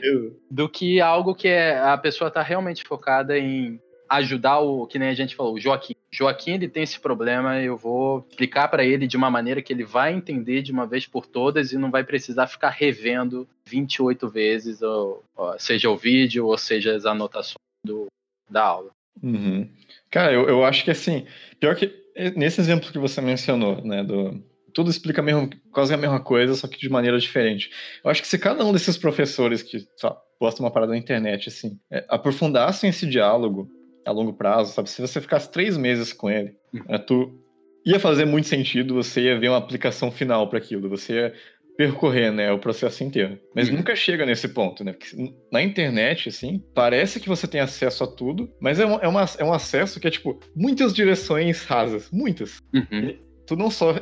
do 0.50 0.68
que 0.68 1.00
algo 1.00 1.34
que 1.34 1.48
é, 1.48 1.78
a 1.78 1.96
pessoa 1.96 2.30
tá 2.30 2.42
realmente 2.42 2.82
focada 2.82 3.38
em 3.38 3.80
ajudar 4.08 4.60
o, 4.60 4.86
que 4.86 4.98
nem 4.98 5.08
a 5.08 5.14
gente 5.14 5.34
falou, 5.34 5.54
o 5.54 5.60
Joaquim. 5.60 5.94
Joaquim, 6.12 6.52
ele 6.52 6.68
tem 6.68 6.82
esse 6.82 6.98
problema, 7.00 7.60
eu 7.60 7.76
vou 7.76 8.24
explicar 8.28 8.68
para 8.68 8.84
ele 8.84 9.06
de 9.06 9.16
uma 9.16 9.30
maneira 9.30 9.62
que 9.62 9.72
ele 9.72 9.84
vai 9.84 10.12
entender 10.12 10.62
de 10.62 10.72
uma 10.72 10.86
vez 10.86 11.06
por 11.06 11.26
todas 11.26 11.72
e 11.72 11.78
não 11.78 11.90
vai 11.90 12.04
precisar 12.04 12.46
ficar 12.46 12.70
revendo 12.70 13.48
28 13.64 14.28
vezes, 14.28 14.82
ou, 14.82 15.24
ou 15.36 15.58
seja 15.58 15.90
o 15.90 15.96
vídeo, 15.96 16.46
ou 16.46 16.58
seja 16.58 16.94
as 16.94 17.06
anotações 17.06 17.56
do, 17.84 18.06
da 18.48 18.64
aula. 18.64 18.90
Uhum. 19.22 19.68
Cara, 20.10 20.32
eu, 20.32 20.48
eu 20.48 20.64
acho 20.64 20.84
que 20.84 20.90
assim, 20.90 21.26
pior 21.58 21.74
que 21.76 21.92
nesse 22.36 22.60
exemplo 22.60 22.92
que 22.92 22.98
você 22.98 23.20
mencionou, 23.20 23.84
né, 23.84 24.04
do 24.04 24.42
tudo 24.74 24.90
explica 24.90 25.22
mesmo, 25.22 25.48
quase 25.70 25.94
a 25.94 25.96
mesma 25.96 26.20
coisa, 26.20 26.54
só 26.54 26.66
que 26.66 26.78
de 26.78 26.88
maneira 26.90 27.16
diferente. 27.18 27.70
Eu 28.02 28.10
acho 28.10 28.20
que 28.20 28.26
se 28.26 28.36
cada 28.36 28.64
um 28.64 28.72
desses 28.72 28.98
professores 28.98 29.62
que 29.62 29.86
só, 29.96 30.20
postam 30.38 30.66
uma 30.66 30.72
parada 30.72 30.92
na 30.92 30.98
internet, 30.98 31.48
assim, 31.48 31.78
é, 31.90 32.04
aprofundassem 32.08 32.90
esse 32.90 33.06
diálogo 33.06 33.70
a 34.04 34.10
longo 34.10 34.32
prazo, 34.32 34.72
sabe? 34.72 34.90
Se 34.90 35.00
você 35.00 35.20
ficasse 35.20 35.50
três 35.50 35.76
meses 35.76 36.12
com 36.12 36.28
ele, 36.28 36.56
uhum. 36.72 36.82
é, 36.88 36.98
tu 36.98 37.40
ia 37.86 38.00
fazer 38.00 38.24
muito 38.24 38.48
sentido, 38.48 38.94
você 38.94 39.22
ia 39.22 39.38
ver 39.38 39.48
uma 39.48 39.58
aplicação 39.58 40.10
final 40.10 40.48
para 40.48 40.58
aquilo, 40.58 40.88
você 40.88 41.12
ia 41.14 41.34
percorrer, 41.76 42.32
né, 42.32 42.52
o 42.52 42.58
processo 42.58 43.02
inteiro. 43.02 43.38
Mas 43.54 43.68
uhum. 43.68 43.76
nunca 43.76 43.96
chega 43.96 44.24
nesse 44.24 44.48
ponto, 44.48 44.84
né? 44.84 44.92
Porque 44.92 45.34
na 45.50 45.62
internet, 45.62 46.28
assim, 46.28 46.62
parece 46.74 47.18
que 47.18 47.28
você 47.28 47.46
tem 47.46 47.60
acesso 47.60 48.04
a 48.04 48.06
tudo, 48.06 48.50
mas 48.60 48.78
é, 48.78 48.86
uma, 48.86 49.00
é, 49.00 49.08
uma, 49.08 49.24
é 49.38 49.44
um 49.44 49.52
acesso 49.52 49.98
que 49.98 50.06
é, 50.06 50.10
tipo, 50.10 50.38
muitas 50.54 50.92
direções 50.92 51.64
rasas. 51.64 52.08
Muitas. 52.12 52.58
Uhum. 52.72 53.16
Tu 53.46 53.56
não 53.56 53.70
só 53.70 53.94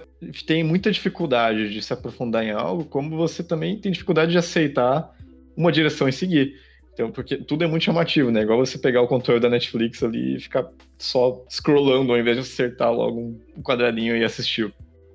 tem 0.47 0.63
muita 0.63 0.91
dificuldade 0.91 1.71
de 1.73 1.83
se 1.83 1.93
aprofundar 1.93 2.45
em 2.45 2.51
algo, 2.51 2.85
como 2.85 3.17
você 3.17 3.43
também 3.43 3.79
tem 3.79 3.91
dificuldade 3.91 4.33
de 4.33 4.39
aceitar 4.39 5.11
uma 5.57 5.73
direção 5.73 6.09
e 6.09 6.13
seguir. 6.13 6.55
Então, 6.93 7.11
porque 7.11 7.39
tudo 7.39 7.65
é 7.65 7.67
muito 7.67 7.85
chamativo, 7.85 8.31
né? 8.31 8.43
Igual 8.43 8.59
você 8.59 8.79
pegar 8.79 9.01
o 9.01 9.09
controle 9.09 9.41
da 9.41 9.49
Netflix 9.49 10.03
ali 10.03 10.37
e 10.37 10.41
ficar 10.41 10.69
só 10.99 11.43
scrollando 11.49 12.13
ao 12.13 12.19
invés 12.19 12.37
de 12.37 12.43
acertar 12.43 12.93
logo 12.93 13.19
um 13.57 13.63
quadradinho 13.63 14.15
e 14.15 14.23
assistir 14.23 14.73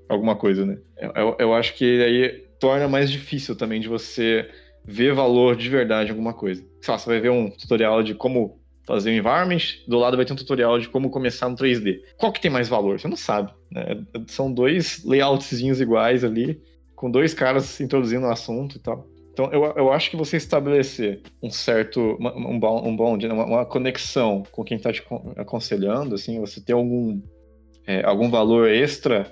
alguma 0.09 0.35
coisa, 0.35 0.65
né? 0.65 0.77
Eu, 1.15 1.35
eu 1.39 1.53
acho 1.53 1.75
que 1.75 2.01
aí 2.01 2.46
torna 2.59 2.87
mais 2.87 3.11
difícil 3.11 3.55
também 3.55 3.79
de 3.79 3.87
você 3.87 4.49
ver 4.85 5.13
valor 5.13 5.55
de 5.55 5.69
verdade 5.69 6.09
em 6.09 6.11
alguma 6.11 6.33
coisa. 6.33 6.63
Sei 6.81 6.91
lá, 6.91 6.97
você 6.97 7.09
vai 7.09 7.19
ver 7.19 7.29
um 7.29 7.49
tutorial 7.49 8.01
de 8.01 8.15
como 8.15 8.59
fazer 8.85 9.11
um 9.11 9.15
environment, 9.15 9.83
do 9.85 9.97
lado 9.97 10.15
vai 10.15 10.25
ter 10.25 10.31
um 10.31 10.37
tutorial 10.37 10.79
de 10.79 10.87
como 10.87 11.09
começar 11.09 11.49
no 11.49 11.57
3D. 11.57 11.99
Qual 12.15 12.31
que 12.31 12.39
tem 12.39 12.49
mais 12.49 12.69
valor? 12.69 12.97
Você 12.97 13.07
não 13.07 13.17
sabe. 13.17 13.51
Né? 13.69 14.01
São 14.27 14.51
dois 14.51 15.03
layoutzinhos 15.03 15.81
iguais 15.81 16.23
ali, 16.23 16.61
com 16.95 17.11
dois 17.11 17.33
caras 17.33 17.81
introduzindo 17.81 18.25
o 18.25 18.31
assunto 18.31 18.77
e 18.77 18.79
tal. 18.79 19.05
Então, 19.33 19.51
eu, 19.51 19.65
eu 19.75 19.91
acho 19.91 20.09
que 20.09 20.15
você 20.15 20.37
estabelecer 20.37 21.21
um 21.43 21.51
certo, 21.51 22.17
um, 22.19 22.55
um 22.55 22.95
bond, 22.95 23.27
né? 23.27 23.33
uma, 23.33 23.45
uma 23.45 23.65
conexão 23.65 24.41
com 24.51 24.63
quem 24.63 24.77
está 24.77 24.91
te 24.91 25.03
aconselhando, 25.35 26.15
assim, 26.15 26.39
você 26.39 26.59
ter 26.59 26.73
algum, 26.73 27.21
é, 27.85 28.03
algum 28.03 28.31
valor 28.31 28.67
extra 28.67 29.31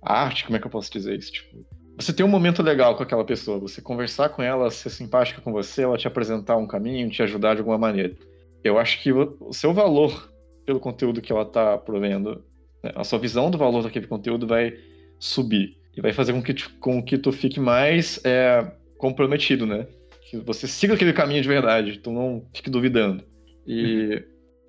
arte, 0.00 0.44
como 0.44 0.56
é 0.56 0.60
que 0.60 0.66
eu 0.66 0.70
posso 0.70 0.90
dizer 0.90 1.18
isso? 1.18 1.32
Tipo, 1.32 1.66
você 1.96 2.12
ter 2.12 2.24
um 2.24 2.28
momento 2.28 2.62
legal 2.62 2.96
com 2.96 3.02
aquela 3.02 3.24
pessoa, 3.24 3.58
você 3.58 3.80
conversar 3.80 4.28
com 4.30 4.42
ela, 4.42 4.70
ser 4.70 4.90
simpática 4.90 5.40
com 5.40 5.52
você, 5.52 5.82
ela 5.82 5.96
te 5.96 6.08
apresentar 6.08 6.56
um 6.56 6.66
caminho, 6.66 7.08
te 7.08 7.22
ajudar 7.22 7.54
de 7.54 7.60
alguma 7.60 7.78
maneira. 7.78 8.14
Eu 8.62 8.78
acho 8.78 9.02
que 9.02 9.12
o 9.12 9.52
seu 9.52 9.72
valor 9.72 10.32
pelo 10.64 10.80
conteúdo 10.80 11.20
que 11.20 11.32
ela 11.32 11.42
está 11.42 11.76
provendo, 11.78 12.42
né, 12.82 12.90
a 12.94 13.04
sua 13.04 13.18
visão 13.18 13.50
do 13.50 13.58
valor 13.58 13.82
daquele 13.82 14.06
conteúdo 14.06 14.46
vai 14.46 14.74
subir 15.18 15.76
e 15.96 16.00
vai 16.00 16.12
fazer 16.12 16.32
com 16.32 16.42
que, 16.42 16.54
tu, 16.54 16.70
com 16.80 17.02
que 17.02 17.18
tu 17.18 17.30
fique 17.30 17.60
mais 17.60 18.20
é, 18.24 18.66
comprometido, 18.98 19.66
né? 19.66 19.86
Que 20.28 20.38
você 20.38 20.66
siga 20.66 20.94
aquele 20.94 21.12
caminho 21.12 21.42
de 21.42 21.48
verdade, 21.48 21.98
tu 21.98 22.10
não 22.10 22.44
fique 22.52 22.70
duvidando. 22.70 23.22
E 23.66 24.14
uhum. 24.14 24.22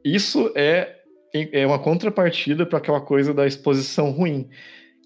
isso 0.03 0.51
é, 0.55 0.97
é 1.33 1.65
uma 1.65 1.79
contrapartida 1.79 2.65
para 2.65 2.77
aquela 2.77 3.01
coisa 3.01 3.33
da 3.33 3.47
exposição 3.47 4.11
ruim 4.11 4.49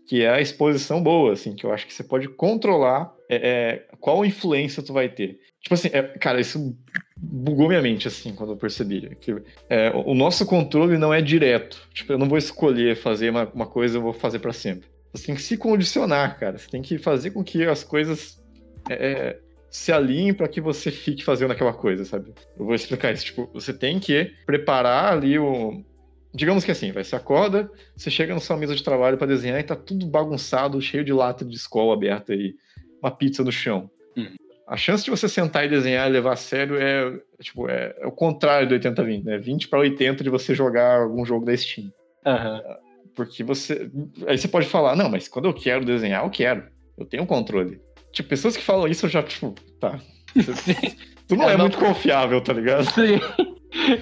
que 0.09 0.23
é 0.23 0.29
a 0.31 0.41
exposição 0.41 1.03
boa, 1.03 1.33
assim, 1.33 1.53
que 1.53 1.63
eu 1.63 1.71
acho 1.71 1.85
que 1.85 1.93
você 1.93 2.03
pode 2.03 2.27
controlar 2.29 3.13
é, 3.29 3.35
é, 3.35 3.85
qual 3.99 4.25
influência 4.25 4.81
tu 4.81 4.91
vai 4.91 5.07
ter. 5.07 5.39
Tipo 5.61 5.75
assim, 5.75 5.89
é, 5.93 6.01
cara, 6.01 6.41
isso 6.41 6.75
bugou 7.15 7.67
minha 7.67 7.79
mente, 7.79 8.07
assim, 8.07 8.33
quando 8.33 8.53
eu 8.53 8.57
percebi. 8.57 9.15
Que, 9.21 9.35
é, 9.69 9.91
o 9.93 10.15
nosso 10.15 10.47
controle 10.47 10.97
não 10.97 11.13
é 11.13 11.21
direto. 11.21 11.87
Tipo, 11.93 12.13
eu 12.13 12.17
não 12.17 12.27
vou 12.27 12.39
escolher 12.39 12.95
fazer 12.95 13.29
uma, 13.29 13.45
uma 13.53 13.67
coisa 13.67 13.99
e 13.99 14.01
vou 14.01 14.11
fazer 14.11 14.39
para 14.39 14.51
sempre. 14.51 14.89
Você 15.13 15.27
tem 15.27 15.35
que 15.35 15.43
se 15.43 15.55
condicionar, 15.57 16.39
cara. 16.39 16.57
Você 16.57 16.67
tem 16.67 16.81
que 16.81 16.97
fazer 16.97 17.29
com 17.29 17.43
que 17.43 17.63
as 17.63 17.83
coisas 17.83 18.43
é, 18.89 18.93
é, 18.95 19.39
se 19.69 19.91
alinhem 19.91 20.33
para 20.33 20.47
que 20.47 20.59
você 20.59 20.89
fique 20.89 21.23
fazendo 21.23 21.51
aquela 21.51 21.73
coisa, 21.73 22.03
sabe? 22.03 22.33
Eu 22.57 22.65
vou 22.65 22.73
explicar 22.73 23.13
isso. 23.13 23.25
Tipo, 23.25 23.47
você 23.53 23.71
tem 23.71 23.99
que 23.99 24.33
preparar 24.47 25.13
ali 25.13 25.37
o, 25.37 25.83
digamos 26.33 26.63
que 26.63 26.71
assim, 26.71 26.91
vai, 26.91 27.03
você 27.03 27.15
acorda, 27.15 27.69
você 27.95 28.09
chega 28.09 28.33
na 28.33 28.39
sua 28.39 28.57
mesa 28.57 28.75
de 28.75 28.83
trabalho 28.83 29.17
para 29.17 29.27
desenhar 29.27 29.59
e 29.59 29.63
tá 29.63 29.75
tudo 29.75 30.05
bagunçado, 30.05 30.81
cheio 30.81 31.03
de 31.03 31.13
lata 31.13 31.43
de 31.43 31.55
escola 31.55 31.93
aberta 31.93 32.33
aí, 32.33 32.55
uma 33.01 33.11
pizza 33.11 33.43
no 33.43 33.51
chão. 33.51 33.89
Uhum. 34.15 34.35
A 34.67 34.77
chance 34.77 35.03
de 35.03 35.09
você 35.09 35.27
sentar 35.27 35.65
e 35.65 35.69
desenhar 35.69 36.07
e 36.07 36.13
levar 36.13 36.33
a 36.33 36.35
sério 36.35 36.77
é, 36.79 37.19
tipo, 37.41 37.67
é, 37.67 37.95
é 37.97 38.05
o 38.05 38.11
contrário 38.11 38.69
do 38.69 38.75
80-20, 38.75 39.23
né? 39.23 39.37
20 39.39 39.67
para 39.67 39.79
80 39.79 40.23
de 40.23 40.29
você 40.29 40.53
jogar 40.53 41.01
algum 41.01 41.25
jogo 41.25 41.43
da 41.43 41.57
Steam. 41.57 41.91
Uhum. 42.25 42.75
Porque 43.15 43.43
você. 43.43 43.89
Aí 44.27 44.37
você 44.37 44.47
pode 44.47 44.67
falar, 44.67 44.95
não, 44.95 45.09
mas 45.09 45.27
quando 45.27 45.45
eu 45.45 45.53
quero 45.53 45.83
desenhar, 45.83 46.23
eu 46.23 46.29
quero. 46.29 46.67
Eu 46.95 47.05
tenho 47.05 47.25
controle. 47.25 47.81
Tipo, 48.11 48.29
pessoas 48.29 48.55
que 48.55 48.63
falam 48.63 48.87
isso, 48.87 49.07
eu 49.07 49.09
já, 49.09 49.23
tipo, 49.23 49.55
tá. 49.79 49.99
tu 51.27 51.35
não 51.35 51.49
é, 51.49 51.53
é 51.53 51.57
não... 51.57 51.65
muito 51.65 51.79
confiável, 51.79 52.39
tá 52.39 52.53
ligado? 52.53 52.85
Sim, 52.93 53.19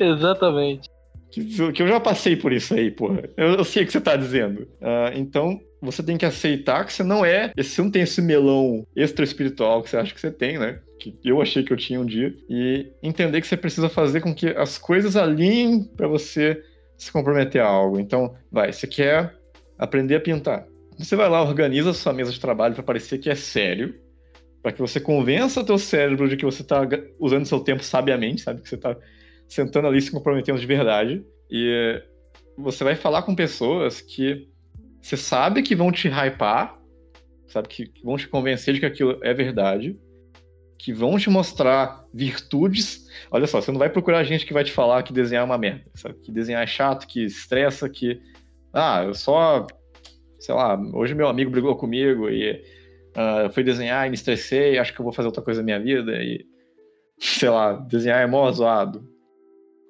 exatamente. 0.01 0.89
Que, 1.45 1.71
que 1.71 1.83
eu 1.83 1.87
já 1.87 1.99
passei 1.99 2.35
por 2.35 2.51
isso 2.51 2.73
aí, 2.73 2.89
porra. 2.89 3.23
Eu, 3.37 3.55
eu 3.55 3.63
sei 3.63 3.83
o 3.83 3.85
que 3.85 3.91
você 3.91 4.01
tá 4.01 4.15
dizendo. 4.15 4.63
Uh, 4.81 5.13
então, 5.15 5.59
você 5.81 6.01
tem 6.01 6.17
que 6.17 6.25
aceitar 6.25 6.85
que 6.85 6.93
você 6.93 7.03
não 7.03 7.25
é. 7.25 7.51
Você 7.55 7.81
não 7.81 7.91
tem 7.91 8.01
esse 8.01 8.21
melão 8.21 8.85
extra 8.95 9.23
espiritual 9.23 9.83
que 9.83 9.89
você 9.89 9.97
acha 9.97 10.13
que 10.13 10.19
você 10.19 10.31
tem, 10.31 10.57
né? 10.57 10.79
Que 10.99 11.15
eu 11.23 11.41
achei 11.41 11.63
que 11.63 11.71
eu 11.71 11.77
tinha 11.77 11.99
um 11.99 12.05
dia. 12.05 12.33
E 12.49 12.91
entender 13.03 13.41
que 13.41 13.47
você 13.47 13.57
precisa 13.57 13.89
fazer 13.89 14.21
com 14.21 14.33
que 14.33 14.47
as 14.47 14.77
coisas 14.77 15.15
alinhem 15.15 15.83
para 15.83 16.07
você 16.07 16.61
se 16.97 17.11
comprometer 17.11 17.61
a 17.61 17.67
algo. 17.67 17.99
Então, 17.99 18.33
vai, 18.51 18.73
você 18.73 18.87
quer 18.87 19.35
aprender 19.77 20.15
a 20.15 20.19
pintar. 20.19 20.65
Você 20.97 21.15
vai 21.15 21.29
lá, 21.29 21.43
organiza 21.43 21.91
a 21.91 21.93
sua 21.93 22.11
mesa 22.11 22.31
de 22.31 22.39
trabalho 22.39 22.73
para 22.73 22.83
parecer 22.83 23.19
que 23.19 23.29
é 23.29 23.35
sério, 23.35 23.93
para 24.63 24.71
que 24.71 24.81
você 24.81 24.99
convença 24.99 25.63
teu 25.63 25.77
cérebro 25.77 26.27
de 26.27 26.35
que 26.35 26.43
você 26.43 26.63
está 26.63 26.81
usando 27.19 27.45
seu 27.45 27.59
tempo 27.59 27.83
sabiamente, 27.83 28.41
sabe? 28.41 28.61
Que 28.61 28.69
você 28.69 28.75
está 28.75 28.97
sentando 29.47 29.87
ali 29.87 30.01
se 30.01 30.11
comprometendo 30.11 30.59
de 30.59 30.65
verdade. 30.65 31.23
E 31.49 32.01
você 32.57 32.83
vai 32.83 32.95
falar 32.95 33.23
com 33.23 33.35
pessoas 33.35 34.01
que 34.01 34.47
você 35.01 35.15
sabe 35.15 35.61
que 35.61 35.75
vão 35.75 35.91
te 35.91 36.07
hypar, 36.07 36.77
sabe? 37.47 37.67
Que, 37.67 37.91
vão 38.03 38.17
te 38.17 38.27
convencer 38.27 38.73
de 38.73 38.79
que 38.79 38.85
aquilo 38.85 39.19
é 39.23 39.33
verdade, 39.33 39.97
que 40.77 40.91
vão 40.91 41.17
te 41.17 41.29
mostrar 41.29 42.05
virtudes. 42.13 43.07
Olha 43.31 43.47
só, 43.47 43.61
você 43.61 43.71
não 43.71 43.79
vai 43.79 43.89
procurar 43.89 44.23
gente 44.23 44.45
que 44.45 44.53
vai 44.53 44.63
te 44.63 44.71
falar 44.71 45.03
que 45.03 45.13
desenhar 45.13 45.43
é 45.43 45.45
uma 45.45 45.57
merda, 45.57 45.89
sabe? 45.95 46.19
Que 46.19 46.31
desenhar 46.31 46.63
é 46.63 46.67
chato, 46.67 47.07
que 47.07 47.23
estressa, 47.23 47.89
que. 47.89 48.21
Ah, 48.73 49.03
eu 49.05 49.13
só 49.13 49.65
sei 50.39 50.53
lá, 50.53 50.79
hoje 50.93 51.15
meu 51.15 51.27
amigo 51.27 51.51
brigou 51.51 51.75
comigo 51.75 52.29
e 52.29 52.51
uh, 52.53 53.51
fui 53.51 53.63
desenhar 53.63 54.05
e 54.05 54.09
me 54.09 54.15
estressei, 54.15 54.77
acho 54.77 54.93
que 54.93 54.99
eu 54.99 55.03
vou 55.03 55.13
fazer 55.13 55.27
outra 55.27 55.41
coisa 55.41 55.61
na 55.61 55.65
minha 55.65 55.79
vida 55.79 56.11
e, 56.21 56.45
sei 57.19 57.49
lá, 57.49 57.73
desenhar 57.73 58.21
é 58.21 58.27
mó 58.27 58.49
zoado. 58.51 59.07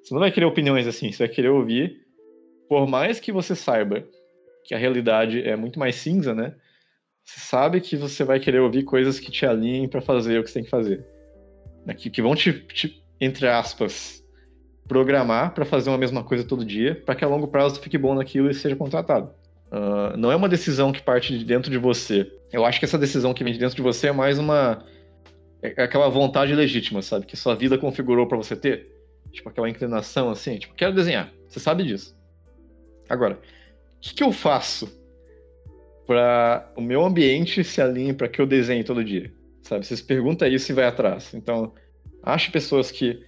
Você 0.08 0.14
não 0.14 0.20
vai 0.20 0.32
querer 0.32 0.46
opiniões 0.46 0.86
assim, 0.86 1.12
você 1.12 1.26
vai 1.26 1.28
querer 1.28 1.50
ouvir, 1.50 2.00
por 2.66 2.88
mais 2.88 3.20
que 3.20 3.30
você 3.30 3.54
saiba 3.54 4.02
que 4.64 4.74
a 4.74 4.78
realidade 4.78 5.46
é 5.46 5.54
muito 5.54 5.78
mais 5.78 5.96
cinza, 5.96 6.34
né? 6.34 6.54
Você 7.22 7.40
sabe 7.40 7.78
que 7.78 7.94
você 7.94 8.24
vai 8.24 8.40
querer 8.40 8.60
ouvir 8.60 8.84
coisas 8.84 9.20
que 9.20 9.30
te 9.30 9.44
alinhem 9.44 9.86
para 9.86 10.00
fazer 10.00 10.38
o 10.38 10.42
que 10.42 10.48
você 10.48 10.54
tem 10.54 10.64
que 10.64 10.70
fazer. 10.70 11.04
Né? 11.84 11.92
Que, 11.92 12.22
vão 12.22 12.34
te, 12.34 12.54
te, 12.54 13.04
entre 13.20 13.46
aspas, 13.48 14.24
programar 14.88 15.52
para 15.52 15.66
fazer 15.66 15.90
uma 15.90 15.98
mesma 15.98 16.24
coisa 16.24 16.42
todo 16.42 16.64
dia, 16.64 16.94
para 17.04 17.14
que 17.14 17.22
a 17.22 17.28
longo 17.28 17.46
prazo 17.46 17.74
tu 17.74 17.82
fique 17.82 17.98
bom 17.98 18.14
naquilo 18.14 18.50
e 18.50 18.54
seja 18.54 18.74
contratado. 18.74 19.30
Uh, 19.70 20.16
não 20.16 20.32
é 20.32 20.36
uma 20.36 20.48
decisão 20.48 20.90
que 20.90 21.02
parte 21.02 21.38
de 21.38 21.44
dentro 21.44 21.70
de 21.70 21.76
você. 21.76 22.32
Eu 22.50 22.64
acho 22.64 22.78
que 22.78 22.86
essa 22.86 22.96
decisão 22.96 23.34
que 23.34 23.44
vem 23.44 23.52
de 23.52 23.58
dentro 23.58 23.76
de 23.76 23.82
você 23.82 24.06
é 24.06 24.12
mais 24.12 24.38
uma. 24.38 24.82
É 25.60 25.82
aquela 25.82 26.08
vontade 26.08 26.54
legítima, 26.54 27.02
sabe? 27.02 27.26
Que 27.26 27.36
sua 27.36 27.54
vida 27.54 27.76
configurou 27.76 28.26
para 28.26 28.38
você 28.38 28.56
ter. 28.56 28.97
Tipo, 29.38 29.50
aquela 29.50 29.70
inclinação 29.70 30.30
assim. 30.30 30.58
Tipo, 30.58 30.74
quero 30.74 30.92
desenhar. 30.92 31.32
Você 31.48 31.60
sabe 31.60 31.84
disso. 31.84 32.16
Agora, 33.08 33.34
o 33.34 34.00
que, 34.00 34.14
que 34.14 34.22
eu 34.24 34.32
faço 34.32 35.00
para 36.04 36.72
o 36.76 36.80
meu 36.80 37.04
ambiente 37.04 37.62
se 37.62 37.80
alinhe 37.80 38.12
para 38.12 38.28
que 38.28 38.40
eu 38.40 38.46
desenhe 38.46 38.82
todo 38.82 39.04
dia? 39.04 39.32
Sabe? 39.62 39.86
Você 39.86 39.96
se 39.96 40.02
pergunta 40.02 40.48
isso 40.48 40.72
e 40.72 40.74
vai 40.74 40.86
atrás. 40.86 41.32
Então, 41.34 41.72
ache 42.20 42.50
pessoas 42.50 42.90
que 42.90 43.24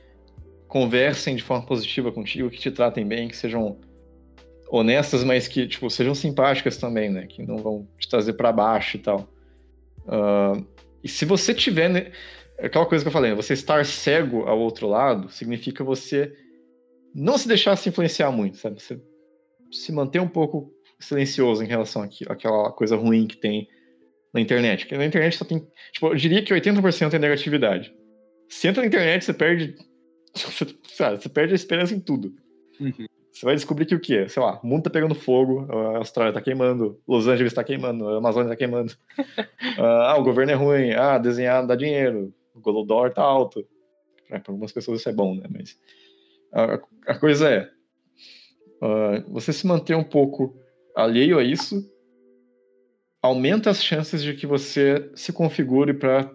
conversem 0.66 1.36
de 1.36 1.44
forma 1.44 1.64
positiva 1.64 2.10
contigo, 2.10 2.50
que 2.50 2.58
te 2.58 2.72
tratem 2.72 3.06
bem, 3.06 3.28
que 3.28 3.36
sejam 3.36 3.78
honestas, 4.68 5.22
mas 5.22 5.46
que 5.46 5.68
tipo 5.68 5.88
sejam 5.90 6.14
simpáticas 6.14 6.76
também, 6.76 7.08
né? 7.08 7.26
Que 7.26 7.46
não 7.46 7.58
vão 7.58 7.88
te 7.98 8.08
trazer 8.08 8.32
para 8.32 8.50
baixo 8.50 8.96
e 8.96 9.00
tal. 9.00 9.32
Uh, 10.06 10.66
e 11.04 11.08
se 11.08 11.24
você 11.24 11.54
tiver 11.54 12.12
né, 12.60 12.66
aquela 12.66 12.86
coisa 12.86 13.04
que 13.04 13.08
eu 13.08 13.12
falei, 13.12 13.34
você 13.34 13.54
estar 13.54 13.84
cego 13.84 14.42
ao 14.42 14.58
outro 14.58 14.86
lado 14.86 15.30
significa 15.30 15.82
você 15.82 16.32
não 17.14 17.36
se 17.36 17.48
deixar 17.48 17.76
se 17.76 17.88
influenciar 17.88 18.30
muito, 18.30 18.56
sabe? 18.56 18.80
Você 18.80 19.00
se 19.72 19.92
manter 19.92 20.20
um 20.20 20.28
pouco 20.28 20.72
silencioso 20.98 21.62
em 21.62 21.66
relação 21.66 22.08
àquela 22.28 22.70
coisa 22.72 22.96
ruim 22.96 23.26
que 23.26 23.36
tem 23.36 23.68
na 24.32 24.40
internet. 24.40 24.84
Porque 24.84 24.96
na 24.96 25.06
internet 25.06 25.36
só 25.36 25.44
tem. 25.44 25.66
Tipo, 25.92 26.08
eu 26.08 26.14
diria 26.14 26.42
que 26.42 26.52
80% 26.52 27.14
é 27.14 27.18
negatividade. 27.18 27.94
Se 28.48 28.68
entra 28.68 28.82
na 28.82 28.88
internet, 28.88 29.24
você 29.24 29.32
perde. 29.32 29.74
Você, 30.32 30.64
sabe, 30.84 31.20
você 31.20 31.28
perde 31.28 31.54
a 31.54 31.56
esperança 31.56 31.92
em 31.92 31.98
tudo. 31.98 32.32
Uhum. 32.78 33.04
Você 33.32 33.44
vai 33.44 33.56
descobrir 33.56 33.84
que 33.84 33.96
o 33.96 34.00
quê? 34.00 34.28
Sei 34.28 34.40
lá, 34.40 34.60
o 34.62 34.66
mundo 34.66 34.84
tá 34.84 34.90
pegando 34.90 35.12
fogo, 35.12 35.66
a 35.68 35.98
Austrália 35.98 36.32
tá 36.32 36.40
queimando, 36.40 37.00
Los 37.06 37.26
Angeles 37.26 37.52
tá 37.52 37.64
queimando, 37.64 38.06
a 38.06 38.18
Amazônia 38.18 38.48
tá 38.48 38.54
queimando. 38.54 38.94
ah, 39.76 40.16
o 40.16 40.22
governo 40.22 40.52
é 40.52 40.54
ruim, 40.54 40.92
ah, 40.92 41.18
desenhar 41.18 41.62
não 41.62 41.66
dá 41.66 41.74
dinheiro, 41.74 42.32
o 42.54 42.84
dólar 42.84 43.12
tá 43.12 43.22
alto. 43.22 43.66
É, 44.30 44.38
para 44.38 44.52
algumas 44.52 44.72
pessoas 44.72 45.00
isso 45.00 45.08
é 45.08 45.12
bom, 45.12 45.34
né? 45.34 45.44
Mas 45.50 45.78
a, 46.52 46.80
a 47.06 47.18
coisa 47.18 47.48
é, 47.48 47.70
uh, 48.82 49.32
você 49.32 49.52
se 49.52 49.66
manter 49.66 49.96
um 49.96 50.04
pouco 50.04 50.56
alheio 50.94 51.38
a 51.38 51.42
isso 51.42 51.90
aumenta 53.22 53.70
as 53.70 53.82
chances 53.82 54.22
de 54.22 54.34
que 54.34 54.46
você 54.46 55.10
se 55.14 55.32
configure 55.32 55.92
para 55.94 56.34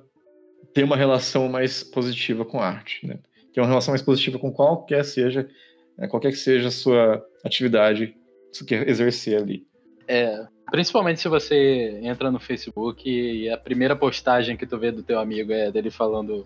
ter 0.74 0.84
uma 0.84 0.98
relação 0.98 1.48
mais 1.48 1.84
positiva 1.84 2.46
com 2.46 2.60
a 2.60 2.68
arte, 2.68 3.08
né? 3.08 3.20
Ter 3.54 3.62
uma 3.62 3.68
relação 3.68 3.92
mais 3.92 4.02
positiva 4.02 4.38
com 4.38 4.52
qualquer 4.52 5.04
seja 5.06 5.50
né, 5.98 6.08
qualquer 6.08 6.32
que 6.32 6.38
seja 6.38 6.68
a 6.68 6.72
sua 6.72 7.26
atividade 7.44 8.08
que 8.08 8.58
você 8.58 8.66
quer 8.66 8.88
exercer 8.88 9.42
ali. 9.42 9.68
É, 10.08 10.46
principalmente 10.72 11.20
se 11.20 11.28
você 11.28 12.00
entra 12.02 12.32
no 12.32 12.40
Facebook 12.40 13.10
e 13.10 13.50
a 13.50 13.58
primeira 13.58 13.96
postagem 13.96 14.58
que 14.58 14.66
tu 14.66 14.78
vê 14.78 14.92
do 14.92 15.04
teu 15.04 15.20
amigo 15.20 15.52
é 15.52 15.72
dele 15.72 15.92
falando 15.92 16.46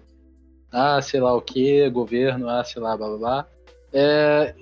ah, 0.72 1.02
sei 1.02 1.20
lá 1.20 1.34
o 1.34 1.42
que, 1.42 1.90
governo, 1.90 2.48
ah, 2.50 2.64
sei 2.64 2.82
lá, 2.82 2.96
blá 2.96 3.08
blá 3.08 3.18
blá. 3.18 3.48
É, 3.92 4.54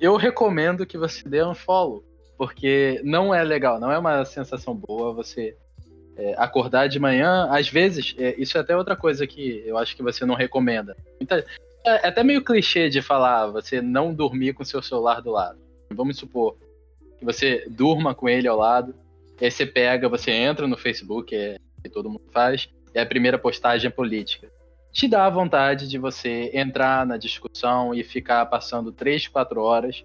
eu 0.00 0.16
recomendo 0.16 0.86
que 0.86 0.96
você 0.96 1.28
dê 1.28 1.44
um 1.44 1.54
follow, 1.54 2.02
porque 2.38 3.00
não 3.04 3.34
é 3.34 3.44
legal, 3.44 3.78
não 3.78 3.92
é 3.92 3.98
uma 3.98 4.24
sensação 4.24 4.74
boa 4.74 5.12
você 5.12 5.54
é, 6.16 6.34
acordar 6.38 6.88
de 6.88 6.98
manhã. 6.98 7.48
Às 7.50 7.68
vezes, 7.68 8.14
é, 8.18 8.34
isso 8.38 8.56
é 8.56 8.60
até 8.60 8.76
outra 8.76 8.96
coisa 8.96 9.26
que 9.26 9.62
eu 9.66 9.76
acho 9.76 9.94
que 9.94 10.02
você 10.02 10.24
não 10.24 10.34
recomenda. 10.34 10.96
Muita, 11.20 11.44
é, 11.84 12.08
até 12.08 12.24
meio 12.24 12.42
clichê 12.42 12.88
de 12.88 13.02
falar 13.02 13.48
você 13.48 13.82
não 13.82 14.14
dormir 14.14 14.54
com 14.54 14.64
seu 14.64 14.82
celular 14.82 15.20
do 15.20 15.30
lado. 15.30 15.58
Vamos 15.92 16.16
supor 16.16 16.56
que 17.20 17.24
você 17.24 17.66
durma 17.68 18.14
com 18.14 18.28
ele 18.28 18.48
ao 18.48 18.56
lado, 18.56 18.94
e 19.38 19.44
aí 19.44 19.50
você 19.50 19.66
pega, 19.66 20.08
você 20.08 20.30
entra 20.30 20.66
no 20.66 20.76
Facebook, 20.76 21.36
é, 21.36 21.58
que 21.82 21.90
todo 21.90 22.08
mundo 22.08 22.24
faz, 22.32 22.68
é 22.94 23.02
a 23.02 23.06
primeira 23.06 23.38
postagem 23.38 23.90
política. 23.90 24.50
Te 24.90 25.06
dá 25.06 25.26
a 25.26 25.30
vontade 25.30 25.86
de 25.86 25.98
você 25.98 26.50
entrar 26.52 27.06
na 27.06 27.16
discussão 27.16 27.94
e 27.94 28.02
ficar 28.02 28.44
passando 28.46 28.90
3, 28.90 29.28
4 29.28 29.60
horas 29.60 30.04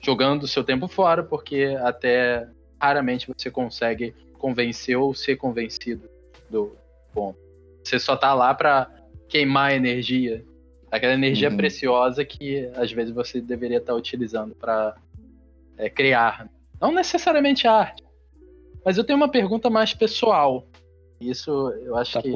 jogando 0.00 0.44
o 0.44 0.48
seu 0.48 0.64
tempo 0.64 0.88
fora, 0.88 1.22
porque 1.22 1.76
até 1.82 2.48
raramente 2.80 3.28
você 3.28 3.50
consegue 3.50 4.14
convencer 4.38 4.96
ou 4.96 5.14
ser 5.14 5.36
convencido 5.36 6.08
do 6.50 6.74
ponto. 7.12 7.38
Você 7.84 7.98
só 7.98 8.16
tá 8.16 8.34
lá 8.34 8.52
para 8.54 8.90
queimar 9.28 9.74
energia 9.74 10.44
Aquela 10.90 11.14
energia 11.14 11.50
uhum. 11.50 11.56
preciosa 11.56 12.24
que 12.24 12.70
às 12.74 12.92
vezes 12.92 13.12
você 13.12 13.40
deveria 13.40 13.78
estar 13.78 13.94
utilizando 13.94 14.54
para 14.54 14.94
é, 15.76 15.88
criar. 15.88 16.48
Não 16.80 16.92
necessariamente 16.92 17.66
arte. 17.66 18.04
Mas 18.84 18.96
eu 18.96 19.04
tenho 19.04 19.16
uma 19.16 19.30
pergunta 19.30 19.68
mais 19.68 19.92
pessoal. 19.94 20.66
Isso 21.20 21.50
eu 21.84 21.96
acho 21.96 22.12
tá 22.12 22.22
que 22.22 22.30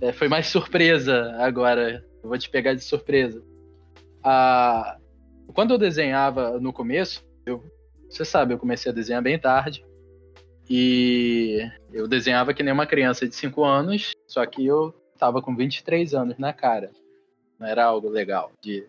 é, 0.00 0.12
foi 0.12 0.28
mais 0.28 0.46
surpresa 0.46 1.34
agora. 1.38 2.04
Eu 2.22 2.28
vou 2.28 2.38
te 2.38 2.48
pegar 2.48 2.74
de 2.74 2.82
surpresa. 2.82 3.42
Ah, 4.22 4.96
quando 5.54 5.72
eu 5.74 5.78
desenhava 5.78 6.58
no 6.60 6.72
começo, 6.72 7.24
eu, 7.44 7.62
você 8.08 8.24
sabe, 8.24 8.54
eu 8.54 8.58
comecei 8.58 8.90
a 8.90 8.94
desenhar 8.94 9.22
bem 9.22 9.38
tarde. 9.38 9.84
E 10.70 11.60
eu 11.92 12.06
desenhava 12.06 12.52
que 12.52 12.62
nem 12.62 12.72
uma 12.72 12.86
criança 12.86 13.26
de 13.26 13.34
5 13.34 13.64
anos, 13.64 14.12
só 14.26 14.44
que 14.44 14.66
eu 14.66 14.94
tava 15.18 15.40
com 15.40 15.56
23 15.56 16.14
anos 16.14 16.38
na 16.38 16.52
cara. 16.52 16.90
Não 17.58 17.66
era 17.66 17.84
algo 17.84 18.08
legal. 18.08 18.52
De... 18.62 18.86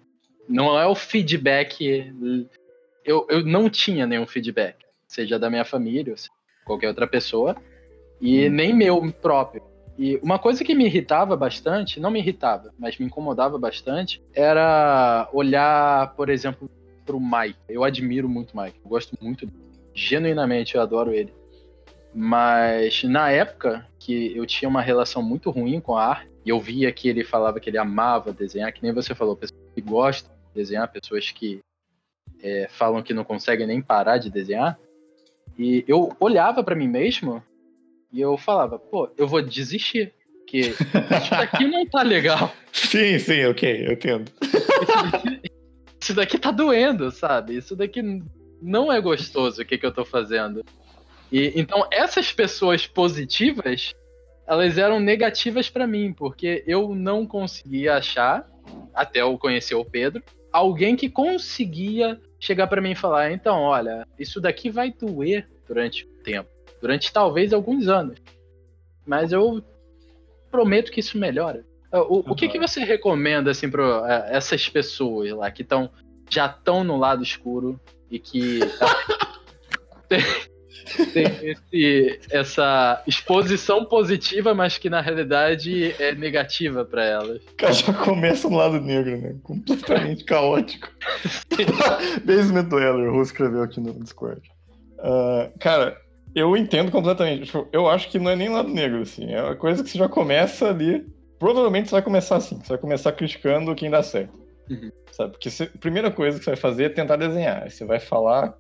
Não 0.48 0.78
é 0.78 0.86
o 0.86 0.94
feedback. 0.94 2.14
Eu, 3.06 3.26
eu 3.30 3.46
não 3.46 3.70
tinha 3.70 4.06
nenhum 4.06 4.28
feedback, 4.28 4.86
seja 5.08 5.40
da 5.40 5.50
minha 5.50 5.66
família, 5.66 6.14
ou 6.14 6.18
qualquer 6.66 6.88
outra 6.88 7.08
pessoa, 7.08 7.56
e 8.22 8.48
hum. 8.48 8.52
nem 8.52 8.74
meu 8.74 9.12
próprio. 9.12 9.64
E 9.98 10.18
uma 10.24 10.40
coisa 10.40 10.64
que 10.64 10.74
me 10.74 10.86
irritava 10.86 11.36
bastante, 11.36 12.00
não 12.00 12.10
me 12.10 12.20
irritava, 12.20 12.74
mas 12.80 12.98
me 12.98 13.06
incomodava 13.06 13.58
bastante, 13.58 14.24
era 14.34 15.30
olhar, 15.34 16.16
por 16.16 16.30
exemplo, 16.30 16.70
para 17.06 17.16
o 17.16 17.20
Mike. 17.20 17.60
Eu 17.68 17.84
admiro 17.84 18.30
muito 18.30 18.54
o 18.54 18.62
Mike, 18.62 18.80
eu 18.84 18.90
gosto 18.90 19.18
muito, 19.22 19.52
genuinamente, 19.94 20.76
eu 20.76 20.82
adoro 20.82 21.12
ele. 21.12 21.34
Mas 22.14 23.04
na 23.04 23.30
época 23.30 23.86
que 24.00 24.36
eu 24.36 24.46
tinha 24.46 24.70
uma 24.70 24.82
relação 24.82 25.22
muito 25.22 25.52
ruim 25.52 25.82
com 25.82 25.98
a 25.98 26.06
arte, 26.06 26.30
e 26.46 26.50
eu 26.50 26.60
via 26.60 26.92
que 26.92 27.10
ele 27.10 27.24
falava 27.24 27.60
que 27.60 27.70
ele 27.70 27.78
amava 27.78 28.32
desenhar, 28.32 28.72
que 28.72 28.82
nem 28.82 28.94
você 28.94 29.14
falou, 29.14 29.36
pessoas 29.36 29.60
que 29.76 29.82
gostam 29.82 30.32
de 30.32 30.62
desenhar, 30.62 30.90
pessoas 30.92 31.30
que 31.30 31.60
é, 32.42 32.68
falam 32.70 33.02
que 33.02 33.14
não 33.14 33.24
conseguem 33.24 33.68
nem 33.68 33.82
parar 33.82 34.18
de 34.18 34.30
desenhar. 34.30 34.80
E 35.58 35.84
eu 35.88 36.16
olhava 36.20 36.64
para 36.64 36.76
mim 36.76 36.88
mesmo 36.88 37.44
e 38.12 38.22
eu 38.22 38.38
falava, 38.38 38.80
pô, 38.80 39.10
eu 39.18 39.28
vou 39.28 39.42
desistir, 39.42 40.14
porque 40.40 40.60
isso 40.60 41.32
daqui 41.32 41.66
não 41.66 41.86
tá 41.86 42.02
legal. 42.02 42.54
Sim, 42.72 43.20
sim, 43.20 43.46
ok, 43.46 43.88
eu 43.88 43.94
entendo. 43.94 44.32
Isso 44.42 45.12
daqui, 45.12 45.52
isso 46.02 46.14
daqui 46.14 46.40
tá 46.40 46.52
doendo, 46.52 47.12
sabe? 47.12 47.58
Isso 47.58 47.76
daqui 47.76 48.02
não 48.62 48.92
é 48.92 49.02
gostoso 49.02 49.62
o 49.62 49.66
que, 49.66 49.78
que 49.78 49.86
eu 49.86 49.92
tô 49.92 50.06
fazendo. 50.06 50.64
E 51.32 51.52
então 51.60 51.86
essas 51.92 52.32
pessoas 52.32 52.88
positivas 52.88 53.94
elas 54.50 54.80
eram 54.80 55.00
negativas 55.00 55.70
para 55.70 55.86
mim, 55.86 56.12
porque 56.12 56.64
eu 56.66 56.96
não 56.96 57.24
conseguia 57.24 57.98
achar, 57.98 58.50
até 58.96 59.22
eu 59.22 59.38
conhecer 59.38 59.76
o 59.76 59.86
Pedro, 59.86 60.24
alguém 60.52 60.96
que 60.96 61.10
conseguia 61.10 62.20
chegar 62.40 62.68
para 62.68 62.82
mim 62.82 62.92
e 62.92 62.96
falar: 62.96 63.32
então, 63.32 63.62
olha, 63.62 64.08
isso 64.18 64.40
daqui 64.40 64.70
vai 64.70 64.92
doer 64.92 65.48
durante 65.68 66.06
o 66.06 66.24
tempo, 66.24 66.50
durante 66.82 67.12
talvez 67.12 67.54
alguns 67.54 67.88
anos, 67.88 68.18
mas 69.06 69.32
eu 69.32 69.64
prometo 70.50 70.92
que 70.92 71.00
isso 71.00 71.18
melhora. 71.18 71.66
O, 71.92 71.98
uhum. 71.98 72.24
o 72.30 72.36
que, 72.36 72.48
que 72.48 72.60
você 72.60 72.84
recomenda 72.84 73.52
assim 73.52 73.70
para 73.70 74.28
é, 74.32 74.38
essas 74.38 74.70
pessoas 74.70 75.32
lá 75.32 75.50
que 75.50 75.64
estão 75.64 75.90
já 76.30 76.46
estão 76.46 76.84
no 76.84 76.96
lado 76.96 77.24
escuro 77.24 77.80
e 78.12 78.20
que 78.20 78.60
tem 81.14 81.26
esse, 81.50 82.20
essa 82.32 83.04
exposição 83.08 83.86
positiva, 83.86 84.54
mas 84.54 84.78
que 84.78 84.90
na 84.90 85.02
realidade 85.02 85.96
é 86.00 86.14
negativa 86.14 86.86
para 86.86 87.04
elas. 87.04 87.42
Cara, 87.58 87.74
já 87.74 87.94
começa 87.94 88.50
no 88.50 88.58
lado 88.58 88.80
negro, 88.82 89.18
né? 89.18 89.36
Completamente 89.44 90.24
caótico. 90.24 90.90
Basement 92.24 92.66
Dweller, 92.66 93.14
o 93.14 93.22
escreveu 93.22 93.64
aqui 93.64 93.80
no 93.80 93.94
Discord. 93.94 94.42
Uh, 95.00 95.58
cara, 95.60 95.98
eu 96.36 96.56
entendo 96.56 96.92
completamente. 96.92 97.46
Tipo, 97.46 97.68
eu 97.72 97.90
acho 97.90 98.10
que 98.10 98.20
não 98.20 98.32
é 98.32 98.36
nem 98.36 98.50
lado 98.50 98.70
negro, 98.70 99.02
assim. 99.02 99.32
É 99.32 99.42
uma 99.42 99.56
coisa 99.56 99.84
que 99.84 99.90
você 99.90 99.98
já 99.98 100.08
começa 100.08 100.70
ali. 100.70 101.06
Provavelmente 101.38 101.90
você 101.90 101.96
vai 101.96 102.02
começar 102.02 102.36
assim. 102.38 102.60
Você 102.60 102.70
vai 102.70 102.78
começar 102.78 103.12
criticando 103.14 103.74
quem 103.76 103.90
dá 103.90 104.04
certo. 104.04 104.38
Uhum. 104.70 104.92
Sabe? 105.12 105.32
Porque 105.32 105.50
você, 105.50 105.64
a 105.64 105.78
primeira 105.78 106.12
coisa 106.12 106.38
que 106.38 106.44
você 106.44 106.52
vai 106.52 106.60
fazer 106.60 106.84
é 106.86 106.90
tentar 106.90 107.16
desenhar. 107.16 107.70
Você 107.70 107.86
vai 107.86 108.00
falar. 108.00 108.54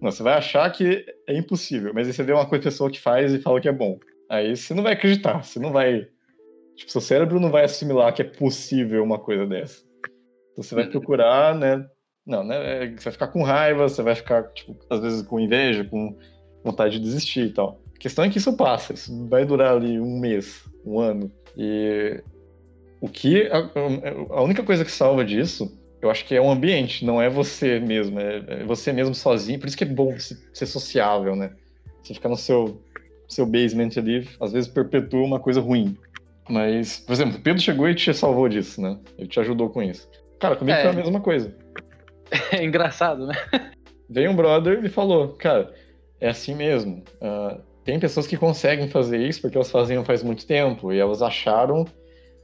Não, 0.00 0.10
você 0.10 0.22
vai 0.22 0.34
achar 0.34 0.70
que 0.70 1.04
é 1.26 1.36
impossível, 1.36 1.92
mas 1.92 2.06
aí 2.06 2.12
você 2.12 2.22
vê 2.22 2.32
uma 2.32 2.46
coisa 2.46 2.64
pessoa 2.64 2.90
que 2.90 3.00
faz 3.00 3.32
e 3.32 3.40
fala 3.40 3.60
que 3.60 3.68
é 3.68 3.72
bom. 3.72 3.98
Aí 4.28 4.56
você 4.56 4.74
não 4.74 4.82
vai 4.82 4.92
acreditar, 4.92 5.42
você 5.42 5.58
não 5.58 5.72
vai. 5.72 6.06
Tipo, 6.76 6.92
seu 6.92 7.00
cérebro 7.00 7.40
não 7.40 7.50
vai 7.50 7.64
assimilar 7.64 8.14
que 8.14 8.22
é 8.22 8.24
possível 8.24 9.02
uma 9.02 9.18
coisa 9.18 9.46
dessa. 9.46 9.82
Então 10.52 10.62
você 10.62 10.74
vai 10.74 10.84
uhum. 10.84 10.90
procurar, 10.90 11.54
né? 11.54 11.84
Não, 12.24 12.44
né? 12.44 12.84
É, 12.84 12.90
você 12.90 13.04
vai 13.04 13.12
ficar 13.12 13.28
com 13.28 13.42
raiva, 13.42 13.88
você 13.88 14.02
vai 14.02 14.14
ficar, 14.14 14.44
tipo, 14.52 14.76
às 14.88 15.00
vezes 15.00 15.22
com 15.22 15.40
inveja, 15.40 15.84
com 15.84 16.16
vontade 16.62 16.98
de 16.98 17.04
desistir 17.04 17.46
e 17.46 17.52
tal. 17.52 17.80
A 17.94 17.98
questão 17.98 18.24
é 18.24 18.28
que 18.28 18.38
isso 18.38 18.56
passa, 18.56 18.92
isso 18.92 19.26
vai 19.28 19.44
durar 19.44 19.74
ali 19.74 19.98
um 19.98 20.20
mês, 20.20 20.64
um 20.84 21.00
ano. 21.00 21.32
E 21.56 22.22
o 23.00 23.08
que. 23.08 23.48
A, 23.48 23.70
a 24.36 24.42
única 24.42 24.62
coisa 24.62 24.84
que 24.84 24.90
salva 24.90 25.24
disso, 25.24 25.77
eu 26.00 26.10
acho 26.10 26.24
que 26.24 26.34
é 26.34 26.40
o 26.40 26.50
ambiente, 26.50 27.04
não 27.04 27.20
é 27.20 27.28
você 27.28 27.80
mesmo. 27.80 28.20
É, 28.20 28.42
é 28.48 28.64
você 28.64 28.92
mesmo 28.92 29.14
sozinho. 29.14 29.58
Por 29.58 29.66
isso 29.66 29.76
que 29.76 29.84
é 29.84 29.86
bom 29.86 30.16
ser 30.18 30.66
sociável, 30.66 31.34
né? 31.34 31.52
Você 32.02 32.14
ficar 32.14 32.28
no 32.28 32.36
seu, 32.36 32.80
seu 33.28 33.44
basement 33.44 33.90
ali, 33.96 34.28
às 34.40 34.52
vezes 34.52 34.70
perpetua 34.70 35.22
uma 35.22 35.40
coisa 35.40 35.60
ruim. 35.60 35.96
Mas, 36.48 37.00
por 37.00 37.12
exemplo, 37.12 37.38
o 37.38 37.42
Pedro 37.42 37.60
chegou 37.60 37.88
e 37.88 37.94
te 37.94 38.12
salvou 38.14 38.48
disso, 38.48 38.80
né? 38.80 38.98
Ele 39.18 39.28
te 39.28 39.38
ajudou 39.40 39.68
com 39.68 39.82
isso. 39.82 40.08
Cara, 40.40 40.56
comigo 40.56 40.78
é, 40.78 40.82
foi 40.82 40.90
a 40.90 40.94
mesma 40.94 41.20
coisa. 41.20 41.54
É 42.52 42.62
engraçado, 42.62 43.26
né? 43.26 43.34
Veio 44.06 44.30
um 44.30 44.36
brother 44.36 44.84
e 44.84 44.88
falou, 44.90 45.28
cara, 45.28 45.72
é 46.20 46.28
assim 46.28 46.54
mesmo. 46.54 47.02
Uh, 47.22 47.58
tem 47.84 47.98
pessoas 47.98 48.26
que 48.26 48.36
conseguem 48.36 48.86
fazer 48.86 49.16
isso 49.26 49.40
porque 49.40 49.56
elas 49.56 49.70
faziam 49.70 50.04
faz 50.04 50.22
muito 50.22 50.46
tempo 50.46 50.92
e 50.92 50.98
elas 50.98 51.22
acharam 51.22 51.86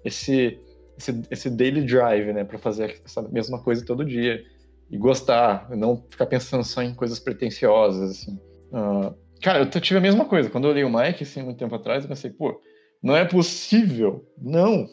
esse, 0.02 0.58
esse, 0.96 1.22
esse 1.30 1.50
daily 1.50 1.82
drive, 1.82 2.32
né, 2.32 2.44
para 2.44 2.58
fazer 2.58 3.00
essa 3.04 3.22
mesma 3.22 3.60
coisa 3.62 3.84
todo 3.84 4.04
dia 4.04 4.44
e 4.90 4.98
gostar, 4.98 5.68
não 5.70 6.04
ficar 6.08 6.26
pensando 6.26 6.64
só 6.64 6.82
em 6.82 6.94
coisas 6.94 7.18
pretensiosas, 7.18 8.10
assim. 8.10 8.38
Uh, 8.70 9.14
cara, 9.42 9.60
eu 9.60 9.80
tive 9.80 9.98
a 9.98 10.02
mesma 10.02 10.24
coisa. 10.24 10.50
Quando 10.50 10.64
eu 10.64 10.70
olhei 10.70 10.84
o 10.84 10.92
Mike, 10.92 11.22
assim, 11.22 11.42
muito 11.42 11.58
tempo 11.58 11.74
atrás, 11.74 12.04
eu 12.04 12.08
pensei, 12.08 12.30
pô, 12.30 12.60
não 13.02 13.16
é 13.16 13.24
possível. 13.24 14.24
Não, 14.40 14.86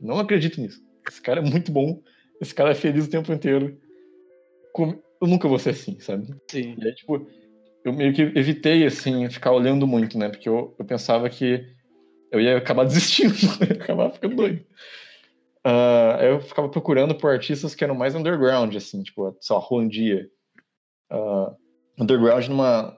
não 0.00 0.18
acredito 0.18 0.60
nisso. 0.60 0.80
Esse 1.08 1.20
cara 1.20 1.40
é 1.40 1.44
muito 1.44 1.72
bom. 1.72 2.00
Esse 2.40 2.54
cara 2.54 2.70
é 2.70 2.74
feliz 2.74 3.06
o 3.06 3.10
tempo 3.10 3.32
inteiro. 3.32 3.78
Eu 5.20 5.28
nunca 5.28 5.48
vou 5.48 5.58
ser 5.58 5.70
assim, 5.70 5.98
sabe? 6.00 6.26
Sim. 6.50 6.76
E 6.78 6.86
aí, 6.86 6.94
tipo, 6.94 7.26
eu 7.84 7.92
meio 7.92 8.12
que 8.12 8.22
evitei, 8.22 8.84
assim, 8.84 9.28
ficar 9.28 9.52
olhando 9.52 9.86
muito, 9.86 10.18
né? 10.18 10.28
Porque 10.28 10.48
eu, 10.48 10.74
eu 10.78 10.84
pensava 10.84 11.28
que 11.28 11.66
eu 12.32 12.40
ia 12.40 12.56
acabar 12.56 12.84
desistindo, 12.86 13.34
eu 13.60 13.68
ia 13.68 13.82
acabar 13.82 14.10
ficando 14.10 14.36
doido. 14.36 14.64
Uh, 15.66 16.20
eu 16.22 16.40
ficava 16.40 16.68
procurando 16.68 17.14
por 17.14 17.30
artistas 17.30 17.74
que 17.74 17.82
eram 17.82 17.94
mais 17.94 18.14
underground, 18.14 18.74
assim, 18.76 19.02
tipo, 19.02 19.34
sei 19.40 19.56
lá, 19.56 19.62
Juan 19.62 19.88
Dia. 19.88 20.28
Uh, 21.10 21.54
underground 21.98 22.46
numa, 22.48 22.94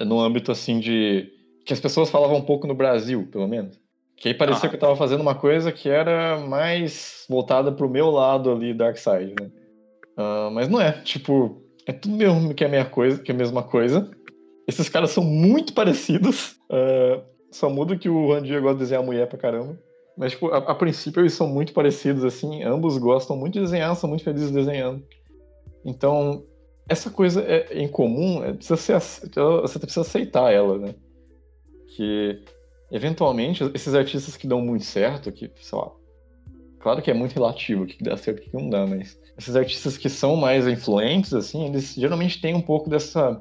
num 0.00 0.18
âmbito, 0.18 0.50
assim, 0.50 0.80
de... 0.80 1.30
que 1.64 1.72
as 1.72 1.78
pessoas 1.78 2.10
falavam 2.10 2.36
um 2.36 2.44
pouco 2.44 2.66
no 2.66 2.74
Brasil, 2.74 3.28
pelo 3.30 3.46
menos. 3.46 3.80
Que 4.16 4.28
aí 4.28 4.34
parecia 4.34 4.66
ah. 4.66 4.68
que 4.68 4.74
eu 4.74 4.80
tava 4.80 4.96
fazendo 4.96 5.20
uma 5.20 5.36
coisa 5.36 5.70
que 5.70 5.88
era 5.88 6.40
mais 6.40 7.24
voltada 7.28 7.70
pro 7.70 7.88
meu 7.88 8.10
lado 8.10 8.50
ali, 8.50 8.74
Dark 8.74 8.96
Side, 8.96 9.34
né? 9.40 9.50
Uh, 10.18 10.50
mas 10.50 10.68
não 10.68 10.80
é, 10.80 10.90
tipo, 10.90 11.62
é 11.86 11.92
tudo 11.92 12.16
mesmo 12.16 12.52
que 12.52 12.64
é 12.64 12.66
a 12.66 12.70
minha 12.70 12.84
coisa, 12.84 13.22
que 13.22 13.30
é 13.30 13.34
a 13.34 13.38
mesma 13.38 13.62
coisa. 13.62 14.10
Esses 14.66 14.88
caras 14.88 15.10
são 15.10 15.22
muito 15.22 15.72
parecidos. 15.74 16.58
Só 17.52 17.70
muda 17.70 17.96
que 17.96 18.08
o 18.08 18.32
Randy 18.32 18.58
gosta 18.58 18.74
de 18.74 18.80
desenhar 18.80 19.04
mulher 19.04 19.28
pra 19.28 19.38
caramba. 19.38 19.78
Mas, 20.18 20.32
tipo, 20.32 20.48
a, 20.48 20.58
a, 20.58 20.74
princípio 20.74 21.20
eles 21.20 21.32
são 21.32 21.46
muito 21.46 21.72
parecidos, 21.72 22.24
assim. 22.24 22.64
Ambos 22.64 22.98
gostam 22.98 23.36
muito 23.36 23.54
de 23.54 23.60
desenhar, 23.60 23.94
são 23.94 24.08
muito 24.08 24.24
felizes 24.24 24.50
desenhando. 24.50 25.06
Então, 25.84 26.44
essa 26.88 27.08
coisa 27.08 27.40
é, 27.42 27.78
em 27.78 27.86
comum, 27.86 28.42
é, 28.42 28.52
precisa 28.52 28.76
ser, 28.76 29.30
você 29.62 29.78
precisa 29.78 30.00
aceitar 30.00 30.52
ela, 30.52 30.76
né? 30.76 30.94
Que, 31.94 32.42
eventualmente, 32.90 33.62
esses 33.72 33.94
artistas 33.94 34.36
que 34.36 34.48
dão 34.48 34.60
muito 34.60 34.84
certo, 34.84 35.30
que, 35.30 35.52
sei 35.54 35.78
lá, 35.78 35.92
claro 36.80 37.00
que 37.00 37.12
é 37.12 37.14
muito 37.14 37.34
relativo 37.34 37.84
o 37.84 37.86
que 37.86 38.02
dá 38.02 38.16
certo 38.16 38.42
e 38.42 38.46
o 38.46 38.50
que 38.50 38.56
não 38.56 38.68
dá, 38.68 38.84
mas 38.88 39.16
esses 39.38 39.54
artistas 39.54 39.96
que 39.96 40.08
são 40.08 40.34
mais 40.34 40.66
influentes, 40.66 41.32
assim, 41.32 41.66
eles 41.66 41.94
geralmente 41.94 42.40
têm 42.40 42.56
um 42.56 42.60
pouco 42.60 42.90
dessa 42.90 43.40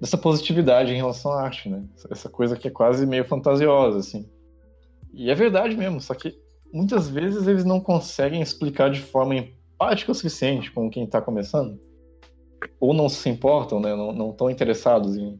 dessa 0.00 0.18
positividade 0.18 0.92
em 0.92 0.96
relação 0.96 1.32
à 1.32 1.42
arte, 1.42 1.68
né? 1.68 1.84
Essa 2.10 2.28
coisa 2.28 2.56
que 2.56 2.66
é 2.66 2.70
quase 2.70 3.06
meio 3.06 3.24
fantasiosa, 3.24 3.98
assim. 3.98 4.28
E 5.14 5.30
é 5.30 5.34
verdade 5.34 5.76
mesmo, 5.76 6.00
só 6.00 6.14
que 6.14 6.36
muitas 6.72 7.08
vezes 7.08 7.46
eles 7.46 7.64
não 7.64 7.80
conseguem 7.80 8.42
explicar 8.42 8.90
de 8.90 9.00
forma 9.00 9.36
empática 9.36 10.10
o 10.10 10.14
suficiente 10.14 10.72
com 10.72 10.90
quem 10.90 11.04
está 11.04 11.22
começando. 11.22 11.80
Ou 12.80 12.92
não 12.92 13.08
se 13.08 13.28
importam, 13.28 13.78
né? 13.78 13.94
Não 13.94 14.30
estão 14.30 14.50
interessados 14.50 15.16
em 15.16 15.38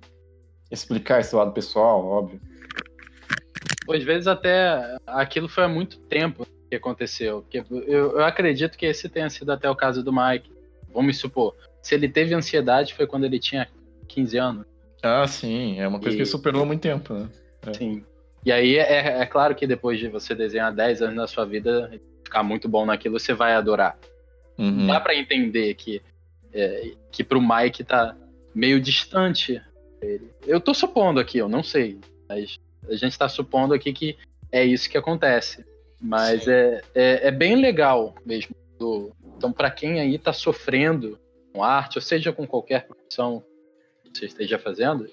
explicar 0.70 1.20
esse 1.20 1.34
lado 1.34 1.52
pessoal, 1.52 2.04
óbvio. 2.04 2.40
Às 3.90 4.04
vezes 4.04 4.26
até 4.26 4.96
aquilo 5.06 5.48
foi 5.48 5.64
há 5.64 5.68
muito 5.68 5.98
tempo 6.02 6.46
que 6.68 6.76
aconteceu. 6.76 7.44
Eu, 7.52 8.18
eu 8.18 8.24
acredito 8.24 8.78
que 8.78 8.86
esse 8.86 9.08
tenha 9.08 9.28
sido 9.28 9.50
até 9.50 9.68
o 9.68 9.76
caso 9.76 10.02
do 10.02 10.12
Mike. 10.12 10.52
Vamos 10.92 11.18
supor, 11.18 11.54
se 11.82 11.94
ele 11.94 12.08
teve 12.08 12.34
ansiedade 12.34 12.94
foi 12.94 13.06
quando 13.06 13.24
ele 13.24 13.38
tinha 13.38 13.68
15 14.08 14.38
anos. 14.38 14.66
Ah, 15.02 15.26
sim, 15.26 15.78
é 15.80 15.86
uma 15.86 16.00
coisa 16.00 16.16
e... 16.16 16.20
que 16.20 16.24
superou 16.24 16.62
há 16.62 16.64
muito 16.66 16.80
tempo, 16.80 17.12
né? 17.12 17.28
É. 17.66 17.74
Sim. 17.74 18.04
E 18.45 18.53
aí 18.53 18.76
é, 18.76 19.20
é, 19.20 19.26
claro 19.26 19.55
que 19.55 19.66
depois 19.66 19.99
de 19.99 20.09
você 20.09 20.34
desenhar 20.34 20.72
10 20.72 21.03
anos 21.03 21.16
na 21.16 21.26
sua 21.26 21.47
vida, 21.47 21.90
ficar 22.22 22.42
muito 22.42 22.68
bom 22.68 22.84
naquilo, 22.84 23.18
você 23.18 23.32
vai 23.32 23.55
adorar. 23.55 23.99
Uhum. 24.59 24.86
Dá 24.86 25.01
para 25.01 25.14
entender 25.14 25.74
que, 25.74 26.03
é, 26.53 26.92
que 27.11 27.24
pro 27.24 27.40
Mike 27.40 27.82
tá 27.84 28.14
meio 28.55 28.80
distante. 28.80 29.61
Eu 30.47 30.61
tô 30.61 30.74
supondo 30.74 31.18
aqui, 31.18 31.38
eu 31.38 31.49
não 31.49 31.62
sei. 31.62 31.99
Mas 32.28 32.59
a 32.88 32.95
gente 32.95 33.18
tá 33.18 33.28
supondo 33.28 33.72
aqui 33.72 33.92
que 33.92 34.18
é 34.53 34.62
isso 34.62 34.90
que 34.90 34.99
acontece. 34.99 35.64
Mas 36.01 36.47
é, 36.47 36.82
é, 36.95 37.28
é, 37.28 37.30
bem 37.30 37.57
legal 37.57 38.14
mesmo. 38.26 38.55
Então, 39.36 39.51
para 39.53 39.70
quem 39.70 40.01
aí 40.01 40.18
tá 40.18 40.32
sofrendo 40.32 41.18
com 41.53 41.64
arte, 41.64 41.97
ou 41.97 42.03
seja, 42.03 42.32
com 42.32 42.47
qualquer 42.47 42.86
profissão, 42.86 43.42
você 44.12 44.26
esteja 44.26 44.59
fazendo, 44.59 45.09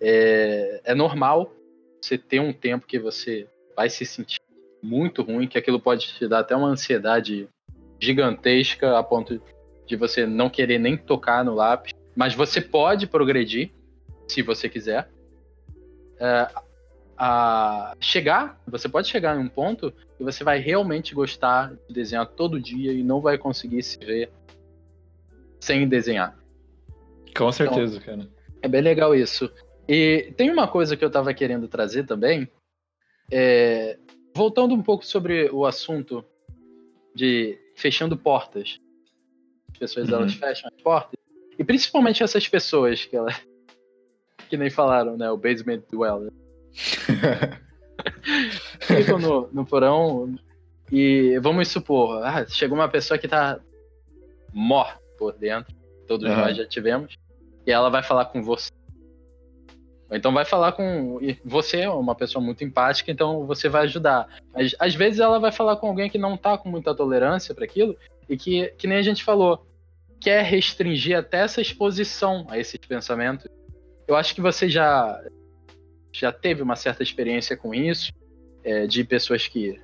é, 0.00 0.80
é 0.84 0.94
normal 0.94 1.52
você 2.00 2.16
ter 2.16 2.40
um 2.40 2.52
tempo 2.52 2.86
que 2.86 2.98
você 2.98 3.46
vai 3.76 3.88
se 3.88 4.04
sentir 4.04 4.40
muito 4.82 5.22
ruim, 5.22 5.46
que 5.46 5.58
aquilo 5.58 5.80
pode 5.80 6.06
te 6.06 6.26
dar 6.26 6.40
até 6.40 6.56
uma 6.56 6.68
ansiedade 6.68 7.48
gigantesca 8.00 8.98
a 8.98 9.02
ponto 9.02 9.40
de 9.86 9.96
você 9.96 10.26
não 10.26 10.48
querer 10.48 10.78
nem 10.78 10.96
tocar 10.96 11.44
no 11.44 11.54
lápis. 11.54 11.92
Mas 12.16 12.34
você 12.34 12.60
pode 12.60 13.06
progredir, 13.06 13.70
se 14.28 14.42
você 14.42 14.68
quiser. 14.68 15.10
É, 16.18 16.48
a 17.16 17.94
chegar, 18.00 18.58
você 18.66 18.88
pode 18.88 19.08
chegar 19.08 19.36
em 19.36 19.40
um 19.40 19.48
ponto 19.48 19.92
que 20.16 20.24
você 20.24 20.42
vai 20.42 20.58
realmente 20.58 21.14
gostar 21.14 21.74
de 21.86 21.94
desenhar 21.94 22.26
todo 22.26 22.58
dia 22.58 22.92
e 22.92 23.02
não 23.02 23.20
vai 23.20 23.36
conseguir 23.36 23.82
se 23.82 23.98
ver 23.98 24.30
sem 25.60 25.86
desenhar. 25.86 26.34
Com 27.36 27.52
certeza, 27.52 27.98
então, 27.98 28.16
cara. 28.16 28.28
É 28.62 28.68
bem 28.68 28.80
legal 28.80 29.14
isso. 29.14 29.52
E 29.92 30.32
tem 30.36 30.48
uma 30.52 30.68
coisa 30.68 30.96
que 30.96 31.02
eu 31.02 31.08
estava 31.08 31.34
querendo 31.34 31.66
trazer 31.66 32.06
também. 32.06 32.48
É, 33.28 33.98
voltando 34.32 34.72
um 34.72 34.80
pouco 34.80 35.04
sobre 35.04 35.50
o 35.50 35.66
assunto 35.66 36.24
de 37.12 37.58
fechando 37.74 38.16
portas. 38.16 38.78
As 39.72 39.78
pessoas 39.78 40.08
uhum. 40.08 40.14
elas 40.14 40.34
fecham 40.34 40.70
as 40.72 40.80
portas. 40.80 41.18
E 41.58 41.64
principalmente 41.64 42.22
essas 42.22 42.46
pessoas 42.46 43.04
que 43.04 43.16
que 44.48 44.56
nem 44.56 44.70
falaram, 44.70 45.16
né? 45.16 45.28
O 45.28 45.36
basement 45.36 45.82
dweller. 45.90 46.30
Ficam 48.82 49.18
no, 49.18 49.48
no 49.52 49.66
porão 49.66 50.32
e 50.92 51.36
vamos 51.40 51.66
supor, 51.66 52.22
ah, 52.24 52.46
chegou 52.46 52.78
uma 52.78 52.88
pessoa 52.88 53.18
que 53.18 53.26
tá 53.26 53.58
morta 54.54 55.00
por 55.18 55.32
dentro. 55.32 55.74
Todos 56.06 56.30
uhum. 56.30 56.36
nós 56.36 56.56
já 56.56 56.64
tivemos 56.64 57.18
e 57.66 57.72
ela 57.72 57.90
vai 57.90 58.04
falar 58.04 58.26
com 58.26 58.40
você. 58.40 58.70
Então 60.12 60.32
vai 60.32 60.44
falar 60.44 60.72
com. 60.72 61.18
Você 61.44 61.80
é 61.80 61.90
uma 61.90 62.14
pessoa 62.14 62.44
muito 62.44 62.64
empática, 62.64 63.10
então 63.10 63.46
você 63.46 63.68
vai 63.68 63.82
ajudar. 63.82 64.26
Mas 64.52 64.74
às 64.78 64.94
vezes 64.94 65.20
ela 65.20 65.38
vai 65.38 65.52
falar 65.52 65.76
com 65.76 65.86
alguém 65.86 66.10
que 66.10 66.18
não 66.18 66.36
tá 66.36 66.58
com 66.58 66.68
muita 66.68 66.94
tolerância 66.94 67.54
para 67.54 67.64
aquilo, 67.64 67.96
e 68.28 68.36
que, 68.36 68.72
que 68.76 68.86
nem 68.86 68.98
a 68.98 69.02
gente 69.02 69.22
falou, 69.22 69.66
quer 70.20 70.42
restringir 70.44 71.16
até 71.16 71.38
essa 71.38 71.60
exposição 71.60 72.46
a 72.48 72.58
esses 72.58 72.76
pensamentos. 72.76 73.46
Eu 74.06 74.16
acho 74.16 74.34
que 74.34 74.40
você 74.40 74.68
já, 74.68 75.20
já 76.12 76.32
teve 76.32 76.62
uma 76.62 76.76
certa 76.76 77.02
experiência 77.02 77.56
com 77.56 77.72
isso, 77.74 78.12
é, 78.64 78.86
de 78.86 79.04
pessoas 79.04 79.46
que. 79.46 79.80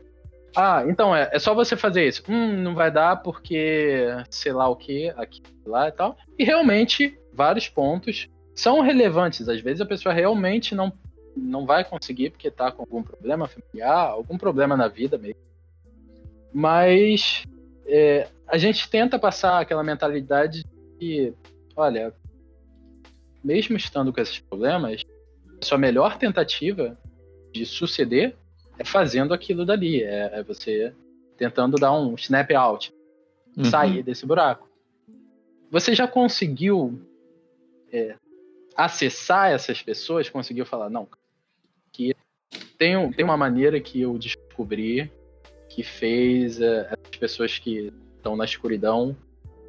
Ah, 0.55 0.85
então 0.89 1.15
é, 1.15 1.31
é 1.33 1.39
só 1.39 1.55
você 1.55 1.77
fazer 1.77 2.07
isso. 2.07 2.23
Hum, 2.29 2.53
não 2.63 2.75
vai 2.75 2.91
dar 2.91 3.17
porque 3.17 4.07
sei 4.31 4.53
lá 4.53 4.69
o 4.69 4.77
que, 4.77 5.09
aqui, 5.17 5.43
lá 5.65 5.89
e 5.89 5.93
tal. 5.93 6.17
E 6.39 6.45
realmente 6.45 7.19
vários 7.33 7.69
pontos 7.69 8.29
são 8.57 8.81
relevantes. 8.81 9.49
Às 9.49 9.61
vezes 9.61 9.81
a 9.81 9.87
pessoa 9.87 10.13
realmente 10.13 10.75
não, 10.75 10.91
não 11.37 11.67
vai 11.67 11.85
conseguir 11.85 12.31
porque 12.31 12.49
está 12.49 12.73
com 12.73 12.83
algum 12.83 13.03
problema 13.03 13.47
familiar, 13.47 14.09
algum 14.09 14.39
problema 14.39 14.77
na 14.77 14.89
vida 14.89 15.19
mesmo. 15.19 15.41
Mas 16.53 17.45
é, 17.87 18.29
a 18.49 18.57
gente 18.57 18.89
tenta 18.89 19.19
passar 19.19 19.61
aquela 19.61 19.85
mentalidade 19.85 20.65
de, 20.99 21.33
olha, 21.77 22.13
mesmo 23.45 23.77
estando 23.77 24.13
com 24.13 24.21
esses 24.21 24.41
problemas, 24.41 25.03
a 25.61 25.65
sua 25.65 25.77
melhor 25.77 26.17
tentativa 26.17 26.99
de 27.53 27.67
suceder 27.67 28.35
é 28.79 28.85
fazendo 28.85 29.35
aquilo 29.35 29.65
dali, 29.65 30.03
é, 30.03 30.39
é 30.39 30.43
você 30.43 30.93
tentando 31.37 31.77
dar 31.77 31.93
um 31.93 32.15
snap 32.15 32.51
out, 32.53 32.93
uhum. 33.57 33.65
sair 33.65 34.03
desse 34.03 34.25
buraco. 34.25 34.67
Você 35.71 35.95
já 35.95 36.09
conseguiu 36.09 36.99
é, 37.93 38.17
acessar 38.77 39.51
essas 39.51 39.83
pessoas? 39.83 40.29
Conseguiu 40.29 40.67
falar, 40.67 40.91
não, 40.91 41.09
que 41.93 42.15
tem, 42.79 43.11
tem 43.13 43.25
uma 43.25 43.37
maneira 43.37 43.81
que 43.81 44.01
eu 44.01 44.19
descobri 44.19 45.11
que 45.69 45.83
fez 45.83 46.61
é, 46.61 46.89
as 46.91 47.19
pessoas 47.19 47.59
que 47.59 47.93
estão 48.17 48.37
na 48.37 48.45
escuridão 48.45 49.17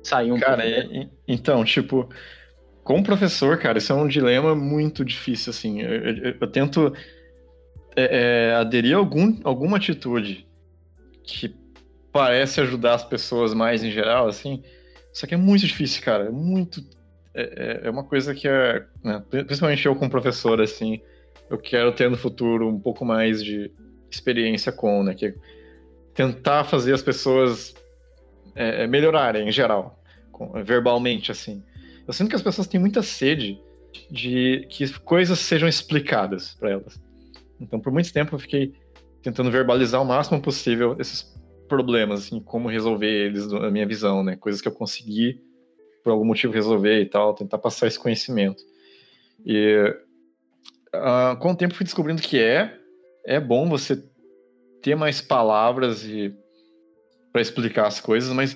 sair 0.04 0.32
um 0.32 0.40
Cara, 0.40 0.66
é, 0.66 1.08
então, 1.28 1.64
tipo, 1.66 2.10
como 2.84 3.04
professor, 3.04 3.58
cara, 3.58 3.78
isso 3.78 3.92
é 3.92 3.96
um 3.96 4.08
dilema 4.08 4.56
muito 4.56 5.04
difícil, 5.04 5.50
assim. 5.50 5.82
Eu, 5.82 5.92
eu, 5.92 6.36
eu 6.40 6.48
tento 6.48 6.94
é, 7.96 8.52
é, 8.52 8.56
aderir 8.56 8.96
a 8.96 9.00
algum, 9.00 9.40
alguma 9.44 9.78
atitude 9.78 10.48
que 11.24 11.54
parece 12.12 12.62
ajudar 12.62 12.94
as 12.94 13.04
pessoas 13.04 13.54
mais 13.54 13.84
em 13.84 13.92
geral, 13.92 14.28
assim. 14.28 14.64
Só 15.12 15.28
que 15.28 15.34
é 15.34 15.38
muito 15.38 15.66
difícil, 15.66 16.02
cara. 16.04 16.26
É 16.26 16.30
muito. 16.30 16.82
É, 17.38 17.44
é, 17.84 17.88
é 17.88 17.90
uma 17.90 18.04
coisa 18.04 18.34
que 18.34 18.48
é. 18.48 18.84
Né, 19.04 19.24
principalmente 19.30 19.86
eu, 19.86 19.96
como 19.96 20.10
professor, 20.10 20.60
assim, 20.60 21.00
eu 21.52 21.58
quero 21.60 21.92
ter 21.92 22.10
no 22.10 22.18
futuro 22.18 22.68
um 22.68 22.80
pouco 22.80 23.06
mais 23.06 23.44
de 23.44 23.72
experiência 24.10 24.72
com, 24.72 25.04
né? 25.04 25.14
Que 25.14 25.36
tentar 26.16 26.64
fazer 26.64 26.96
as 26.96 27.04
pessoas 27.04 27.76
é, 28.56 28.84
é, 28.84 28.88
melhorarem 28.88 29.48
em 29.48 29.52
geral, 29.52 30.02
com, 30.32 30.52
verbalmente, 30.64 31.32
assim. 31.32 31.64
Eu 32.08 32.14
sinto 32.14 32.30
que 32.30 32.36
as 32.36 32.42
pessoas 32.42 32.66
têm 32.66 32.80
muita 32.80 33.04
sede 33.04 33.62
de 34.10 34.66
que 34.70 34.92
coisas 35.00 35.38
sejam 35.38 35.70
explicadas 35.70 36.56
para 36.56 36.72
elas. 36.72 37.00
Então, 37.60 37.80
por 37.80 37.94
muito 37.94 38.12
tempo, 38.12 38.34
eu 38.34 38.40
fiquei 38.40 38.74
tentando 39.22 39.52
verbalizar 39.52 40.02
o 40.02 40.06
máximo 40.06 40.42
possível 40.42 40.96
esses 41.00 41.38
problemas, 41.68 42.26
assim, 42.26 42.40
como 42.40 42.68
resolver 42.68 43.12
eles 43.12 43.46
na 43.52 43.70
minha 43.70 43.86
visão, 43.86 44.24
né? 44.24 44.36
Coisas 44.36 44.60
que 44.60 44.68
eu 44.68 44.72
consegui, 44.72 45.40
por 46.08 46.12
algum 46.12 46.24
motivo, 46.24 46.54
resolver 46.54 47.02
e 47.02 47.06
tal, 47.06 47.34
tentar 47.34 47.58
passar 47.58 47.86
esse 47.86 48.00
conhecimento. 48.00 48.64
E 49.46 49.94
uh, 50.96 51.36
com 51.38 51.52
o 51.52 51.56
tempo 51.56 51.74
fui 51.74 51.84
descobrindo 51.84 52.22
que 52.22 52.40
é, 52.40 52.80
é 53.26 53.42
bom 53.42 53.68
você 53.68 54.02
ter 54.82 54.96
mais 54.96 55.20
palavras 55.20 56.06
e 56.06 56.34
para 57.34 57.42
explicar 57.42 57.88
as 57.88 58.00
coisas, 58.00 58.32
mas 58.32 58.56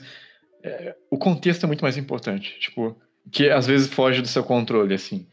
é, 0.64 0.96
o 1.10 1.18
contexto 1.18 1.66
é 1.66 1.68
muito 1.68 1.82
mais 1.84 1.98
importante, 1.98 2.58
tipo, 2.58 2.98
que 3.30 3.50
às 3.50 3.68
vezes 3.68 3.94
foge 3.94 4.22
do 4.22 4.30
seu 4.30 4.46
controle, 4.46 4.94
assim. 4.94 5.28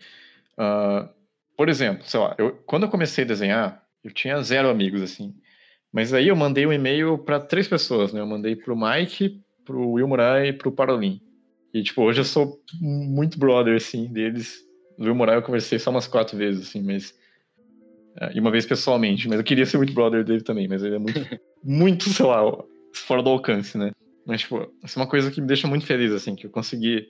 Uh, 0.55 1.09
por 1.57 1.69
exemplo, 1.69 2.05
sei 2.05 2.19
lá, 2.19 2.35
eu, 2.37 2.51
quando 2.67 2.83
eu 2.83 2.89
comecei 2.89 3.23
a 3.23 3.29
desenhar, 3.29 3.87
eu 4.03 4.11
tinha 4.11 4.43
zero 4.43 4.69
amigos, 4.69 5.03
assim. 5.03 5.37
Mas 5.93 6.13
aí 6.13 6.27
eu 6.27 6.35
mandei 6.35 6.67
um 6.67 6.73
e-mail 6.73 7.17
para 7.17 7.39
três 7.39 7.69
pessoas, 7.69 8.13
né? 8.13 8.21
Eu 8.21 8.27
mandei 8.27 8.57
pro 8.57 8.77
Mike, 8.77 9.41
pro 9.65 9.93
Will 9.93 10.09
Murai 10.09 10.49
e 10.49 10.53
pro 10.53 10.73
Parolin. 10.73 11.21
E, 11.79 11.83
tipo, 11.83 12.03
hoje 12.03 12.21
eu 12.21 12.25
sou 12.25 12.61
muito 12.81 13.39
brother, 13.39 13.77
assim, 13.77 14.13
deles. 14.13 14.59
O 14.99 15.05
Will 15.05 15.15
Murai 15.15 15.37
eu 15.37 15.43
conversei 15.43 15.79
só 15.79 15.91
umas 15.91 16.09
quatro 16.09 16.37
vezes, 16.37 16.69
assim, 16.69 16.83
mas... 16.83 17.15
É, 18.21 18.33
e 18.35 18.41
uma 18.41 18.51
vez 18.51 18.67
pessoalmente, 18.67 19.29
mas 19.29 19.39
eu 19.39 19.45
queria 19.45 19.65
ser 19.65 19.77
muito 19.77 19.93
brother 19.93 20.25
dele 20.25 20.43
também, 20.43 20.67
mas 20.67 20.83
ele 20.83 20.97
é 20.97 20.99
muito, 20.99 21.21
muito, 21.63 22.09
sei 22.11 22.27
lá, 22.27 22.43
fora 22.93 23.23
do 23.23 23.31
alcance, 23.31 23.79
né? 23.79 23.93
Mas, 24.27 24.41
tipo, 24.41 24.61
isso 24.85 24.99
é 24.99 25.03
uma 25.03 25.09
coisa 25.09 25.31
que 25.31 25.41
me 25.41 25.47
deixa 25.47 25.69
muito 25.69 25.87
feliz, 25.87 26.11
assim, 26.11 26.35
que 26.35 26.47
eu 26.47 26.51
consegui, 26.51 27.07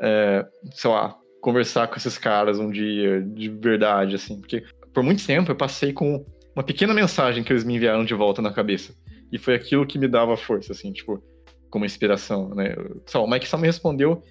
é, 0.00 0.46
sei 0.72 0.90
lá, 0.90 1.14
conversar 1.42 1.86
com 1.88 1.96
esses 1.96 2.16
caras 2.16 2.58
um 2.58 2.70
dia 2.70 3.20
de 3.20 3.50
verdade, 3.50 4.14
assim, 4.14 4.40
porque 4.40 4.64
por 4.94 5.02
muito 5.02 5.24
tempo 5.24 5.50
eu 5.50 5.56
passei 5.56 5.92
com 5.92 6.24
uma 6.56 6.64
pequena 6.64 6.94
mensagem 6.94 7.44
que 7.44 7.52
eles 7.52 7.62
me 7.62 7.74
enviaram 7.76 8.06
de 8.06 8.14
volta 8.14 8.40
na 8.40 8.52
cabeça. 8.52 8.94
E 9.30 9.36
foi 9.36 9.54
aquilo 9.54 9.86
que 9.86 9.98
me 9.98 10.08
dava 10.08 10.34
força, 10.34 10.72
assim, 10.72 10.92
tipo, 10.92 11.22
como 11.70 11.84
inspiração, 11.84 12.54
né? 12.54 12.74
Só, 13.06 13.24
o 13.24 13.30
Mike 13.30 13.48
só 13.48 13.58
me 13.58 13.66
respondeu. 13.66 14.22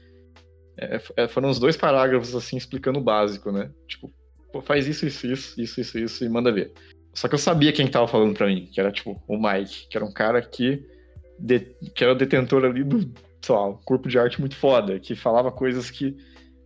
É, 0.78 1.02
é, 1.16 1.28
foram 1.28 1.50
uns 1.50 1.60
dois 1.60 1.76
parágrafos, 1.76 2.36
assim, 2.36 2.58
explicando 2.58 3.00
o 3.00 3.04
básico, 3.04 3.52
né? 3.52 3.72
Tipo, 3.88 4.12
faz 4.62 4.88
isso, 4.88 5.06
isso, 5.06 5.28
isso, 5.28 5.62
isso, 5.62 5.82
isso, 5.82 6.00
isso, 6.00 6.26
e 6.26 6.30
manda 6.30 6.52
ver. 6.52 6.72
Só 7.14 7.28
que 7.28 7.34
eu 7.34 7.40
sabia 7.40 7.74
quem 7.74 7.86
que 7.86 7.92
tava 7.92 8.08
falando 8.08 8.36
pra 8.36 8.48
mim, 8.48 8.68
que 8.72 8.80
era, 8.80 8.92
tipo, 8.92 9.22
o 9.28 9.38
Mike, 9.38 9.88
que 9.90 9.98
era 9.98 10.06
um 10.06 10.12
cara 10.12 10.42
que, 10.42 10.86
de, 11.40 11.60
que 11.96 12.04
era 12.04 12.14
o 12.14 12.18
detentor 12.18 12.64
ali 12.64 12.84
do, 12.84 13.00
sei 13.42 13.56
lá, 13.56 13.70
um 13.70 13.78
corpo 13.78 14.08
de 14.08 14.20
arte 14.20 14.40
muito 14.40 14.56
foda, 14.56 15.00
que 15.00 15.16
falava 15.16 15.52
coisas 15.52 15.90
que 15.90 16.16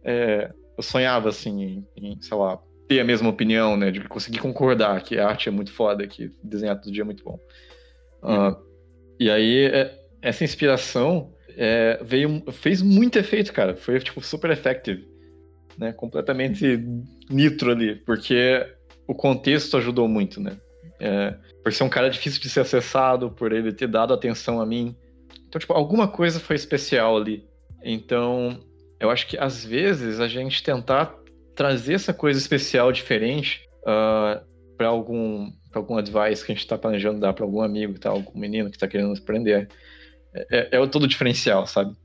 é, 0.04 0.52
eu 0.78 0.84
sonhava, 0.84 1.30
assim, 1.30 1.86
em, 1.96 2.12
em, 2.12 2.22
sei 2.22 2.36
lá, 2.36 2.60
ter 2.88 3.00
a 3.00 3.06
mesma 3.06 3.30
opinião, 3.30 3.78
né? 3.78 3.92
De 3.92 4.02
conseguir 4.08 4.40
concordar 4.40 5.02
que 5.02 5.18
a 5.18 5.28
arte 5.28 5.48
é 5.48 5.52
muito 5.52 5.72
foda, 5.72 6.06
que 6.06 6.30
desenhar 6.44 6.80
todo 6.80 6.92
dia 6.92 7.04
é 7.04 7.06
muito 7.06 7.24
bom. 7.24 7.40
Uhum. 8.24 8.50
Uh, 8.50 8.58
e 9.18 9.30
aí, 9.30 9.66
é, 9.68 10.01
essa 10.22 10.44
inspiração 10.44 11.34
é, 11.58 12.00
veio, 12.04 12.44
fez 12.52 12.82
muito 12.82 13.18
efeito, 13.18 13.52
cara. 13.54 13.76
Foi, 13.76 14.00
tipo, 14.00 14.22
super 14.22 14.52
effective. 14.52 15.08
Né? 15.78 15.92
Completamente 15.94 16.80
nitro 17.30 17.72
ali, 17.72 17.96
porque 17.96 18.66
o 19.08 19.16
contexto 19.16 19.78
ajudou 19.78 20.08
muito, 20.08 20.40
né? 20.40 20.58
É, 21.00 21.36
por 21.64 21.74
ser 21.74 21.84
um 21.84 21.90
cara 21.90 22.10
difícil 22.10 22.40
de 22.42 22.50
ser 22.50 22.60
acessado, 22.60 23.32
por 23.32 23.52
ele 23.52 23.74
ter 23.74 23.88
dado 23.88 24.14
atenção 24.14 24.62
a 24.62 24.66
mim. 24.66 24.96
Então, 25.48 25.60
tipo, 25.60 25.74
alguma 25.74 26.08
coisa 26.08 26.40
foi 26.40 26.56
especial 26.56 27.18
ali. 27.18 27.46
Então, 27.84 28.60
eu 29.00 29.10
acho 29.10 29.28
que 29.28 29.38
às 29.38 29.66
vezes 29.66 30.20
a 30.20 30.28
gente 30.28 30.62
tentar 30.62 31.16
trazer 31.56 31.96
essa 31.96 32.14
coisa 32.14 32.40
especial, 32.40 32.92
diferente, 32.92 33.68
uh, 33.84 33.90
ah, 33.90 34.44
para 34.78 34.88
algum, 34.88 35.52
pra 35.72 35.82
algum 35.82 35.98
advice 35.98 36.46
que 36.46 36.52
a 36.52 36.56
gente 36.56 36.64
está 36.64 36.78
planejando 36.78 37.20
dar 37.20 37.34
para 37.34 37.44
algum 37.44 37.62
amigo, 37.62 38.00
tá, 38.00 38.10
algum 38.10 38.40
menino 38.40 38.70
que 38.70 38.78
está 38.78 38.88
querendo 38.88 39.14
aprender, 39.18 39.52
é, 39.52 39.68
é, 40.34 40.78
é 40.78 40.88
todo 40.88 41.08
diferencial, 41.08 41.66
sabe? 41.68 41.96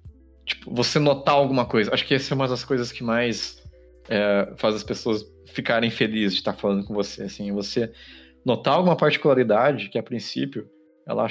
Tipo, 0.44 0.72
você 0.74 0.98
notar 0.98 1.34
alguma 1.34 1.66
coisa. 1.66 1.92
Acho 1.92 2.06
que 2.06 2.14
essa 2.14 2.32
é 2.32 2.36
uma 2.36 2.48
das 2.48 2.64
coisas 2.64 2.92
que 2.92 3.02
mais 3.02 3.62
é, 4.08 4.52
faz 4.56 4.74
as 4.74 4.84
pessoas 4.84 5.24
ficarem 5.46 5.90
felizes 5.90 6.34
de 6.34 6.40
estar 6.40 6.52
falando 6.52 6.84
com 6.84 6.94
você. 6.94 7.24
Assim, 7.24 7.52
você 7.52 7.92
notar 8.44 8.74
alguma 8.74 8.96
particularidade 8.96 9.88
que 9.88 9.98
a 9.98 10.02
princípio 10.02 10.68
ela 11.06 11.26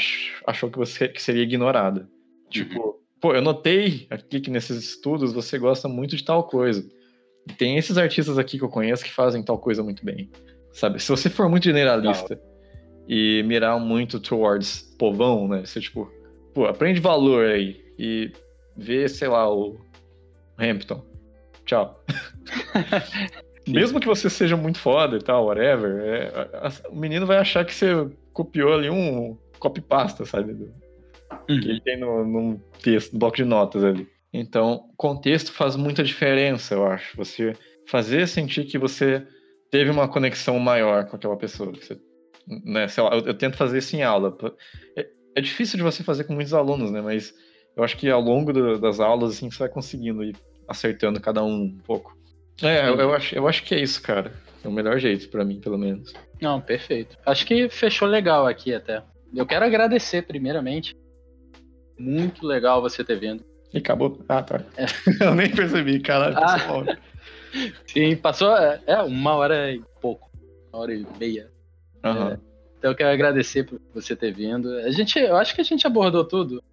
achou 0.46 0.70
que 0.70 0.78
você 0.78 1.08
que 1.08 1.22
seria 1.22 1.43
ignorada. 1.43 2.10
Tipo, 2.50 2.80
uhum 2.80 3.06
pô, 3.26 3.34
eu 3.34 3.41
notei 3.41 4.06
aqui 4.12 4.39
que 4.39 4.52
nesses 4.52 4.78
estudos 4.78 5.34
você 5.34 5.58
gosta 5.58 5.88
muito 5.88 6.16
de 6.16 6.24
tal 6.24 6.43
coisa. 6.43 6.88
Tem 7.58 7.76
esses 7.76 7.98
artistas 7.98 8.38
aqui 8.38 8.60
que 8.60 8.64
eu 8.64 8.70
conheço 8.70 9.04
que 9.04 9.12
fazem 9.12 9.41
tal 9.41 9.58
coisa 9.58 9.82
muito 9.82 10.06
bem. 10.06 10.30
Sabe? 10.72 11.02
Se 11.02 11.10
você 11.10 11.28
for 11.28 11.50
muito 11.50 11.64
generalista 11.64 12.39
e 13.08 13.41
mirar 13.48 13.80
muito 13.80 14.20
towards 14.20 14.82
povão, 15.00 15.48
né? 15.48 15.66
Você, 15.66 15.82
tipo, 15.82 16.08
pô, 16.56 16.66
aprende 16.66 16.99
valor 16.99 17.45
aí 17.45 17.80
e 17.99 18.32
vê, 18.76 19.08
sei 19.08 19.28
lá, 19.28 19.47
o 19.53 19.78
Hampton. 20.58 21.06
Tchau. 21.66 22.03
Mesmo 23.68 23.99
que 23.99 24.08
você 24.08 24.30
seja 24.30 24.56
muito 24.56 24.80
foda 24.80 25.18
e 25.18 25.20
tal, 25.20 25.45
whatever, 25.45 25.99
é, 26.01 26.28
a, 26.58 26.68
a, 26.68 26.89
o 26.89 26.95
menino 26.95 27.26
vai 27.26 27.38
achar 27.38 27.66
que 27.66 27.74
você 27.74 28.10
copiou 28.32 28.74
ali 28.74 28.89
um 28.89 29.38
copy-pasta, 29.60 30.26
sabe? 30.26 30.53
uhum. 31.49 31.60
que 31.60 31.70
ele 31.70 31.82
tem 31.82 31.99
no, 31.99 32.26
no 32.26 32.60
texto, 32.82 33.14
no 33.14 33.20
bloco 33.20 33.36
de 33.36 33.45
notas 33.45 33.84
ali. 33.84 34.08
Então, 34.34 34.89
contexto 34.97 35.51
faz 35.51 35.76
muita 35.76 36.03
diferença, 36.03 36.74
eu 36.76 36.86
acho. 36.86 37.16
Você 37.18 37.53
fazer 37.88 38.28
sentir 38.28 38.66
que 38.66 38.78
você 38.78 39.26
teve 39.72 39.89
uma 39.89 40.08
conexão 40.08 40.60
maior 40.60 41.06
com 41.06 41.16
aquela 41.16 41.38
pessoa. 41.38 41.72
Você, 41.72 41.97
né, 42.66 42.88
sei 42.88 43.03
lá, 43.03 43.16
eu, 43.16 43.26
eu, 43.28 43.34
tento 43.34 43.58
fazer 43.58 43.78
isso 43.78 43.95
em 43.95 44.03
aula. 44.03 44.36
É, 45.36 45.41
difícil 45.41 45.77
de 45.77 45.83
você 45.83 46.03
fazer 46.03 46.23
com 46.23 46.33
muitos 46.33 46.53
alunos, 46.53 46.89
né? 46.91 47.01
Mas 47.01 47.33
eu 47.75 47.83
acho 47.83 47.97
que 47.97 48.09
ao 48.09 48.21
longo 48.21 48.53
do, 48.53 48.79
das 48.79 48.99
aulas, 48.99 49.36
assim, 49.36 49.51
você 49.51 49.59
vai 49.59 49.69
conseguindo 49.69 50.23
ir 50.23 50.36
acertando 50.67 51.19
cada 51.19 51.43
um 51.43 51.63
um 51.63 51.77
pouco. 51.86 52.17
É, 52.61 52.88
eu, 52.88 52.95
eu, 52.95 53.13
acho, 53.13 53.36
eu 53.36 53.47
acho 53.47 53.63
que 53.63 53.75
é 53.75 53.81
isso, 53.81 54.01
cara. 54.01 54.31
É 54.63 54.67
o 54.67 54.71
melhor 54.71 54.97
jeito, 54.97 55.29
para 55.29 55.43
mim, 55.43 55.59
pelo 55.59 55.77
menos. 55.77 56.13
Não, 56.41 56.61
perfeito. 56.61 57.17
Acho 57.25 57.45
que 57.45 57.69
fechou 57.69 58.07
legal 58.07 58.47
aqui 58.47 58.73
até. 58.73 59.03
Eu 59.36 59.45
quero 59.45 59.65
agradecer, 59.65 60.21
primeiramente, 60.23 60.95
muito 61.99 62.45
legal 62.45 62.81
você 62.81 63.03
ter 63.03 63.19
vindo. 63.19 63.43
E 63.73 63.79
acabou. 63.79 64.23
Ah, 64.29 64.41
tá. 64.41 64.61
É. 64.77 64.86
Eu 65.23 65.36
nem 65.36 65.53
percebi, 65.53 65.99
caralho. 65.99 66.38
Ah. 66.38 66.97
Sim, 67.86 68.15
passou 68.15 68.55
é, 68.55 68.81
é, 68.88 69.01
uma 69.01 69.36
hora 69.36 69.71
e 69.71 69.81
pouco. 70.01 70.29
Uma 70.71 70.81
hora 70.81 70.93
e 70.93 71.05
meia. 71.19 71.51
Uhum. 72.03 72.29
É, 72.29 72.39
então 72.78 72.91
eu 72.91 72.95
quero 72.95 73.09
agradecer 73.09 73.63
por 73.65 73.80
você 73.93 74.15
ter 74.15 74.32
vindo. 74.34 74.69
A 74.80 74.91
gente, 74.91 75.17
eu 75.19 75.36
acho 75.38 75.53
que 75.55 75.61
a 75.61 75.63
gente 75.63 75.86
abordou 75.88 76.23
tudo. 76.26 76.63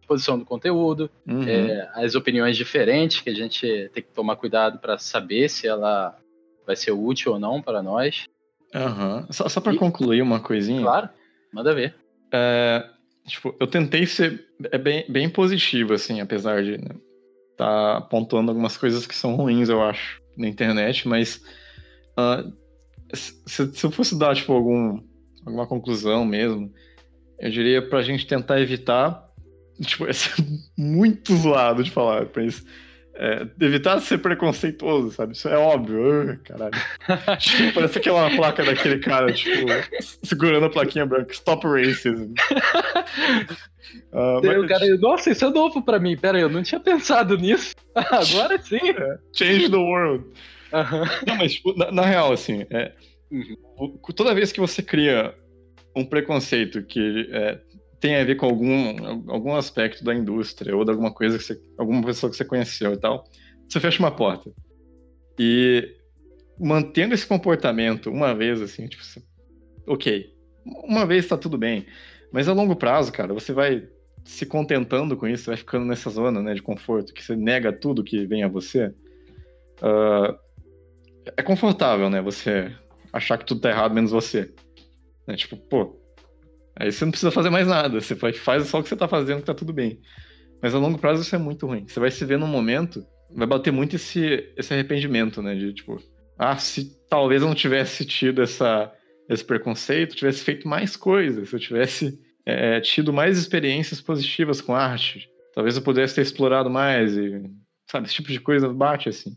exposição 0.00 0.38
do 0.38 0.44
conteúdo, 0.44 1.10
Uhum. 1.26 1.42
é, 1.48 1.90
as 1.94 2.14
opiniões 2.14 2.56
diferentes 2.56 3.20
que 3.20 3.28
a 3.28 3.34
gente 3.34 3.90
tem 3.92 4.02
que 4.04 4.08
tomar 4.14 4.36
cuidado 4.36 4.78
para 4.78 4.96
saber 4.98 5.48
se 5.50 5.66
ela 5.66 6.16
vai 6.64 6.76
ser 6.76 6.92
útil 6.92 7.32
ou 7.32 7.38
não 7.40 7.60
para 7.60 7.82
nós. 7.82 8.24
Aham. 8.72 9.26
Só, 9.30 9.48
só 9.48 9.60
pra 9.60 9.72
E- 9.74 9.76
concluir 9.76 10.22
uma 10.22 10.38
coisinha. 10.38 10.80
Claro, 10.80 11.08
manda 11.52 11.74
ver. 11.74 11.92
É, 12.32 12.88
tipo, 13.26 13.52
eu 13.58 13.66
tentei 13.66 14.06
ser 14.06 14.46
é 14.70 14.78
bem, 14.78 15.04
bem 15.08 15.28
positivo, 15.28 15.92
assim, 15.94 16.20
apesar 16.20 16.62
de 16.62 16.78
né, 16.78 16.94
tá 17.56 18.00
pontuando 18.02 18.52
algumas 18.52 18.76
coisas 18.76 19.06
que 19.08 19.14
são 19.14 19.34
ruins, 19.34 19.68
eu 19.68 19.82
acho, 19.82 20.20
na 20.36 20.46
internet, 20.46 21.08
mas 21.08 21.42
ah, 22.16 22.44
se, 23.12 23.72
se 23.74 23.84
eu 23.86 23.90
fosse 23.90 24.16
dar, 24.16 24.36
tipo, 24.36 24.52
algum, 24.52 25.00
alguma 25.46 25.66
conclusão 25.66 26.24
mesmo, 26.24 26.72
eu 27.38 27.50
diria 27.50 27.80
pra 27.80 28.02
gente 28.02 28.26
tentar 28.26 28.60
evitar, 28.60 29.24
tipo, 29.80 30.06
esse 30.08 30.30
é 30.40 30.44
muito 30.76 31.34
zoado 31.36 31.82
de 31.82 31.90
falar, 31.90 32.26
mas 32.34 32.64
é, 33.18 33.46
evitar 33.60 33.98
ser 34.00 34.18
preconceituoso, 34.18 35.10
sabe? 35.12 35.32
Isso 35.32 35.48
é 35.48 35.56
óbvio. 35.56 36.32
Ah, 36.32 36.36
caralho. 36.44 36.72
Tipo, 37.40 37.72
parece 37.72 37.98
aquela 37.98 38.28
placa 38.36 38.62
daquele 38.62 38.98
cara, 38.98 39.32
tipo, 39.32 39.66
segurando 40.22 40.66
a 40.66 40.70
plaquinha 40.70 41.06
branca, 41.06 41.32
Stop 41.32 41.66
Racism. 41.66 42.34
Daí 44.42 44.58
mas- 44.58 44.68
cara, 44.68 44.96
nossa, 44.98 45.30
isso 45.30 45.46
é 45.46 45.50
novo 45.50 45.82
para 45.82 45.98
mim. 45.98 46.16
Pera 46.16 46.36
aí, 46.36 46.42
eu 46.42 46.50
não 46.50 46.62
tinha 46.62 46.80
pensado 46.80 47.38
nisso. 47.38 47.74
Agora 47.94 48.60
sim. 48.60 48.80
Change 49.32 49.70
the 49.70 49.76
world. 49.76 50.24
Não, 51.26 51.36
mas, 51.36 51.54
tipo, 51.54 51.74
na, 51.74 51.90
na 51.90 52.02
real, 52.02 52.32
assim, 52.32 52.66
é, 52.68 52.92
Uhum. 53.30 53.98
toda 54.14 54.34
vez 54.34 54.52
que 54.52 54.60
você 54.60 54.82
cria 54.82 55.34
um 55.94 56.04
preconceito 56.04 56.82
que 56.82 57.28
é, 57.32 57.60
tem 57.98 58.16
a 58.16 58.24
ver 58.24 58.36
com 58.36 58.46
algum, 58.46 59.30
algum 59.30 59.54
aspecto 59.56 60.04
da 60.04 60.14
indústria 60.14 60.76
ou 60.76 60.84
de 60.84 60.90
alguma 60.90 61.12
coisa 61.12 61.38
que 61.38 61.44
você, 61.44 61.60
alguma 61.76 62.04
pessoa 62.04 62.30
que 62.30 62.36
você 62.36 62.44
conheceu 62.44 62.92
e 62.92 62.96
tal, 62.96 63.24
você 63.68 63.80
fecha 63.80 63.98
uma 63.98 64.10
porta. 64.14 64.50
E 65.38 65.96
mantendo 66.58 67.14
esse 67.14 67.26
comportamento 67.26 68.10
uma 68.10 68.34
vez, 68.34 68.60
assim, 68.60 68.86
tipo, 68.86 69.02
você- 69.02 69.22
ok, 69.86 70.32
uma 70.64 71.04
vez 71.06 71.26
tá 71.26 71.36
tudo 71.36 71.58
bem, 71.58 71.86
mas 72.32 72.48
a 72.48 72.52
longo 72.52 72.76
prazo, 72.76 73.12
cara, 73.12 73.32
você 73.34 73.52
vai 73.52 73.88
se 74.24 74.44
contentando 74.44 75.16
com 75.16 75.26
isso, 75.26 75.46
vai 75.46 75.56
ficando 75.56 75.86
nessa 75.86 76.10
zona, 76.10 76.42
né, 76.42 76.54
de 76.54 76.62
conforto, 76.62 77.14
que 77.14 77.22
você 77.22 77.36
nega 77.36 77.72
tudo 77.72 78.02
que 78.04 78.26
vem 78.26 78.42
a 78.42 78.48
você. 78.48 78.92
Ah, 79.80 80.36
é 81.36 81.42
confortável, 81.42 82.10
né, 82.10 82.20
você 82.20 82.72
achar 83.16 83.38
que 83.38 83.46
tudo 83.46 83.60
tá 83.60 83.70
errado 83.70 83.94
menos 83.94 84.10
você. 84.10 84.52
Né, 85.26 85.36
tipo, 85.36 85.56
pô, 85.56 85.98
aí 86.76 86.90
você 86.92 87.04
não 87.04 87.10
precisa 87.10 87.30
fazer 87.30 87.50
mais 87.50 87.66
nada, 87.66 88.00
você 88.00 88.14
faz 88.14 88.66
só 88.68 88.78
o 88.78 88.82
que 88.82 88.88
você 88.88 88.96
tá 88.96 89.08
fazendo 89.08 89.40
que 89.40 89.46
tá 89.46 89.54
tudo 89.54 89.72
bem. 89.72 90.00
Mas 90.62 90.74
a 90.74 90.78
longo 90.78 90.98
prazo 90.98 91.22
isso 91.22 91.34
é 91.34 91.38
muito 91.38 91.66
ruim. 91.66 91.86
Você 91.86 92.00
vai 92.00 92.10
se 92.10 92.24
ver 92.24 92.38
num 92.38 92.46
momento, 92.46 93.04
vai 93.34 93.46
bater 93.46 93.72
muito 93.72 93.96
esse, 93.96 94.52
esse 94.56 94.72
arrependimento, 94.72 95.42
né, 95.42 95.54
de 95.54 95.72
tipo, 95.72 96.00
ah, 96.38 96.56
se 96.56 96.96
talvez 97.08 97.42
eu 97.42 97.48
não 97.48 97.54
tivesse 97.54 98.04
tido 98.04 98.42
essa, 98.42 98.92
esse 99.28 99.44
preconceito, 99.44 100.16
tivesse 100.16 100.44
feito 100.44 100.68
mais 100.68 100.96
coisas, 100.96 101.48
se 101.48 101.54
eu 101.54 101.60
tivesse 101.60 102.18
é, 102.44 102.80
tido 102.80 103.12
mais 103.12 103.38
experiências 103.38 104.00
positivas 104.00 104.60
com 104.60 104.74
arte, 104.74 105.28
talvez 105.54 105.76
eu 105.76 105.82
pudesse 105.82 106.14
ter 106.14 106.22
explorado 106.22 106.70
mais 106.70 107.16
e, 107.16 107.42
sabe, 107.90 108.06
esse 108.06 108.14
tipo 108.14 108.30
de 108.30 108.40
coisa 108.40 108.68
bate 108.72 109.08
assim. 109.08 109.34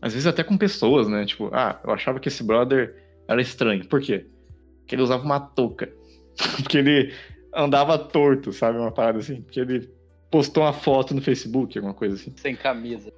Às 0.00 0.12
vezes 0.12 0.26
até 0.26 0.44
com 0.44 0.56
pessoas, 0.56 1.08
né? 1.08 1.24
Tipo, 1.26 1.50
ah, 1.52 1.80
eu 1.84 1.90
achava 1.92 2.20
que 2.20 2.28
esse 2.28 2.42
brother 2.42 2.94
era 3.26 3.40
estranho. 3.40 3.86
Por 3.86 4.00
quê? 4.00 4.26
Porque 4.80 4.94
ele 4.94 5.02
usava 5.02 5.24
uma 5.24 5.40
touca. 5.40 5.92
Porque 6.62 6.78
ele 6.78 7.12
andava 7.54 7.98
torto, 7.98 8.52
sabe? 8.52 8.78
Uma 8.78 8.92
parada 8.92 9.18
assim. 9.18 9.42
Porque 9.42 9.60
ele 9.60 9.90
postou 10.30 10.62
uma 10.62 10.72
foto 10.72 11.14
no 11.14 11.20
Facebook, 11.20 11.76
alguma 11.76 11.94
coisa 11.94 12.14
assim. 12.14 12.32
Sem 12.36 12.54
camisa. 12.54 13.12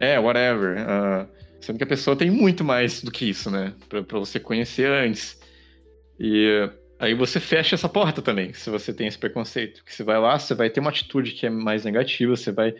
É, 0.00 0.18
whatever. 0.18 0.76
Ah, 0.78 1.28
sendo 1.60 1.78
que 1.78 1.84
a 1.84 1.86
pessoa 1.86 2.16
tem 2.16 2.30
muito 2.30 2.64
mais 2.64 3.02
do 3.02 3.10
que 3.10 3.26
isso, 3.28 3.50
né? 3.50 3.74
Pra, 3.88 4.02
pra 4.02 4.18
você 4.18 4.40
conhecer 4.40 4.90
antes. 4.90 5.38
E 6.18 6.68
aí 6.98 7.14
você 7.14 7.38
fecha 7.38 7.74
essa 7.74 7.88
porta 7.88 8.20
também, 8.20 8.52
se 8.52 8.68
você 8.68 8.92
tem 8.92 9.06
esse 9.06 9.18
preconceito. 9.18 9.84
Que 9.84 9.94
você 9.94 10.02
vai 10.02 10.18
lá, 10.18 10.38
você 10.38 10.54
vai 10.54 10.68
ter 10.68 10.80
uma 10.80 10.90
atitude 10.90 11.32
que 11.32 11.46
é 11.46 11.50
mais 11.50 11.84
negativa, 11.84 12.36
você 12.36 12.50
vai 12.50 12.74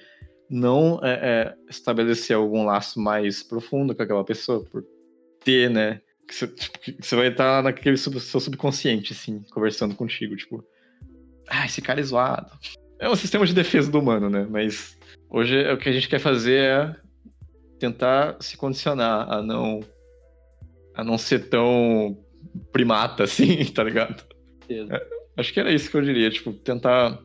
não 0.51 0.99
é, 1.03 1.13
é, 1.13 1.55
estabelecer 1.71 2.35
algum 2.35 2.65
laço 2.65 3.01
mais 3.01 3.41
profundo 3.41 3.95
com 3.95 4.03
aquela 4.03 4.25
pessoa, 4.25 4.65
por 4.65 4.85
ter, 5.45 5.71
né? 5.71 6.01
Que 6.27 6.35
você, 6.35 6.49
tipo, 6.49 6.79
que 6.81 6.97
você 7.01 7.15
vai 7.15 7.29
estar 7.29 7.63
naquele 7.63 7.97
sub- 7.97 8.19
seu 8.21 8.41
subconsciente, 8.41 9.13
assim, 9.13 9.45
conversando 9.53 9.95
contigo, 9.95 10.37
tipo, 10.37 10.65
ah, 11.49 11.67
esse 11.67 11.81
cara 11.81 12.01
é 12.01 12.03
zoado. 12.03 12.51
É 12.99 13.09
um 13.09 13.17
sistema 13.17 13.47
de 13.47 13.55
defesa 13.55 13.91
do 13.91 14.01
humano, 14.01 14.29
né? 14.29 14.47
Mas 14.51 14.99
hoje 15.31 15.57
o 15.73 15.79
que 15.79 15.89
a 15.89 15.93
gente 15.93 16.09
quer 16.09 16.19
fazer 16.19 16.59
é 16.59 16.97
tentar 17.79 18.37
se 18.41 18.57
condicionar 18.57 19.31
a 19.33 19.41
não 19.41 19.81
a 20.95 21.05
não 21.05 21.17
ser 21.17 21.49
tão 21.49 22.19
primata 22.73 23.25
assim, 23.25 23.65
tá 23.73 23.83
ligado? 23.85 24.23
Certeza. 24.67 25.01
Acho 25.37 25.53
que 25.53 25.61
era 25.61 25.73
isso 25.73 25.91
que 25.91 25.97
eu 25.97 26.03
diria, 26.03 26.29
tipo, 26.29 26.53
tentar 26.53 27.19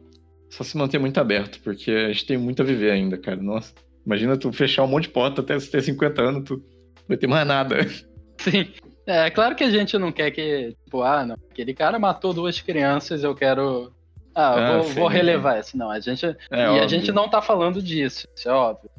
só 0.56 0.64
se 0.64 0.78
manter 0.78 1.00
muito 1.00 1.20
aberto, 1.20 1.60
porque 1.62 1.92
a 1.92 2.08
gente 2.08 2.26
tem 2.26 2.38
muito 2.38 2.62
a 2.62 2.66
viver 2.66 2.92
ainda, 2.92 3.18
cara. 3.18 3.38
Nossa, 3.42 3.74
imagina 4.06 4.38
tu 4.38 4.52
fechar 4.54 4.84
um 4.84 4.88
monte 4.88 5.04
de 5.04 5.10
porta 5.10 5.42
até 5.42 5.54
você 5.60 5.70
ter 5.70 5.82
50 5.82 6.22
anos, 6.22 6.44
tu 6.46 6.56
não 6.58 6.64
vai 7.10 7.18
ter 7.18 7.28
mais 7.28 7.46
nada. 7.48 7.78
Sim. 8.40 8.68
É 9.08 9.30
claro 9.30 9.56
que 9.56 9.64
a 9.64 9.70
gente 9.70 9.98
não 10.00 10.12
quer 10.12 10.32
que, 10.32 10.76
tipo, 10.84 11.04
ah, 11.04 11.24
não, 11.26 11.36
aquele 11.52 11.74
cara 11.76 12.00
matou 12.00 12.34
duas 12.34 12.60
crianças, 12.60 13.24
eu 13.24 13.36
quero. 13.36 13.94
Ah, 14.34 14.56
eu 14.58 14.64
Ah, 14.64 14.78
vou, 14.78 14.84
sim. 14.84 14.94
vou 14.96 15.08
relevar 15.08 15.58
essa. 15.58 15.78
Não, 15.78 15.92
a 15.92 16.00
gente. 16.00 16.26
É, 16.26 16.36
e 16.52 16.62
a 16.64 16.72
óbvio. 16.72 16.90
gente 16.90 17.12
não 17.12 17.30
tá 17.30 17.40
falando 17.42 17.82
disso, 17.84 18.28
isso 18.36 18.50
é 18.50 18.52
óbvio. 18.52 18.90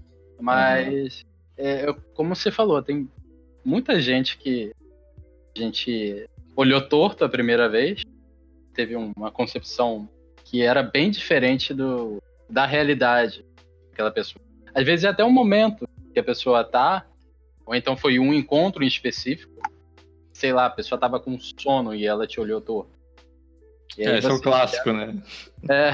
Mas, 0.40 1.24
é, 1.58 1.88
eu- 1.88 1.94
como 2.14 2.34
você 2.36 2.50
falou, 2.52 2.80
tem 2.82 3.08
muita 3.64 4.00
gente 4.00 4.38
que 4.38 4.72
a 5.56 5.58
gente 5.60 6.26
olhou 6.54 6.80
torto 6.80 7.24
a 7.24 7.28
primeira 7.28 7.68
vez, 7.68 8.02
teve 8.74 8.94
um- 8.96 9.12
uma 9.16 9.30
concepção 9.32 10.08
que 10.56 10.62
era 10.62 10.82
bem 10.82 11.10
diferente 11.10 11.74
do, 11.74 12.22
da 12.48 12.64
realidade 12.64 13.44
daquela 13.90 14.10
pessoa. 14.10 14.42
Às 14.74 14.86
vezes 14.86 15.04
é 15.04 15.08
até 15.08 15.22
um 15.22 15.30
momento 15.30 15.86
que 16.14 16.18
a 16.18 16.24
pessoa 16.24 16.64
tá, 16.64 17.06
ou 17.66 17.74
então 17.74 17.94
foi 17.94 18.18
um 18.18 18.32
encontro 18.32 18.82
em 18.82 18.86
específico, 18.86 19.52
sei 20.32 20.54
lá, 20.54 20.64
a 20.64 20.70
pessoa 20.70 20.98
tava 20.98 21.20
com 21.20 21.38
sono 21.38 21.94
e 21.94 22.06
ela 22.06 22.26
te 22.26 22.40
olhou 22.40 22.58
torto. 22.62 22.90
É, 23.98 24.16
esse 24.16 24.26
é 24.26 24.32
o 24.32 24.40
clássico, 24.40 24.92
né? 24.92 25.22
é. 25.68 25.92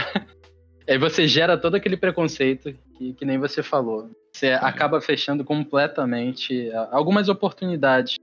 Aí 0.88 0.98
você 0.98 1.26
gera 1.26 1.58
todo 1.58 1.74
aquele 1.74 1.96
preconceito 1.96 2.72
que, 2.96 3.14
que 3.14 3.24
nem 3.24 3.38
você 3.38 3.64
falou. 3.64 4.10
Você 4.32 4.50
acaba 4.50 5.00
fechando 5.00 5.44
completamente 5.44 6.70
algumas 6.90 7.28
oportunidades 7.28 8.16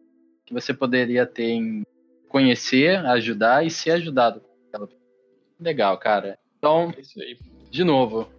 que 0.45 0.53
você 0.53 0.73
poderia 0.73 1.25
ter 1.25 1.49
em 1.49 1.83
conhecer, 2.29 2.97
ajudar 3.05 3.65
e 3.65 3.69
ser 3.69 3.91
ajudado. 3.91 4.41
Legal, 5.59 5.97
cara. 5.97 6.37
Então, 6.57 6.91
É 6.97 7.01
isso 7.01 7.19
aí. 7.21 7.37
de 7.69 7.83
novo, 7.83 8.29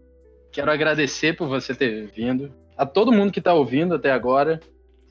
quero 0.53 0.71
agradecer 0.71 1.35
por 1.37 1.49
você 1.49 1.75
ter 1.75 2.07
vindo. 2.07 2.53
A 2.77 2.87
todo 2.87 3.13
mundo 3.13 3.33
que 3.33 3.39
está 3.41 3.53
ouvindo 3.55 3.95
até 3.95 4.11
agora. 4.11 4.61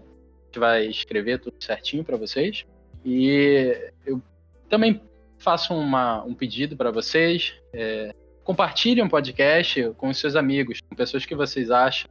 gente 0.47 0.59
vai 0.59 0.87
escrever 0.87 1.39
tudo 1.41 1.55
certinho 1.59 2.05
para 2.05 2.17
vocês. 2.17 2.65
E 3.05 3.77
eu 4.07 4.21
também 4.69 5.01
faço 5.39 5.75
uma- 5.75 6.23
um 6.25 6.35
pedido 6.35 6.77
para 6.77 6.91
vocês. 6.91 7.55
É, 7.73 8.15
compartilhem 8.45 9.05
o 9.05 9.09
podcast 9.09 9.93
com 9.97 10.09
os 10.09 10.19
seus 10.19 10.37
amigos, 10.37 10.81
com 10.89 10.97
pessoas 10.97 11.25
que 11.25 11.35
vocês 11.35 11.71
acham 11.71 12.11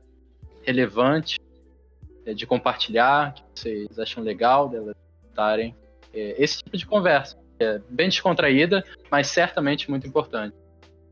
relevante 0.63 1.39
é, 2.25 2.34
de 2.34 2.45
compartilhar, 2.45 3.34
que 3.34 3.41
vocês 3.55 3.99
acham 3.99 4.23
legal 4.23 4.69
delas 4.69 4.95
estarem. 5.29 5.75
É, 6.13 6.36
esse 6.41 6.63
tipo 6.63 6.77
de 6.77 6.86
conversa. 6.86 7.39
É 7.59 7.79
bem 7.89 8.09
descontraída, 8.09 8.84
mas 9.09 9.27
certamente 9.27 9.89
muito 9.89 10.07
importante. 10.07 10.55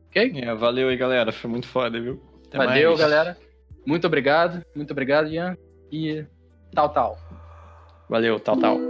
Ok? 0.08 0.34
É, 0.36 0.56
valeu 0.56 0.90
aí, 0.90 0.98
galera. 0.98 1.32
Foi 1.32 1.50
muito 1.50 1.68
foda, 1.68 2.00
viu? 2.02 2.22
Até 2.48 2.58
Valeu, 2.58 2.90
mais. 2.90 3.00
galera. 3.00 3.38
Muito 3.86 4.08
obrigado. 4.08 4.66
Muito 4.76 4.92
obrigado, 4.92 5.28
Ian. 5.28 5.56
E 5.92 6.26
tal, 6.74 6.90
tal. 6.90 7.18
Valeu, 8.10 8.40
tal, 8.40 8.58
tal. 8.58 8.89